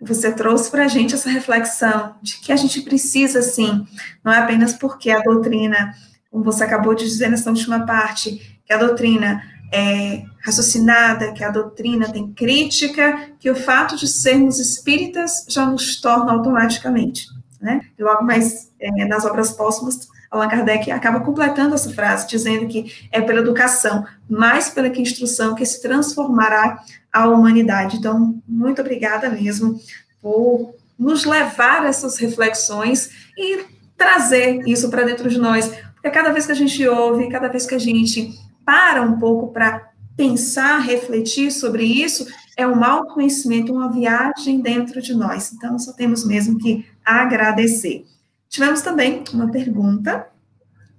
Você 0.00 0.30
trouxe 0.32 0.70
para 0.70 0.84
a 0.84 0.88
gente 0.88 1.14
essa 1.14 1.30
reflexão 1.30 2.16
de 2.22 2.38
que 2.40 2.52
a 2.52 2.56
gente 2.56 2.82
precisa, 2.82 3.40
sim, 3.40 3.86
não 4.22 4.32
é 4.32 4.38
apenas 4.38 4.74
porque 4.74 5.10
a 5.10 5.20
doutrina, 5.20 5.94
como 6.30 6.44
você 6.44 6.64
acabou 6.64 6.94
de 6.94 7.04
dizer 7.04 7.30
nessa 7.30 7.50
última 7.50 7.86
parte, 7.86 8.60
que 8.64 8.72
a 8.72 8.78
doutrina 8.78 9.42
é, 9.72 10.22
raciocinada, 10.44 11.32
que 11.32 11.42
a 11.42 11.50
doutrina 11.50 12.10
tem 12.10 12.32
crítica, 12.32 13.30
que 13.38 13.50
o 13.50 13.56
fato 13.56 13.96
de 13.96 14.06
sermos 14.06 14.58
espíritas 14.58 15.44
já 15.48 15.66
nos 15.66 16.00
torna 16.00 16.32
automaticamente. 16.32 17.26
Né? 17.60 17.80
Logo 17.98 18.24
mais 18.24 18.70
é, 18.80 19.04
nas 19.06 19.24
obras 19.24 19.52
póstumas, 19.52 20.08
Allan 20.30 20.48
Kardec 20.48 20.90
acaba 20.90 21.20
completando 21.20 21.74
essa 21.74 21.90
frase, 21.90 22.28
dizendo 22.28 22.66
que 22.66 23.08
é 23.10 23.20
pela 23.20 23.40
educação, 23.40 24.04
mais 24.28 24.68
pela 24.68 24.90
que 24.90 25.00
instrução, 25.00 25.54
que 25.54 25.64
se 25.64 25.80
transformará 25.80 26.82
a 27.12 27.28
humanidade. 27.28 27.96
Então, 27.96 28.40
muito 28.46 28.80
obrigada 28.80 29.28
mesmo 29.30 29.80
por 30.20 30.74
nos 30.98 31.24
levar 31.24 31.84
essas 31.86 32.18
reflexões 32.18 33.10
e 33.36 33.64
trazer 33.96 34.62
isso 34.66 34.90
para 34.90 35.04
dentro 35.04 35.28
de 35.28 35.38
nós, 35.38 35.68
porque 35.94 36.10
cada 36.10 36.32
vez 36.32 36.46
que 36.46 36.52
a 36.52 36.56
gente 36.56 36.86
ouve, 36.86 37.28
cada 37.30 37.48
vez 37.48 37.66
que 37.66 37.74
a 37.74 37.78
gente 37.78 38.34
para 38.66 39.00
um 39.00 39.18
pouco 39.18 39.52
para 39.52 39.92
pensar, 40.16 40.78
refletir 40.80 41.52
sobre 41.52 41.84
isso, 41.84 42.26
é 42.56 42.66
um 42.66 42.82
autoconhecimento, 42.82 43.72
uma 43.72 43.92
viagem 43.92 44.60
dentro 44.60 45.00
de 45.00 45.14
nós. 45.14 45.52
Então, 45.52 45.78
só 45.78 45.92
temos 45.92 46.26
mesmo 46.26 46.58
que 46.58 46.84
agradecer. 47.04 48.04
Tivemos 48.48 48.82
também 48.82 49.22
uma 49.32 49.50
pergunta 49.50 50.26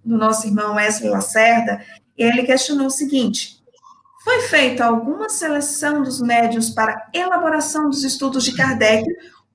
do 0.05 0.18
nosso 0.18 0.47
irmão 0.47 0.76
Wesley 0.76 1.09
Lacerda, 1.09 1.82
e 2.18 2.24
ele 2.24 2.43
questionou 2.43 2.88
o 2.88 2.91
seguinte: 2.91 3.61
foi 4.24 4.41
feita 4.41 4.86
alguma 4.86 5.30
seleção 5.30 6.01
dos 6.01 6.22
médios 6.22 6.70
para 6.70 7.09
elaboração 7.13 7.89
dos 7.89 8.03
estudos 8.03 8.43
de 8.43 8.55
Kardec 8.55 9.05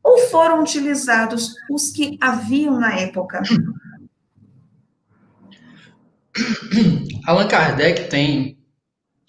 ou 0.03 0.19
foram 0.31 0.61
utilizados 0.61 1.55
os 1.71 1.91
que 1.91 2.19
haviam 2.21 2.79
na 2.79 2.95
época? 2.95 3.43
Allan 7.27 7.49
Kardec 7.49 8.09
tem 8.09 8.59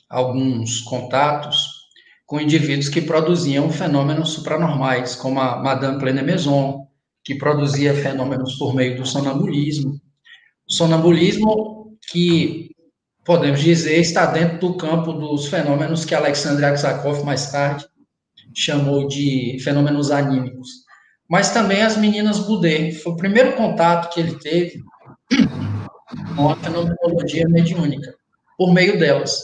alguns 0.09 0.81
contatos 0.81 1.67
com 2.25 2.39
indivíduos 2.39 2.89
que 2.89 3.01
produziam 3.01 3.69
fenômenos 3.69 4.29
supranormais, 4.29 5.15
como 5.15 5.39
a 5.39 5.61
Madame 5.61 5.99
Pleine 5.99 6.21
Maison, 6.21 6.87
que 7.23 7.35
produzia 7.35 7.93
fenômenos 7.93 8.55
por 8.55 8.73
meio 8.73 8.97
do 8.97 9.05
sonambulismo. 9.05 9.99
Sonambulismo 10.67 11.97
que, 12.09 12.69
podemos 13.25 13.61
dizer, 13.61 13.99
está 13.99 14.25
dentro 14.25 14.59
do 14.59 14.77
campo 14.77 15.13
dos 15.13 15.47
fenômenos 15.47 16.05
que 16.05 16.15
Alexandre 16.15 16.65
Aksakov, 16.65 17.23
mais 17.23 17.51
tarde, 17.51 17.85
chamou 18.55 19.07
de 19.07 19.57
fenômenos 19.63 20.09
anímicos. 20.09 20.83
Mas 21.29 21.49
também 21.49 21.81
as 21.81 21.97
meninas 21.97 22.39
Boudet. 22.39 22.93
Foi 22.93 23.13
o 23.13 23.17
primeiro 23.17 23.53
contato 23.53 24.13
que 24.13 24.19
ele 24.19 24.35
teve 24.39 24.81
com 26.35 26.49
a 26.49 26.55
fenomenologia 26.55 27.47
mediúnica, 27.47 28.13
por 28.57 28.73
meio 28.73 28.99
delas. 28.99 29.41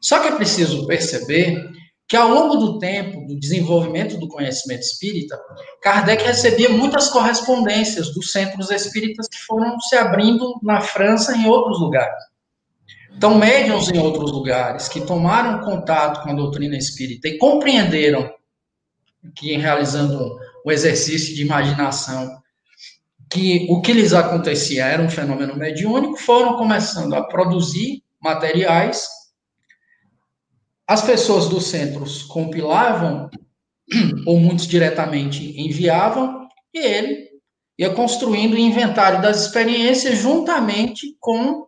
Só 0.00 0.20
que 0.20 0.28
é 0.28 0.36
preciso 0.36 0.86
perceber 0.86 1.64
que 2.08 2.16
ao 2.16 2.28
longo 2.28 2.56
do 2.56 2.78
tempo 2.78 3.26
do 3.26 3.38
desenvolvimento 3.38 4.16
do 4.18 4.28
conhecimento 4.28 4.82
espírita, 4.82 5.38
Kardec 5.82 6.24
recebia 6.24 6.68
muitas 6.68 7.08
correspondências 7.08 8.14
dos 8.14 8.30
centros 8.30 8.70
espíritas 8.70 9.26
que 9.28 9.38
foram 9.38 9.78
se 9.80 9.96
abrindo 9.96 10.60
na 10.62 10.80
França 10.80 11.36
e 11.36 11.40
em 11.40 11.48
outros 11.48 11.80
lugares. 11.80 12.22
Então, 13.16 13.36
médiums 13.36 13.88
em 13.88 13.98
outros 13.98 14.30
lugares 14.30 14.88
que 14.88 15.00
tomaram 15.00 15.64
contato 15.64 16.22
com 16.22 16.30
a 16.30 16.34
doutrina 16.34 16.76
espírita 16.76 17.26
e 17.26 17.38
compreenderam 17.38 18.30
que, 19.34 19.56
realizando 19.56 20.38
um 20.64 20.70
exercício 20.70 21.34
de 21.34 21.42
imaginação, 21.42 22.40
que 23.30 23.66
o 23.70 23.80
que 23.80 23.92
lhes 23.92 24.12
acontecia 24.12 24.84
era 24.84 25.02
um 25.02 25.10
fenômeno 25.10 25.56
mediúnico, 25.56 26.16
foram 26.16 26.56
começando 26.56 27.14
a 27.14 27.24
produzir 27.24 28.02
materiais. 28.20 29.08
As 30.86 31.02
pessoas 31.02 31.48
dos 31.48 31.66
centros 31.66 32.22
compilavam, 32.22 33.28
ou 34.26 34.38
muitos 34.38 34.66
diretamente 34.66 35.60
enviavam, 35.60 36.46
e 36.72 36.78
ele 36.78 37.26
ia 37.78 37.90
construindo 37.90 38.54
o 38.54 38.58
inventário 38.58 39.20
das 39.20 39.44
experiências 39.44 40.18
juntamente 40.18 41.16
com 41.20 41.66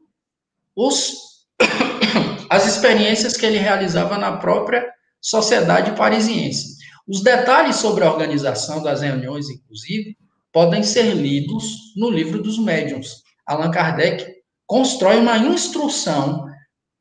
os, 0.75 1.47
as 2.49 2.67
experiências 2.67 3.37
que 3.37 3.45
ele 3.45 3.59
realizava 3.59 4.17
na 4.17 4.37
própria 4.37 4.87
sociedade 5.21 5.97
parisiense. 5.97 6.79
Os 7.07 7.23
detalhes 7.23 7.77
sobre 7.77 8.05
a 8.05 8.13
organização 8.13 8.83
das 8.83 9.01
reuniões, 9.01 9.51
inclusive, 9.51 10.17
podem 10.53 10.83
ser 10.83 11.15
lidos 11.15 11.95
no 11.97 12.11
livro 12.11 12.43
dos 12.43 12.59
médiuns. 12.59 13.23
Allan 13.47 13.71
Kardec 13.71 14.27
constrói 14.67 15.19
uma 15.19 15.39
instrução 15.39 16.47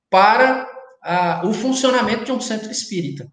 para 0.10 0.68
o 1.44 1.54
funcionamento 1.54 2.26
de 2.26 2.32
um 2.32 2.42
centro 2.42 2.72
espírita. 2.72 3.30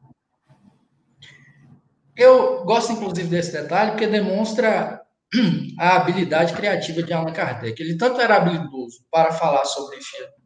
Eu 2.17 2.65
gosto, 2.65 2.93
inclusive, 2.93 3.29
desse 3.29 3.53
detalhe, 3.53 3.93
porque 3.93 4.07
demonstra 4.07 5.01
a 5.79 5.97
habilidade 5.97 6.53
criativa 6.55 7.03
de 7.03 7.13
Allan 7.13 7.33
Kardec. 7.33 7.81
Ele 7.81 7.97
tanto 7.97 8.21
era 8.21 8.37
habilidoso 8.37 9.05
para 9.11 9.33
falar 9.33 9.65
sobre 9.65 9.99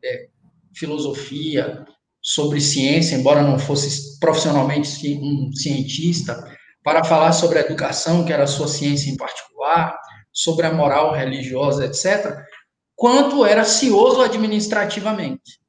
é, 0.03 0.29
filosofia, 0.75 1.85
sobre 2.23 2.61
ciência, 2.61 3.17
embora 3.17 3.43
não 3.43 3.59
fosse 3.59 4.19
profissionalmente 4.19 5.19
um 5.21 5.53
cientista, 5.53 6.57
para 6.89 7.05
falar 7.05 7.33
sobre 7.33 7.59
a 7.59 7.61
educação, 7.61 8.25
que 8.25 8.33
era 8.33 8.45
a 8.45 8.47
sua 8.47 8.67
ciência 8.67 9.11
em 9.11 9.17
particular, 9.19 9.95
sobre 10.33 10.65
a 10.65 10.73
moral 10.73 11.13
religiosa, 11.13 11.85
etc., 11.85 12.35
quanto 12.97 13.45
era 13.45 13.63
cioso 13.63 14.23
administrativamente. 14.23 15.61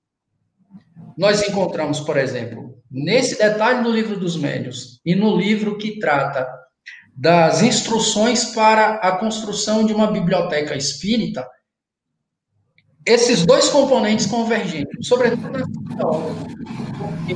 Nós 1.18 1.42
encontramos, 1.42 2.00
por 2.00 2.16
exemplo, 2.16 2.82
nesse 2.90 3.38
detalhe 3.38 3.84
do 3.84 3.92
livro 3.92 4.18
dos 4.18 4.38
médios 4.38 5.02
e 5.06 5.14
no 5.14 5.36
livro 5.36 5.78
que 5.78 6.00
trata 6.00 6.48
das 7.14 7.62
instruções 7.62 8.46
para 8.56 8.92
a 8.96 9.18
construção 9.18 9.86
de 9.86 9.92
uma 9.92 10.10
biblioteca 10.10 10.74
espírita, 10.74 11.46
esses 13.06 13.46
dois 13.46 13.68
componentes 13.68 14.26
convergentes, 14.26 15.06
sobretudo 15.06 15.52
na 15.98 16.08
obra, 16.08 16.46
porque 16.98 17.34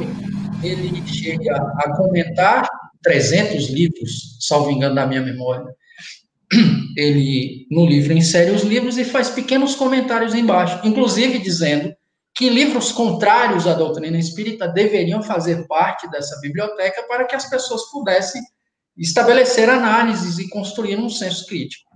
ele 0.66 1.06
chega 1.06 1.58
a 1.58 1.98
comentar 1.98 2.66
300 3.04 3.70
livros, 3.70 4.38
salvo 4.40 4.72
engano 4.72 4.96
da 4.96 5.06
minha 5.06 5.22
memória. 5.22 5.68
Ele, 6.96 7.68
no 7.70 7.86
livro, 7.86 8.14
insere 8.14 8.52
os 8.52 8.64
livros 8.64 8.98
e 8.98 9.04
faz 9.04 9.30
pequenos 9.30 9.76
comentários 9.76 10.34
embaixo, 10.34 10.80
inclusive 10.84 11.40
dizendo 11.40 11.94
que 12.36 12.50
livros 12.50 12.92
contrários 12.92 13.68
à 13.68 13.74
doutrina 13.74 14.18
espírita 14.18 14.68
deveriam 14.68 15.22
fazer 15.22 15.68
parte 15.68 16.10
dessa 16.10 16.40
biblioteca 16.40 17.04
para 17.08 17.26
que 17.26 17.36
as 17.36 17.50
pessoas 17.50 17.92
pudessem 17.92 18.42
estabelecer 18.98 19.70
análises 19.70 20.40
e 20.40 20.50
construir 20.50 20.98
um 20.98 21.10
senso 21.10 21.46
crítico. 21.48 21.92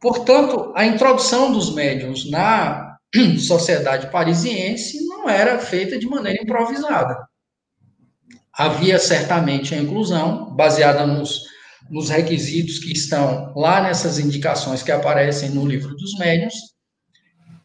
Portanto, 0.00 0.72
a 0.74 0.84
introdução 0.84 1.52
dos 1.52 1.74
médiums 1.74 2.28
na 2.30 2.96
sociedade 3.38 4.10
parisiense 4.10 5.04
não 5.06 5.28
era 5.28 5.58
feita 5.58 5.98
de 5.98 6.06
maneira 6.06 6.42
improvisada. 6.42 7.16
Havia 8.56 8.98
certamente 8.98 9.74
a 9.74 9.78
inclusão, 9.78 10.54
baseada 10.54 11.06
nos, 11.06 11.42
nos 11.90 12.08
requisitos 12.08 12.78
que 12.78 12.92
estão 12.92 13.52
lá 13.56 13.82
nessas 13.82 14.18
indicações 14.18 14.82
que 14.82 14.92
aparecem 14.92 15.50
no 15.50 15.66
livro 15.66 15.94
dos 15.96 16.16
médiuns, 16.18 16.54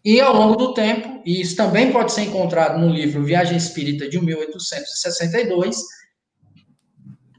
e 0.03 0.21
ao 0.21 0.33
longo 0.33 0.55
do 0.55 0.73
tempo, 0.73 1.21
e 1.25 1.41
isso 1.41 1.55
também 1.55 1.91
pode 1.91 2.13
ser 2.13 2.21
encontrado 2.21 2.79
no 2.79 2.89
livro 2.89 3.23
Viagem 3.23 3.57
Espírita 3.57 4.07
de 4.07 4.19
1862, 4.19 5.77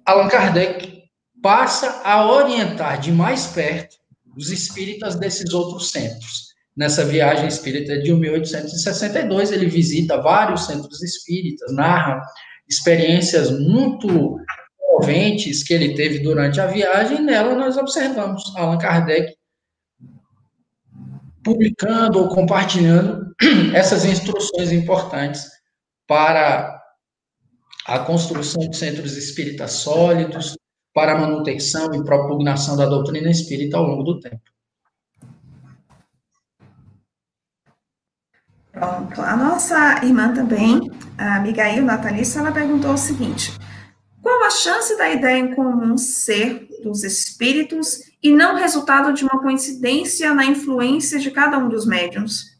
Allan 0.04 0.28
Kardec 0.28 1.00
passa 1.42 2.02
a 2.04 2.30
orientar 2.30 3.00
de 3.00 3.10
mais 3.10 3.46
perto 3.46 3.96
os 4.36 4.50
espíritas 4.50 5.16
desses 5.16 5.52
outros 5.54 5.90
centros. 5.90 6.50
Nessa 6.76 7.04
viagem 7.04 7.48
espírita 7.48 7.98
de 7.98 8.12
1862, 8.12 9.52
ele 9.52 9.66
visita 9.66 10.20
vários 10.20 10.66
centros 10.66 11.02
espíritas, 11.02 11.72
narra 11.72 12.20
experiências 12.70 13.50
muito 13.50 14.38
comoventes 14.78 15.62
que 15.64 15.74
ele 15.74 15.94
teve 15.94 16.20
durante 16.20 16.60
a 16.60 16.66
viagem, 16.66 17.22
nela 17.22 17.54
nós 17.54 17.76
observamos 17.76 18.54
Allan 18.56 18.78
Kardec 18.78 19.34
publicando 21.42 22.20
ou 22.20 22.28
compartilhando 22.28 23.34
essas 23.74 24.04
instruções 24.04 24.70
importantes 24.70 25.48
para 26.06 26.78
a 27.86 27.98
construção 28.00 28.68
de 28.68 28.76
centros 28.76 29.16
espíritas 29.16 29.72
sólidos, 29.72 30.56
para 30.94 31.12
a 31.12 31.18
manutenção 31.18 31.94
e 31.94 32.04
propugnação 32.04 32.76
da 32.76 32.86
doutrina 32.86 33.30
espírita 33.30 33.78
ao 33.78 33.84
longo 33.84 34.02
do 34.02 34.20
tempo. 34.20 34.49
Pronto. 38.80 39.20
A 39.20 39.36
nossa 39.36 40.00
irmã 40.02 40.32
também, 40.32 40.90
a 41.18 41.36
Abigail 41.36 41.84
Natalícia, 41.84 42.38
ela 42.38 42.50
perguntou 42.50 42.94
o 42.94 42.96
seguinte: 42.96 43.52
qual 44.22 44.42
a 44.42 44.50
chance 44.50 44.96
da 44.96 45.10
ideia 45.10 45.38
em 45.38 45.54
comum 45.54 45.98
ser 45.98 46.66
dos 46.82 47.04
espíritos 47.04 47.98
e 48.22 48.32
não 48.32 48.56
resultado 48.56 49.12
de 49.12 49.22
uma 49.22 49.38
coincidência 49.42 50.32
na 50.32 50.46
influência 50.46 51.18
de 51.18 51.30
cada 51.30 51.58
um 51.58 51.68
dos 51.68 51.84
médiums? 51.84 52.58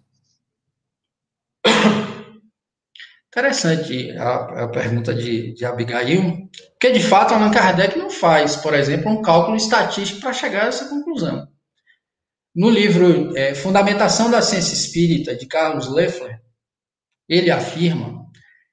Interessante 3.29 4.11
a, 4.18 4.64
a 4.64 4.68
pergunta 4.68 5.14
de, 5.14 5.55
de, 5.55 5.64
Abigail, 5.64 6.51
porque 6.73 6.91
de 6.91 7.03
fato 7.03 7.33
Allan 7.33 7.51
Kardec 7.51 7.99
não 7.99 8.11
faz, 8.11 8.57
por 8.57 8.75
exemplo, 8.75 9.11
um 9.11 9.23
cálculo 9.23 9.57
estatístico 9.57 10.21
para 10.21 10.35
chegar 10.35 10.64
a 10.64 10.68
essa 10.68 10.87
conclusão. 10.87 11.49
No 12.55 12.68
livro 12.68 13.36
é, 13.36 13.55
Fundamentação 13.55 14.30
da 14.30 14.42
Ciência 14.42 14.74
Espírita, 14.74 15.36
de 15.36 15.46
Carlos 15.46 15.88
Leffler, 15.88 16.40
ele 17.28 17.51
afirma 17.51 18.26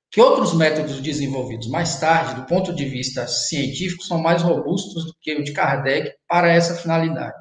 que 0.10 0.20
outros 0.20 0.56
métodos 0.56 1.00
desenvolvidos 1.00 1.68
mais 1.68 2.00
tarde, 2.00 2.42
do 2.42 2.48
ponto 2.48 2.74
de 2.74 2.86
vista 2.86 3.28
científico, 3.28 4.04
são 4.04 4.20
mais 4.20 4.42
robustos 4.42 5.06
do 5.06 5.14
que 5.22 5.36
o 5.36 5.44
de 5.44 5.54
Kardec 5.54 6.12
para 6.28 6.52
essa 6.52 6.76
finalidade. 6.76 7.38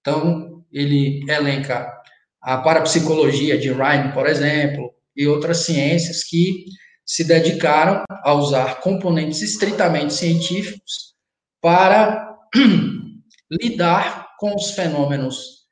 Então, 0.00 0.64
ele 0.72 1.22
elenca 1.30 1.92
a 2.40 2.58
parapsicologia 2.58 3.58
de 3.58 3.70
Ryan, 3.70 4.12
por 4.12 4.26
exemplo, 4.26 4.94
e 5.14 5.26
outras 5.26 5.58
ciências 5.58 6.24
que 6.24 6.64
se 7.04 7.22
dedicaram 7.24 8.02
a 8.08 8.32
usar 8.32 8.80
componentes 8.80 9.42
estritamente 9.42 10.14
científicos 10.14 11.14
para 11.60 12.34
lidar 13.50 14.23
com 14.44 14.54
os 14.56 14.72
fenômenos 14.72 15.64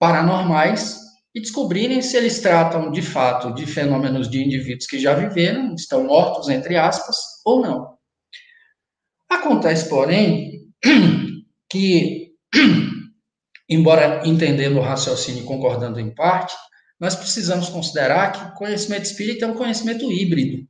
paranormais 0.00 0.98
e 1.32 1.40
descobrirem 1.40 2.02
se 2.02 2.16
eles 2.16 2.40
tratam 2.40 2.90
de 2.90 3.00
fato 3.00 3.54
de 3.54 3.66
fenômenos 3.66 4.28
de 4.28 4.42
indivíduos 4.42 4.84
que 4.84 4.98
já 4.98 5.14
viveram, 5.14 5.76
estão 5.76 6.02
mortos, 6.02 6.48
entre 6.48 6.76
aspas, 6.76 7.14
ou 7.44 7.62
não. 7.62 7.96
Acontece, 9.30 9.88
porém, 9.88 10.72
que, 11.70 12.32
embora 13.70 14.26
entendendo 14.26 14.78
o 14.78 14.82
raciocínio 14.82 15.44
e 15.44 15.46
concordando 15.46 16.00
em 16.00 16.12
parte, 16.12 16.56
nós 16.98 17.14
precisamos 17.14 17.68
considerar 17.68 18.32
que 18.32 18.44
o 18.44 18.54
conhecimento 18.54 19.04
espírita 19.04 19.44
é 19.44 19.48
um 19.48 19.54
conhecimento 19.54 20.10
híbrido. 20.10 20.67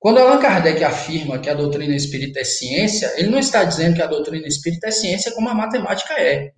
Quando 0.00 0.16
Allan 0.16 0.38
Kardec 0.38 0.82
afirma 0.82 1.38
que 1.38 1.50
a 1.50 1.54
doutrina 1.54 1.94
espírita 1.94 2.40
é 2.40 2.44
ciência, 2.44 3.12
ele 3.18 3.28
não 3.28 3.38
está 3.38 3.62
dizendo 3.64 3.96
que 3.96 4.02
a 4.02 4.06
doutrina 4.06 4.46
espírita 4.46 4.88
é 4.88 4.90
ciência 4.90 5.30
como 5.32 5.50
a 5.50 5.54
matemática 5.54 6.14
é, 6.14 6.52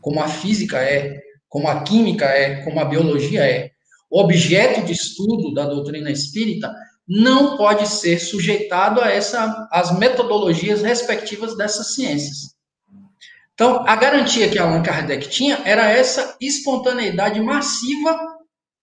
como 0.00 0.18
a 0.18 0.26
física 0.26 0.78
é, 0.78 1.20
como 1.46 1.68
a 1.68 1.82
química 1.82 2.24
é, 2.24 2.62
como 2.64 2.80
a 2.80 2.86
biologia 2.86 3.44
é. 3.44 3.70
O 4.10 4.18
objeto 4.18 4.82
de 4.82 4.92
estudo 4.92 5.52
da 5.52 5.66
doutrina 5.66 6.10
espírita 6.10 6.74
não 7.06 7.58
pode 7.58 7.86
ser 7.86 8.18
sujeitado 8.18 9.02
a 9.02 9.10
essa, 9.10 9.68
as 9.70 9.98
metodologias 9.98 10.80
respectivas 10.80 11.54
dessas 11.58 11.94
ciências. 11.94 12.54
Então, 13.52 13.84
a 13.86 13.94
garantia 13.94 14.48
que 14.48 14.58
Allan 14.58 14.82
Kardec 14.82 15.28
tinha 15.28 15.60
era 15.66 15.90
essa 15.90 16.34
espontaneidade 16.40 17.42
massiva 17.42 18.18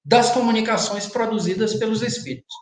das 0.08 0.32
comunicações 0.32 1.06
produzidas 1.06 1.74
pelos 1.76 2.02
espíritos. 2.02 2.56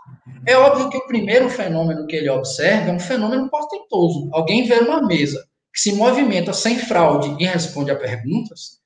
É 0.47 0.57
óbvio 0.57 0.89
que 0.89 0.97
o 0.97 1.05
primeiro 1.05 1.47
fenômeno 1.47 2.07
que 2.07 2.15
ele 2.15 2.29
observa 2.29 2.89
é 2.89 2.93
um 2.93 2.99
fenômeno 2.99 3.47
portentoso. 3.51 4.29
Alguém 4.33 4.65
vê 4.65 4.79
uma 4.79 5.05
mesa 5.05 5.45
que 5.71 5.79
se 5.79 5.93
movimenta 5.93 6.53
sem 6.53 6.79
fraude 6.79 7.35
e 7.39 7.45
responde 7.45 7.91
a 7.91 7.95
perguntas, 7.95 8.79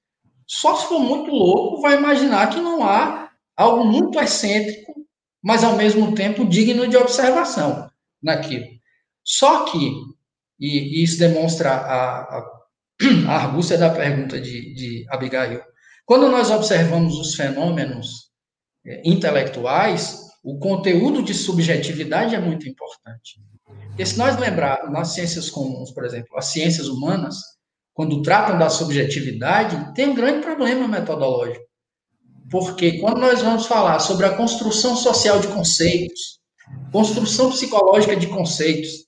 só 0.45 0.76
se 0.76 0.88
for 0.88 0.99
muito 0.99 1.32
louco 1.32 1.82
vai 1.82 1.95
imaginar 1.95 2.49
que 2.49 2.60
não 2.60 2.84
há 2.84 3.30
algo 3.55 3.86
muito 3.86 4.20
excêntrico, 4.20 4.93
mas 5.41 5.64
ao 5.64 5.78
mesmo 5.78 6.14
tempo 6.14 6.43
digno 6.43 6.86
de 6.86 6.97
observação 6.97 7.89
naquilo. 8.22 8.66
Só 9.24 9.66
que, 9.66 9.93
e, 10.60 11.01
isso 11.01 11.18
demonstra 11.18 11.70
a, 11.72 12.20
a, 12.20 12.51
a 13.28 13.36
argúcia 13.36 13.78
da 13.78 13.89
pergunta 13.89 14.41
de, 14.41 14.74
de 14.74 15.05
Abigail, 15.10 15.62
quando 16.05 16.28
nós 16.28 16.49
observamos 16.49 17.18
os 17.20 17.36
fenômenos 17.36 18.28
intelectuais, 19.04 20.30
o 20.44 20.58
conteúdo 20.58 21.22
de 21.22 21.34
subjetividade 21.34 22.36
é 22.36 22.40
muito 22.40 22.68
importante. 22.68 23.42
Porque 23.88 24.06
se 24.06 24.18
nós 24.18 24.40
lembrarmos 24.40 24.92
nas 24.92 25.10
ciências 25.10 25.50
comuns, 25.50 25.92
por 25.92 26.06
exemplo, 26.06 26.38
as 26.38 26.46
ciências 26.46 26.88
humanas, 26.88 27.36
quando 27.94 28.22
tratam 28.22 28.58
da 28.58 28.70
subjetividade, 28.70 29.94
tem 29.94 30.08
um 30.08 30.16
grande 30.16 30.42
problema 30.42 30.88
metodológico. 30.88 31.66
Porque 32.50 32.98
quando 33.00 33.20
nós 33.20 33.42
vamos 33.42 33.66
falar 33.66 34.00
sobre 34.00 34.26
a 34.26 34.36
construção 34.36 34.96
social 34.96 35.40
de 35.40 35.50
conceitos, 35.50 36.40
construção 36.92 37.50
psicológica 37.52 38.16
de 38.16 38.28
conceitos, 38.28 39.06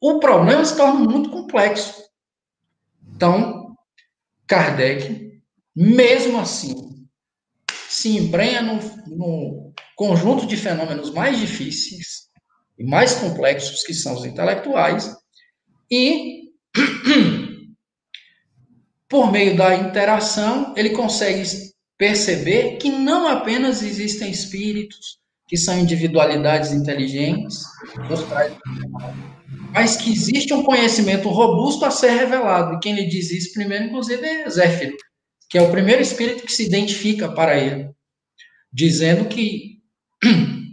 o 0.00 0.18
problema 0.18 0.64
se 0.64 0.76
torna 0.76 1.00
muito 1.00 1.30
complexo. 1.30 2.02
Então, 3.14 3.76
Kardec, 4.46 5.40
mesmo 5.74 6.40
assim, 6.40 6.89
se 8.00 8.16
embrenha 8.16 8.62
no, 8.62 8.80
no 9.06 9.72
conjunto 9.94 10.46
de 10.46 10.56
fenômenos 10.56 11.12
mais 11.12 11.38
difíceis 11.38 12.28
e 12.78 12.84
mais 12.84 13.14
complexos 13.14 13.82
que 13.82 13.92
são 13.92 14.14
os 14.14 14.24
intelectuais 14.24 15.14
e 15.90 16.48
por 19.06 19.30
meio 19.30 19.54
da 19.54 19.74
interação, 19.74 20.72
ele 20.76 20.90
consegue 20.90 21.42
perceber 21.98 22.78
que 22.78 22.88
não 22.88 23.28
apenas 23.28 23.82
existem 23.82 24.30
espíritos 24.30 25.18
que 25.46 25.56
são 25.56 25.78
individualidades 25.78 26.72
inteligentes, 26.72 27.64
mas 29.74 29.96
que 29.96 30.10
existe 30.10 30.54
um 30.54 30.62
conhecimento 30.62 31.28
robusto 31.28 31.84
a 31.84 31.90
ser 31.90 32.12
revelado. 32.12 32.76
E 32.76 32.78
quem 32.78 32.94
lhe 32.94 33.06
diz 33.06 33.30
isso 33.30 33.52
primeiro, 33.52 33.86
inclusive, 33.86 34.24
é 34.24 34.48
Zéfiro, 34.48 34.96
que 35.50 35.58
é 35.58 35.62
o 35.62 35.70
primeiro 35.70 36.00
espírito 36.00 36.46
que 36.46 36.52
se 36.52 36.64
identifica 36.64 37.28
para 37.28 37.58
ele, 37.58 37.90
dizendo 38.72 39.28
que 39.28 39.80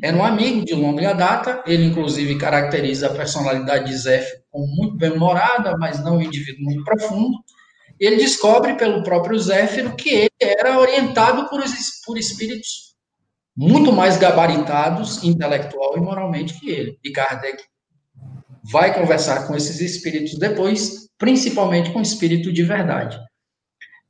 era 0.03 0.15
um 0.15 0.23
amigo 0.23 0.63
de 0.63 0.75
longa 0.75 1.13
data, 1.13 1.63
ele 1.65 1.83
inclusive 1.83 2.37
caracteriza 2.37 3.07
a 3.07 3.15
personalidade 3.15 3.89
de 3.89 3.97
Zéfiro 3.97 4.43
como 4.51 4.67
muito 4.67 4.95
bem-humorada, 4.95 5.75
mas 5.77 6.03
não 6.03 6.17
um 6.17 6.21
indivíduo 6.21 6.63
muito 6.63 6.83
profundo, 6.83 7.37
ele 7.99 8.17
descobre 8.17 8.75
pelo 8.75 9.01
próprio 9.01 9.39
Zéfiro 9.39 9.95
que 9.95 10.09
ele 10.09 10.29
era 10.39 10.79
orientado 10.79 11.49
por, 11.49 11.63
por 12.05 12.17
espíritos 12.17 12.95
muito 13.55 13.91
mais 13.91 14.17
gabaritados 14.17 15.23
intelectual 15.23 15.97
e 15.97 16.01
moralmente 16.01 16.59
que 16.59 16.69
ele. 16.69 16.99
E 17.03 17.11
Kardec 17.11 17.63
vai 18.71 18.93
conversar 18.93 19.47
com 19.47 19.55
esses 19.55 19.81
espíritos 19.81 20.37
depois, 20.37 21.09
principalmente 21.17 21.91
com 21.91 21.97
o 21.97 22.03
espírito 22.03 22.53
de 22.53 22.63
verdade. 22.63 23.17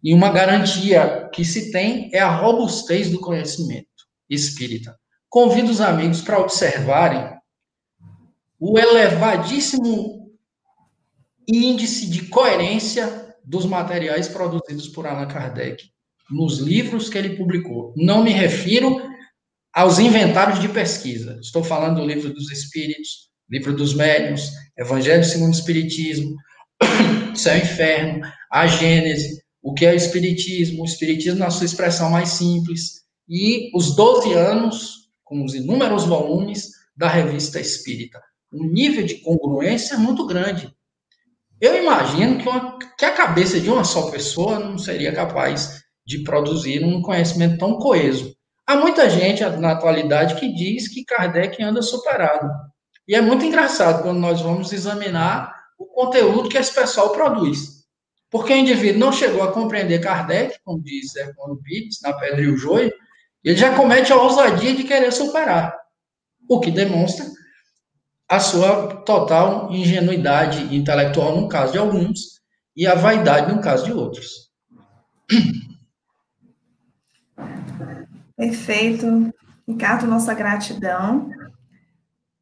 E 0.03 0.13
uma 0.13 0.29
garantia 0.29 1.29
que 1.33 1.43
se 1.43 1.71
tem 1.71 2.09
é 2.13 2.19
a 2.19 2.29
robustez 2.29 3.09
do 3.09 3.19
conhecimento 3.19 3.87
espírita. 4.29 4.95
Convido 5.29 5.71
os 5.71 5.81
amigos 5.81 6.21
para 6.21 6.39
observarem 6.39 7.35
o 8.59 8.77
elevadíssimo 8.77 10.31
índice 11.47 12.09
de 12.09 12.27
coerência 12.27 13.35
dos 13.43 13.65
materiais 13.65 14.27
produzidos 14.27 14.87
por 14.87 15.07
Allan 15.07 15.27
Kardec 15.27 15.89
nos 16.29 16.59
livros 16.59 17.09
que 17.09 17.17
ele 17.17 17.37
publicou. 17.37 17.93
Não 17.95 18.23
me 18.23 18.31
refiro 18.31 19.01
aos 19.73 19.99
inventários 19.99 20.59
de 20.59 20.67
pesquisa. 20.67 21.37
Estou 21.41 21.63
falando 21.63 22.01
do 22.01 22.05
livro 22.05 22.33
dos 22.33 22.51
Espíritos, 22.51 23.29
livro 23.49 23.73
dos 23.73 23.93
Médiuns, 23.93 24.51
Evangelho 24.77 25.23
segundo 25.23 25.49
o 25.53 25.57
Espiritismo, 25.57 26.35
Céu 27.35 27.55
e 27.55 27.61
Inferno, 27.61 28.27
a 28.51 28.67
Gênese, 28.67 29.41
o 29.67 29.73
que 29.73 29.85
é 29.85 29.91
o 29.91 29.95
Espiritismo, 29.95 30.81
o 30.81 30.85
Espiritismo 30.85 31.39
na 31.39 31.49
sua 31.49 31.65
expressão 31.65 32.09
mais 32.09 32.29
simples, 32.29 33.01
e 33.27 33.69
os 33.75 33.97
12 33.97 34.31
anos, 34.31 35.09
com 35.25 35.43
os 35.43 35.53
inúmeros 35.53 36.05
volumes 36.05 36.71
da 36.95 37.09
Revista 37.09 37.59
Espírita. 37.59 38.17
O 38.49 38.63
nível 38.63 39.05
de 39.05 39.15
congruência 39.15 39.95
é 39.95 39.97
muito 39.97 40.25
grande. 40.25 40.73
Eu 41.59 41.83
imagino 41.83 42.37
que, 42.37 42.47
uma, 42.47 42.79
que 42.97 43.03
a 43.03 43.11
cabeça 43.11 43.59
de 43.59 43.69
uma 43.69 43.83
só 43.83 44.09
pessoa 44.09 44.57
não 44.57 44.77
seria 44.77 45.11
capaz 45.11 45.81
de 46.05 46.23
produzir 46.23 46.85
um 46.85 47.01
conhecimento 47.01 47.57
tão 47.57 47.77
coeso. 47.77 48.33
Há 48.65 48.77
muita 48.77 49.09
gente 49.09 49.43
na 49.43 49.73
atualidade 49.73 50.35
que 50.35 50.47
diz 50.53 50.87
que 50.87 51.03
Kardec 51.03 51.61
anda 51.61 51.81
superado. 51.81 52.49
E 53.05 53.13
é 53.13 53.19
muito 53.19 53.43
engraçado 53.43 54.01
quando 54.01 54.19
nós 54.19 54.39
vamos 54.39 54.71
examinar 54.71 55.53
o 55.77 55.85
conteúdo 55.87 56.47
que 56.47 56.57
esse 56.57 56.73
pessoal 56.73 57.09
produz. 57.09 57.76
Porque 58.29 58.53
o 58.53 58.57
indivíduo 58.57 58.99
não 58.99 59.11
chegou 59.11 59.41
a 59.41 59.51
compreender 59.51 59.99
Kardec, 59.99 60.57
como 60.63 60.81
diz 60.81 61.15
Hermano 61.15 61.61
Pitts, 61.63 62.01
na 62.01 62.13
Pedra 62.13 62.41
e 62.41 62.47
o 62.47 62.57
Joio, 62.57 62.91
ele 63.43 63.55
já 63.55 63.75
comete 63.75 64.11
a 64.11 64.17
ousadia 64.17 64.75
de 64.75 64.83
querer 64.83 65.11
superar, 65.11 65.73
o 66.49 66.59
que 66.59 66.69
demonstra 66.69 67.25
a 68.27 68.39
sua 68.39 68.97
total 69.03 69.71
ingenuidade 69.71 70.75
intelectual 70.75 71.39
no 71.39 71.47
caso 71.47 71.71
de 71.71 71.77
alguns 71.77 72.41
e 72.75 72.85
a 72.85 72.93
vaidade 72.93 73.53
no 73.53 73.61
caso 73.61 73.85
de 73.85 73.93
outros. 73.93 74.51
Perfeito. 78.35 79.33
Ricardo, 79.67 80.07
nossa 80.07 80.33
gratidão. 80.33 81.29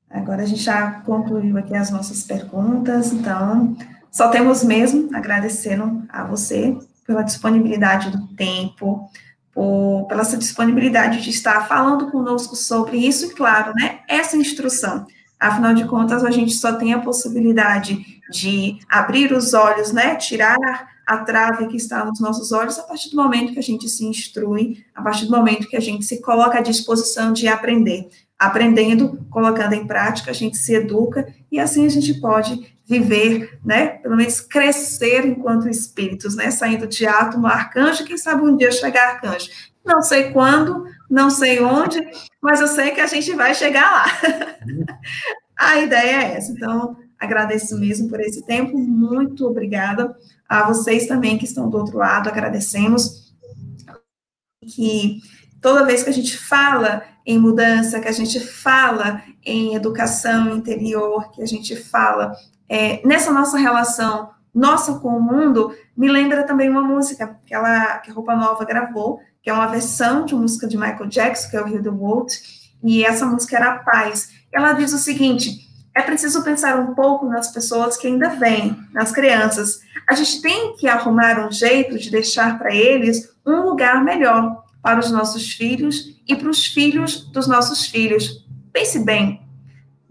Agora 0.10 0.44
a 0.44 0.46
gente 0.46 0.62
já 0.62 1.02
concluiu 1.02 1.58
aqui 1.58 1.76
as 1.76 1.92
nossas 1.92 2.24
perguntas, 2.24 3.12
então 3.12 3.76
só 4.16 4.30
temos 4.30 4.64
mesmo 4.64 5.10
agradecendo 5.14 6.06
a 6.08 6.24
você 6.24 6.74
pela 7.06 7.22
disponibilidade 7.22 8.10
do 8.12 8.26
tempo, 8.30 9.10
por, 9.52 10.06
pela 10.08 10.24
sua 10.24 10.38
disponibilidade 10.38 11.22
de 11.22 11.32
estar 11.32 11.68
falando 11.68 12.10
conosco 12.10 12.56
sobre 12.56 12.96
isso 12.96 13.26
e, 13.26 13.34
claro, 13.34 13.74
né, 13.76 14.00
essa 14.08 14.38
instrução. 14.38 15.06
Afinal 15.38 15.74
de 15.74 15.84
contas, 15.84 16.24
a 16.24 16.32
gente 16.32 16.54
só 16.54 16.78
tem 16.78 16.94
a 16.94 17.02
possibilidade 17.02 18.22
de 18.32 18.80
abrir 18.88 19.34
os 19.34 19.54
olhos, 19.54 19.92
né, 19.92 20.16
tirar 20.16 20.56
a 21.06 21.18
trave 21.18 21.68
que 21.68 21.76
está 21.76 22.06
nos 22.06 22.22
nossos 22.22 22.54
olhos 22.54 22.80
a 22.80 22.84
partir 22.84 23.10
do 23.10 23.18
momento 23.18 23.52
que 23.52 23.60
a 23.60 23.64
gente 23.64 23.90
se 23.90 24.06
instrui, 24.06 24.86
a 24.96 25.02
partir 25.02 25.26
do 25.26 25.32
momento 25.32 25.68
que 25.68 25.76
a 25.76 25.82
gente 25.82 26.06
se 26.06 26.22
coloca 26.22 26.60
à 26.60 26.62
disposição 26.62 27.34
de 27.34 27.50
aprender. 27.50 28.08
Aprendendo, 28.40 29.26
colocando 29.30 29.74
em 29.74 29.86
prática, 29.86 30.32
a 30.32 30.34
gente 30.34 30.56
se 30.56 30.74
educa 30.74 31.28
e 31.52 31.60
assim 31.60 31.86
a 31.86 31.90
gente 31.90 32.14
pode 32.22 32.75
viver, 32.88 33.60
né, 33.66 33.88
pelo 33.88 34.16
menos 34.16 34.40
crescer 34.40 35.26
enquanto 35.26 35.68
espíritos, 35.68 36.36
né, 36.36 36.52
saindo 36.52 36.88
de 36.88 37.06
átomo 37.06 37.48
arcanjo, 37.48 38.06
quem 38.06 38.18
sabe 38.18 38.44
um 38.44 38.56
dia 38.56 38.72
chegar 38.72 39.16
arcanjo. 39.16 39.50
Não 39.84 40.02
sei 40.02 40.32
quando, 40.32 40.86
não 41.10 41.30
sei 41.30 41.60
onde, 41.62 42.00
mas 42.42 42.62
eu 42.62 42.68
sei 42.68 42.92
que 42.92 43.02
a 43.02 43.08
gente 43.08 43.34
vai 43.34 43.54
chegar 43.54 43.92
lá. 43.92 44.06
a 45.58 45.80
ideia 45.80 46.24
é 46.24 46.38
essa. 46.38 46.52
Então, 46.52 46.98
agradeço 47.20 47.78
mesmo 47.78 48.10
por 48.10 48.20
esse 48.20 48.46
tempo, 48.46 48.78
muito 48.78 49.46
obrigada 49.48 50.16
a 50.48 50.64
vocês 50.64 51.08
também 51.08 51.38
que 51.38 51.46
estão 51.46 51.70
do 51.70 51.78
outro 51.78 51.98
lado, 51.98 52.30
agradecemos 52.30 53.34
que 54.62 55.22
toda 55.62 55.86
vez 55.86 56.04
que 56.04 56.10
a 56.10 56.14
gente 56.14 56.38
fala 56.38 57.04
em 57.26 57.40
mudança, 57.40 58.00
que 58.00 58.08
a 58.08 58.12
gente 58.12 58.40
fala 58.40 59.24
em 59.44 59.74
educação 59.74 60.56
interior, 60.56 61.32
que 61.32 61.42
a 61.42 61.46
gente 61.46 61.76
fala 61.76 62.36
é, 62.70 63.06
nessa 63.06 63.32
nossa 63.32 63.58
relação 63.58 64.30
nossa 64.56 65.00
com 65.00 65.10
o 65.10 65.22
mundo, 65.22 65.76
me 65.98 66.10
lembra 66.10 66.44
também 66.44 66.70
uma 66.70 66.82
música 66.82 67.38
que, 67.46 67.54
ela, 67.54 67.98
que 67.98 68.10
a 68.10 68.14
Roupa 68.14 68.36
Nova 68.36 68.64
gravou, 68.64 69.20
que 69.44 69.50
é 69.50 69.54
uma 69.54 69.68
versão 69.68 70.26
de 70.26 70.34
uma 70.34 70.44
música 70.44 70.66
de 70.66 70.78
Michael 70.78 71.08
Jackson, 71.08 71.50
que 71.50 71.58
é 71.58 71.62
o 71.62 71.68
Heal 71.68 71.84
the 71.84 71.90
World, 71.90 72.34
e 72.82 73.04
essa 73.04 73.26
música 73.26 73.58
era 73.58 73.74
a 73.74 73.80
Paz. 73.80 74.30
Ela 74.54 74.72
diz 74.72 74.94
o 74.94 74.98
seguinte, 74.98 75.66
é 75.94 76.02
preciso 76.02 76.42
pensar 76.42 76.80
um 76.80 76.96
pouco 76.96 77.26
nas 77.26 77.52
pessoas 77.52 77.98
que 77.98 78.08
ainda 78.08 78.30
vêm, 78.30 78.78
nas 78.94 79.12
crianças. 79.12 79.82
A 80.10 80.16
gente 80.16 80.42
tem 80.42 80.76
que 80.78 80.88
arrumar 80.88 81.46
um 81.46 81.52
jeito 81.52 81.98
de 82.00 82.10
deixar 82.10 82.58
para 82.58 82.74
eles 82.74 83.30
um 83.46 83.62
lugar 83.62 84.04
melhor 84.04 84.64
para 84.82 85.00
os 85.00 85.12
nossos 85.12 85.52
filhos 85.54 86.22
e 86.28 86.36
para 86.36 86.50
os 86.50 86.66
filhos 86.66 87.30
dos 87.32 87.48
nossos 87.48 87.88
filhos. 87.88 88.46
Pense 88.72 89.00
bem, 89.00 89.45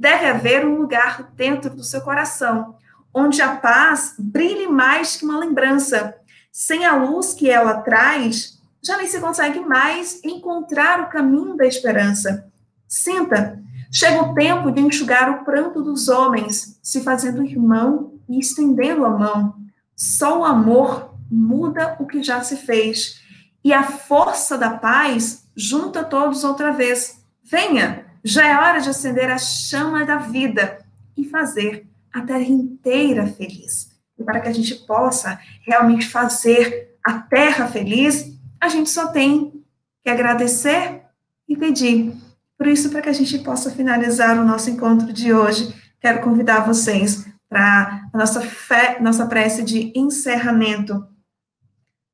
deve 0.04 0.26
haver 0.26 0.66
um 0.66 0.76
lugar 0.76 1.32
dentro 1.34 1.70
do 1.70 1.82
seu 1.82 2.02
coração 2.02 2.76
onde 3.14 3.40
a 3.40 3.56
paz 3.56 4.14
brilhe 4.18 4.66
mais 4.66 5.16
que 5.16 5.24
uma 5.24 5.38
lembrança. 5.38 6.14
Sem 6.52 6.84
a 6.84 6.94
luz 6.96 7.32
que 7.32 7.48
ela 7.48 7.80
traz, 7.80 8.60
já 8.82 8.96
nem 8.96 9.06
se 9.06 9.20
consegue 9.20 9.60
mais 9.60 10.22
encontrar 10.24 11.00
o 11.00 11.08
caminho 11.08 11.56
da 11.56 11.66
esperança. 11.66 12.50
Sinta, 12.86 13.62
Chega 13.96 14.22
o 14.22 14.34
tempo 14.34 14.72
de 14.72 14.80
enxugar 14.80 15.30
o 15.30 15.44
pranto 15.44 15.80
dos 15.80 16.08
homens, 16.08 16.80
se 16.82 17.00
fazendo 17.02 17.44
irmão 17.44 18.14
e 18.28 18.40
estendendo 18.40 19.04
a 19.04 19.10
mão. 19.10 19.54
Só 19.94 20.40
o 20.40 20.44
amor 20.44 21.14
muda 21.30 21.94
o 22.00 22.04
que 22.04 22.20
já 22.20 22.42
se 22.42 22.56
fez. 22.56 23.20
E 23.62 23.72
a 23.72 23.84
força 23.84 24.58
da 24.58 24.70
paz 24.70 25.46
junta 25.54 26.02
todos 26.02 26.42
outra 26.42 26.72
vez. 26.72 27.22
Venha, 27.44 28.03
já 28.24 28.46
é 28.48 28.56
hora 28.56 28.80
de 28.80 28.88
acender 28.88 29.30
a 29.30 29.38
chama 29.38 30.04
da 30.04 30.16
vida 30.16 30.84
e 31.16 31.24
fazer 31.24 31.86
a 32.12 32.22
terra 32.22 32.40
inteira 32.40 33.26
feliz. 33.26 33.90
E 34.18 34.24
para 34.24 34.40
que 34.40 34.48
a 34.48 34.52
gente 34.52 34.74
possa 34.86 35.38
realmente 35.66 36.08
fazer 36.08 36.96
a 37.04 37.18
terra 37.18 37.68
feliz, 37.68 38.32
a 38.60 38.68
gente 38.68 38.88
só 38.88 39.08
tem 39.08 39.62
que 40.02 40.10
agradecer 40.10 41.02
e 41.48 41.56
pedir 41.56 42.16
por 42.56 42.66
isso, 42.68 42.90
para 42.90 43.02
que 43.02 43.08
a 43.08 43.12
gente 43.12 43.38
possa 43.40 43.70
finalizar 43.70 44.38
o 44.38 44.44
nosso 44.44 44.70
encontro 44.70 45.12
de 45.12 45.32
hoje, 45.32 45.74
quero 46.00 46.22
convidar 46.22 46.66
vocês 46.66 47.26
para 47.48 48.08
a 48.12 48.16
nossa 48.16 48.40
fé, 48.40 48.98
nossa 49.00 49.26
prece 49.26 49.62
de 49.62 49.92
encerramento, 49.94 51.06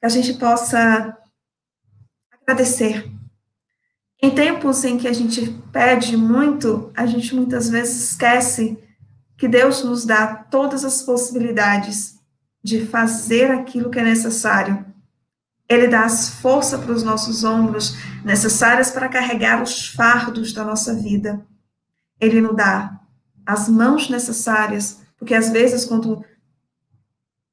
que 0.01 0.07
a 0.07 0.09
gente 0.09 0.35
possa 0.35 1.17
agradecer. 2.43 3.20
Em 4.23 4.31
tempos 4.31 4.85
em 4.85 4.99
que 4.99 5.09
a 5.09 5.13
gente 5.13 5.51
pede 5.73 6.17
muito, 6.17 6.91
a 6.95 7.07
gente 7.07 7.35
muitas 7.35 7.71
vezes 7.71 8.11
esquece 8.11 8.79
que 9.37 9.49
Deus 9.49 9.83
nos 9.83 10.05
dá 10.05 10.27
todas 10.35 10.85
as 10.85 11.03
possibilidades 11.03 12.19
de 12.63 12.85
fazer 12.87 13.51
aquilo 13.51 13.91
que 13.91 13.99
é 13.99 14.05
necessário 14.05 14.85
ele 15.71 15.87
dá 15.87 16.05
as 16.05 16.29
forças 16.29 16.81
para 16.81 16.93
os 16.93 17.05
nossos 17.05 17.45
ombros 17.45 17.95
necessárias 18.25 18.91
para 18.91 19.09
carregar 19.09 19.63
os 19.63 19.87
fardos 19.87 20.53
da 20.53 20.65
nossa 20.65 20.93
vida. 20.93 21.47
Ele 22.21 22.41
nos 22.41 22.57
dá 22.57 23.01
as 23.47 23.69
mãos 23.69 24.11
necessárias, 24.11 25.01
porque 25.17 25.33
às 25.33 25.51
vezes 25.51 25.85
quando 25.85 26.25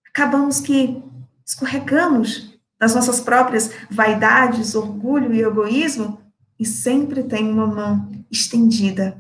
acabamos 0.10 0.60
que 0.60 1.00
escorregamos 1.46 2.60
das 2.80 2.96
nossas 2.96 3.22
próprias 3.22 3.70
vaidades, 3.92 4.74
orgulho 4.74 5.32
e 5.32 5.44
egoísmo, 5.44 6.20
e 6.60 6.66
sempre 6.66 7.24
tem 7.24 7.50
uma 7.50 7.68
mão 7.68 8.12
estendida. 8.32 9.18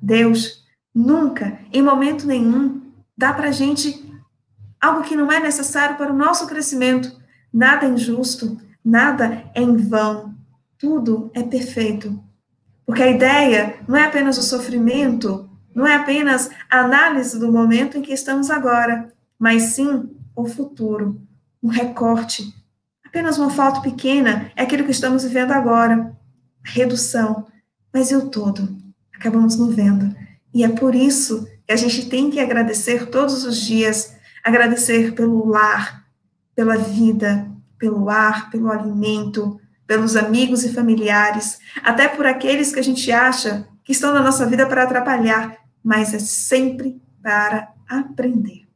Deus 0.00 0.64
nunca, 0.94 1.58
em 1.72 1.82
momento 1.82 2.26
nenhum, 2.26 2.80
dá 3.16 3.32
para 3.32 3.48
a 3.48 3.52
gente 3.52 4.04
algo 4.80 5.02
que 5.02 5.16
não 5.16 5.30
é 5.30 5.40
necessário 5.40 5.96
para 5.96 6.12
o 6.12 6.16
nosso 6.16 6.46
crescimento, 6.46 7.18
Nada 7.52 7.86
é 7.86 7.88
injusto, 7.88 8.60
nada 8.84 9.50
é 9.54 9.62
em 9.62 9.76
vão, 9.76 10.34
tudo 10.78 11.30
é 11.34 11.42
perfeito. 11.42 12.22
Porque 12.84 13.02
a 13.02 13.10
ideia 13.10 13.78
não 13.88 13.96
é 13.96 14.04
apenas 14.04 14.36
o 14.38 14.42
sofrimento, 14.42 15.48
não 15.74 15.86
é 15.86 15.94
apenas 15.94 16.50
a 16.70 16.80
análise 16.80 17.38
do 17.38 17.50
momento 17.50 17.96
em 17.96 18.02
que 18.02 18.12
estamos 18.12 18.50
agora, 18.50 19.12
mas 19.38 19.62
sim 19.62 20.10
o 20.36 20.46
futuro, 20.46 21.20
um 21.62 21.68
recorte. 21.68 22.54
Apenas 23.04 23.38
uma 23.38 23.50
foto 23.50 23.80
pequena 23.80 24.52
é 24.54 24.62
aquilo 24.62 24.84
que 24.84 24.90
estamos 24.90 25.24
vivendo 25.24 25.52
agora. 25.52 26.14
Redução, 26.68 27.46
mas 27.92 28.10
e 28.10 28.16
o 28.16 28.28
todo? 28.28 28.76
Acabamos 29.14 29.56
não 29.56 29.68
vendo. 29.70 30.14
E 30.54 30.64
é 30.64 30.68
por 30.68 30.94
isso 30.94 31.46
que 31.66 31.72
a 31.72 31.76
gente 31.76 32.08
tem 32.08 32.30
que 32.30 32.40
agradecer 32.40 33.06
todos 33.06 33.44
os 33.44 33.56
dias, 33.58 34.14
agradecer 34.44 35.14
pelo 35.14 35.46
lar, 35.46 36.04
pela 36.54 36.76
vida, 36.76 37.48
pelo 37.78 38.08
ar, 38.08 38.50
pelo 38.50 38.70
alimento, 38.70 39.60
pelos 39.86 40.16
amigos 40.16 40.64
e 40.64 40.72
familiares, 40.72 41.58
até 41.82 42.08
por 42.08 42.26
aqueles 42.26 42.72
que 42.72 42.80
a 42.80 42.84
gente 42.84 43.10
acha 43.10 43.66
que 43.84 43.92
estão 43.92 44.12
na 44.12 44.22
nossa 44.22 44.46
vida 44.46 44.66
para 44.66 44.82
atrapalhar, 44.82 45.56
mas 45.82 46.12
é 46.12 46.18
sempre 46.18 47.00
para 47.22 47.72
aprender. 47.88 48.66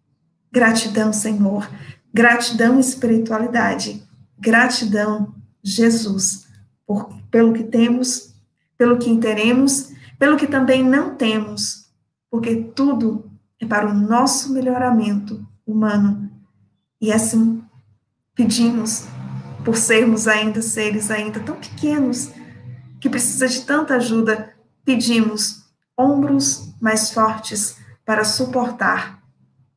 Gratidão, 0.51 1.13
Senhor. 1.13 1.69
Gratidão, 2.13 2.79
espiritualidade. 2.79 4.03
Gratidão, 4.39 5.35
Jesus, 5.63 6.47
por, 6.87 7.22
pelo 7.33 7.55
que 7.55 7.65
temos, 7.65 8.35
pelo 8.77 8.99
que 8.99 9.17
teremos, 9.17 9.91
pelo 10.19 10.37
que 10.37 10.47
também 10.47 10.85
não 10.85 11.17
temos, 11.17 11.91
porque 12.31 12.55
tudo 12.77 13.29
é 13.59 13.67
para 13.67 13.89
o 13.89 13.95
nosso 13.95 14.53
melhoramento 14.53 15.45
humano. 15.67 16.31
E 17.01 17.11
assim 17.11 17.65
pedimos 18.35 19.07
por 19.65 19.77
sermos 19.77 20.29
ainda 20.29 20.61
seres 20.61 21.11
ainda 21.11 21.41
tão 21.41 21.57
pequenos, 21.57 22.31
que 23.01 23.09
precisa 23.09 23.49
de 23.49 23.63
tanta 23.63 23.97
ajuda, 23.97 24.55
pedimos 24.85 25.65
ombros 25.97 26.75
mais 26.81 27.13
fortes 27.13 27.77
para 28.05 28.25
suportar 28.25 29.23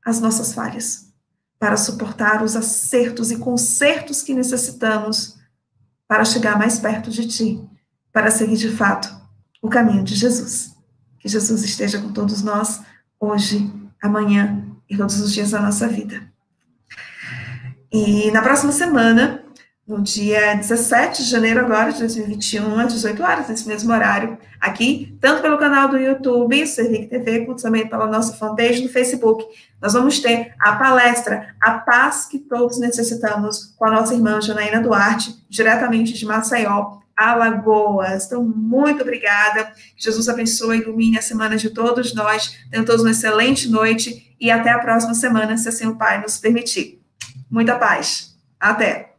as 0.04 0.20
nossas 0.20 0.54
falhas, 0.54 1.14
para 1.58 1.78
suportar 1.78 2.44
os 2.44 2.56
acertos 2.56 3.32
e 3.32 3.38
consertos 3.38 4.22
que 4.22 4.34
necessitamos 4.34 5.35
para 6.08 6.26
chegar 6.26 6.58
mais 6.58 6.80
perto 6.80 7.10
de 7.10 7.28
Ti, 7.28 7.64
para 8.12 8.32
seguir 8.32 8.58
de 8.58 8.70
fato 8.70 9.14
o 9.62 9.70
caminho 9.70 10.04
de 10.04 10.16
Jesus. 10.16 10.76
Que 11.20 11.28
Jesus 11.28 11.64
esteja 11.64 12.00
com 12.00 12.12
todos 12.12 12.44
nós 12.44 12.82
hoje, 13.20 13.72
amanhã 14.02 14.64
e 14.90 14.96
todos 14.96 15.20
os 15.20 15.34
dias 15.34 15.52
da 15.52 15.62
nossa 15.62 15.88
vida. 15.88 16.22
E 17.92 18.30
na 18.32 18.42
próxima 18.42 18.72
semana, 18.72 19.45
no 19.88 20.02
dia 20.02 20.56
17 20.56 21.24
de 21.24 21.30
janeiro 21.30 21.60
agora, 21.60 21.94
de 21.94 22.00
2021, 22.00 22.80
às 22.80 22.94
18 22.94 23.22
horas, 23.22 23.48
nesse 23.48 23.68
mesmo 23.68 23.94
horário, 23.94 24.36
aqui, 24.60 25.16
tanto 25.22 25.44
pelo 25.44 25.60
canal 25.60 25.90
do 25.90 25.98
YouTube, 25.98 26.66
Servic 26.66 27.08
TV, 27.08 27.46
quanto 27.46 27.62
também 27.62 27.88
pela 27.88 28.08
nossa 28.08 28.36
fanpage 28.36 28.82
no 28.82 28.90
Facebook. 28.90 29.46
Nós 29.80 29.94
vamos 29.94 30.20
ter 30.20 30.56
a 30.60 30.76
palestra 30.76 31.56
A 31.62 31.74
Paz 31.74 32.26
que 32.26 32.40
Todos 32.40 32.80
Necessitamos, 32.80 33.76
com 33.78 33.86
a 33.86 33.92
nossa 33.92 34.16
irmã 34.16 34.42
Janaína 34.42 34.82
Duarte, 34.82 35.36
diretamente 35.48 36.14
de 36.14 36.26
Maceió, 36.26 36.98
Alagoas. 37.16 38.26
Então, 38.26 38.44
muito 38.44 39.04
obrigada. 39.04 39.72
Jesus 39.96 40.28
abençoe 40.28 40.80
e 40.80 40.82
ilumine 40.82 41.20
a 41.20 41.22
semana 41.22 41.58
de 41.58 41.70
todos 41.70 42.14
nós. 42.16 42.58
Tenham 42.72 42.84
todos 42.84 43.02
uma 43.02 43.12
excelente 43.12 43.70
noite 43.70 44.36
e 44.42 44.50
até 44.50 44.72
a 44.72 44.80
próxima 44.80 45.14
semana, 45.14 45.56
se 45.58 45.70
assim 45.70 45.86
o 45.86 45.96
Pai 45.96 46.20
nos 46.22 46.40
permitir. 46.40 47.02
Muita 47.50 47.76
paz. 47.78 48.36
Até! 48.60 49.15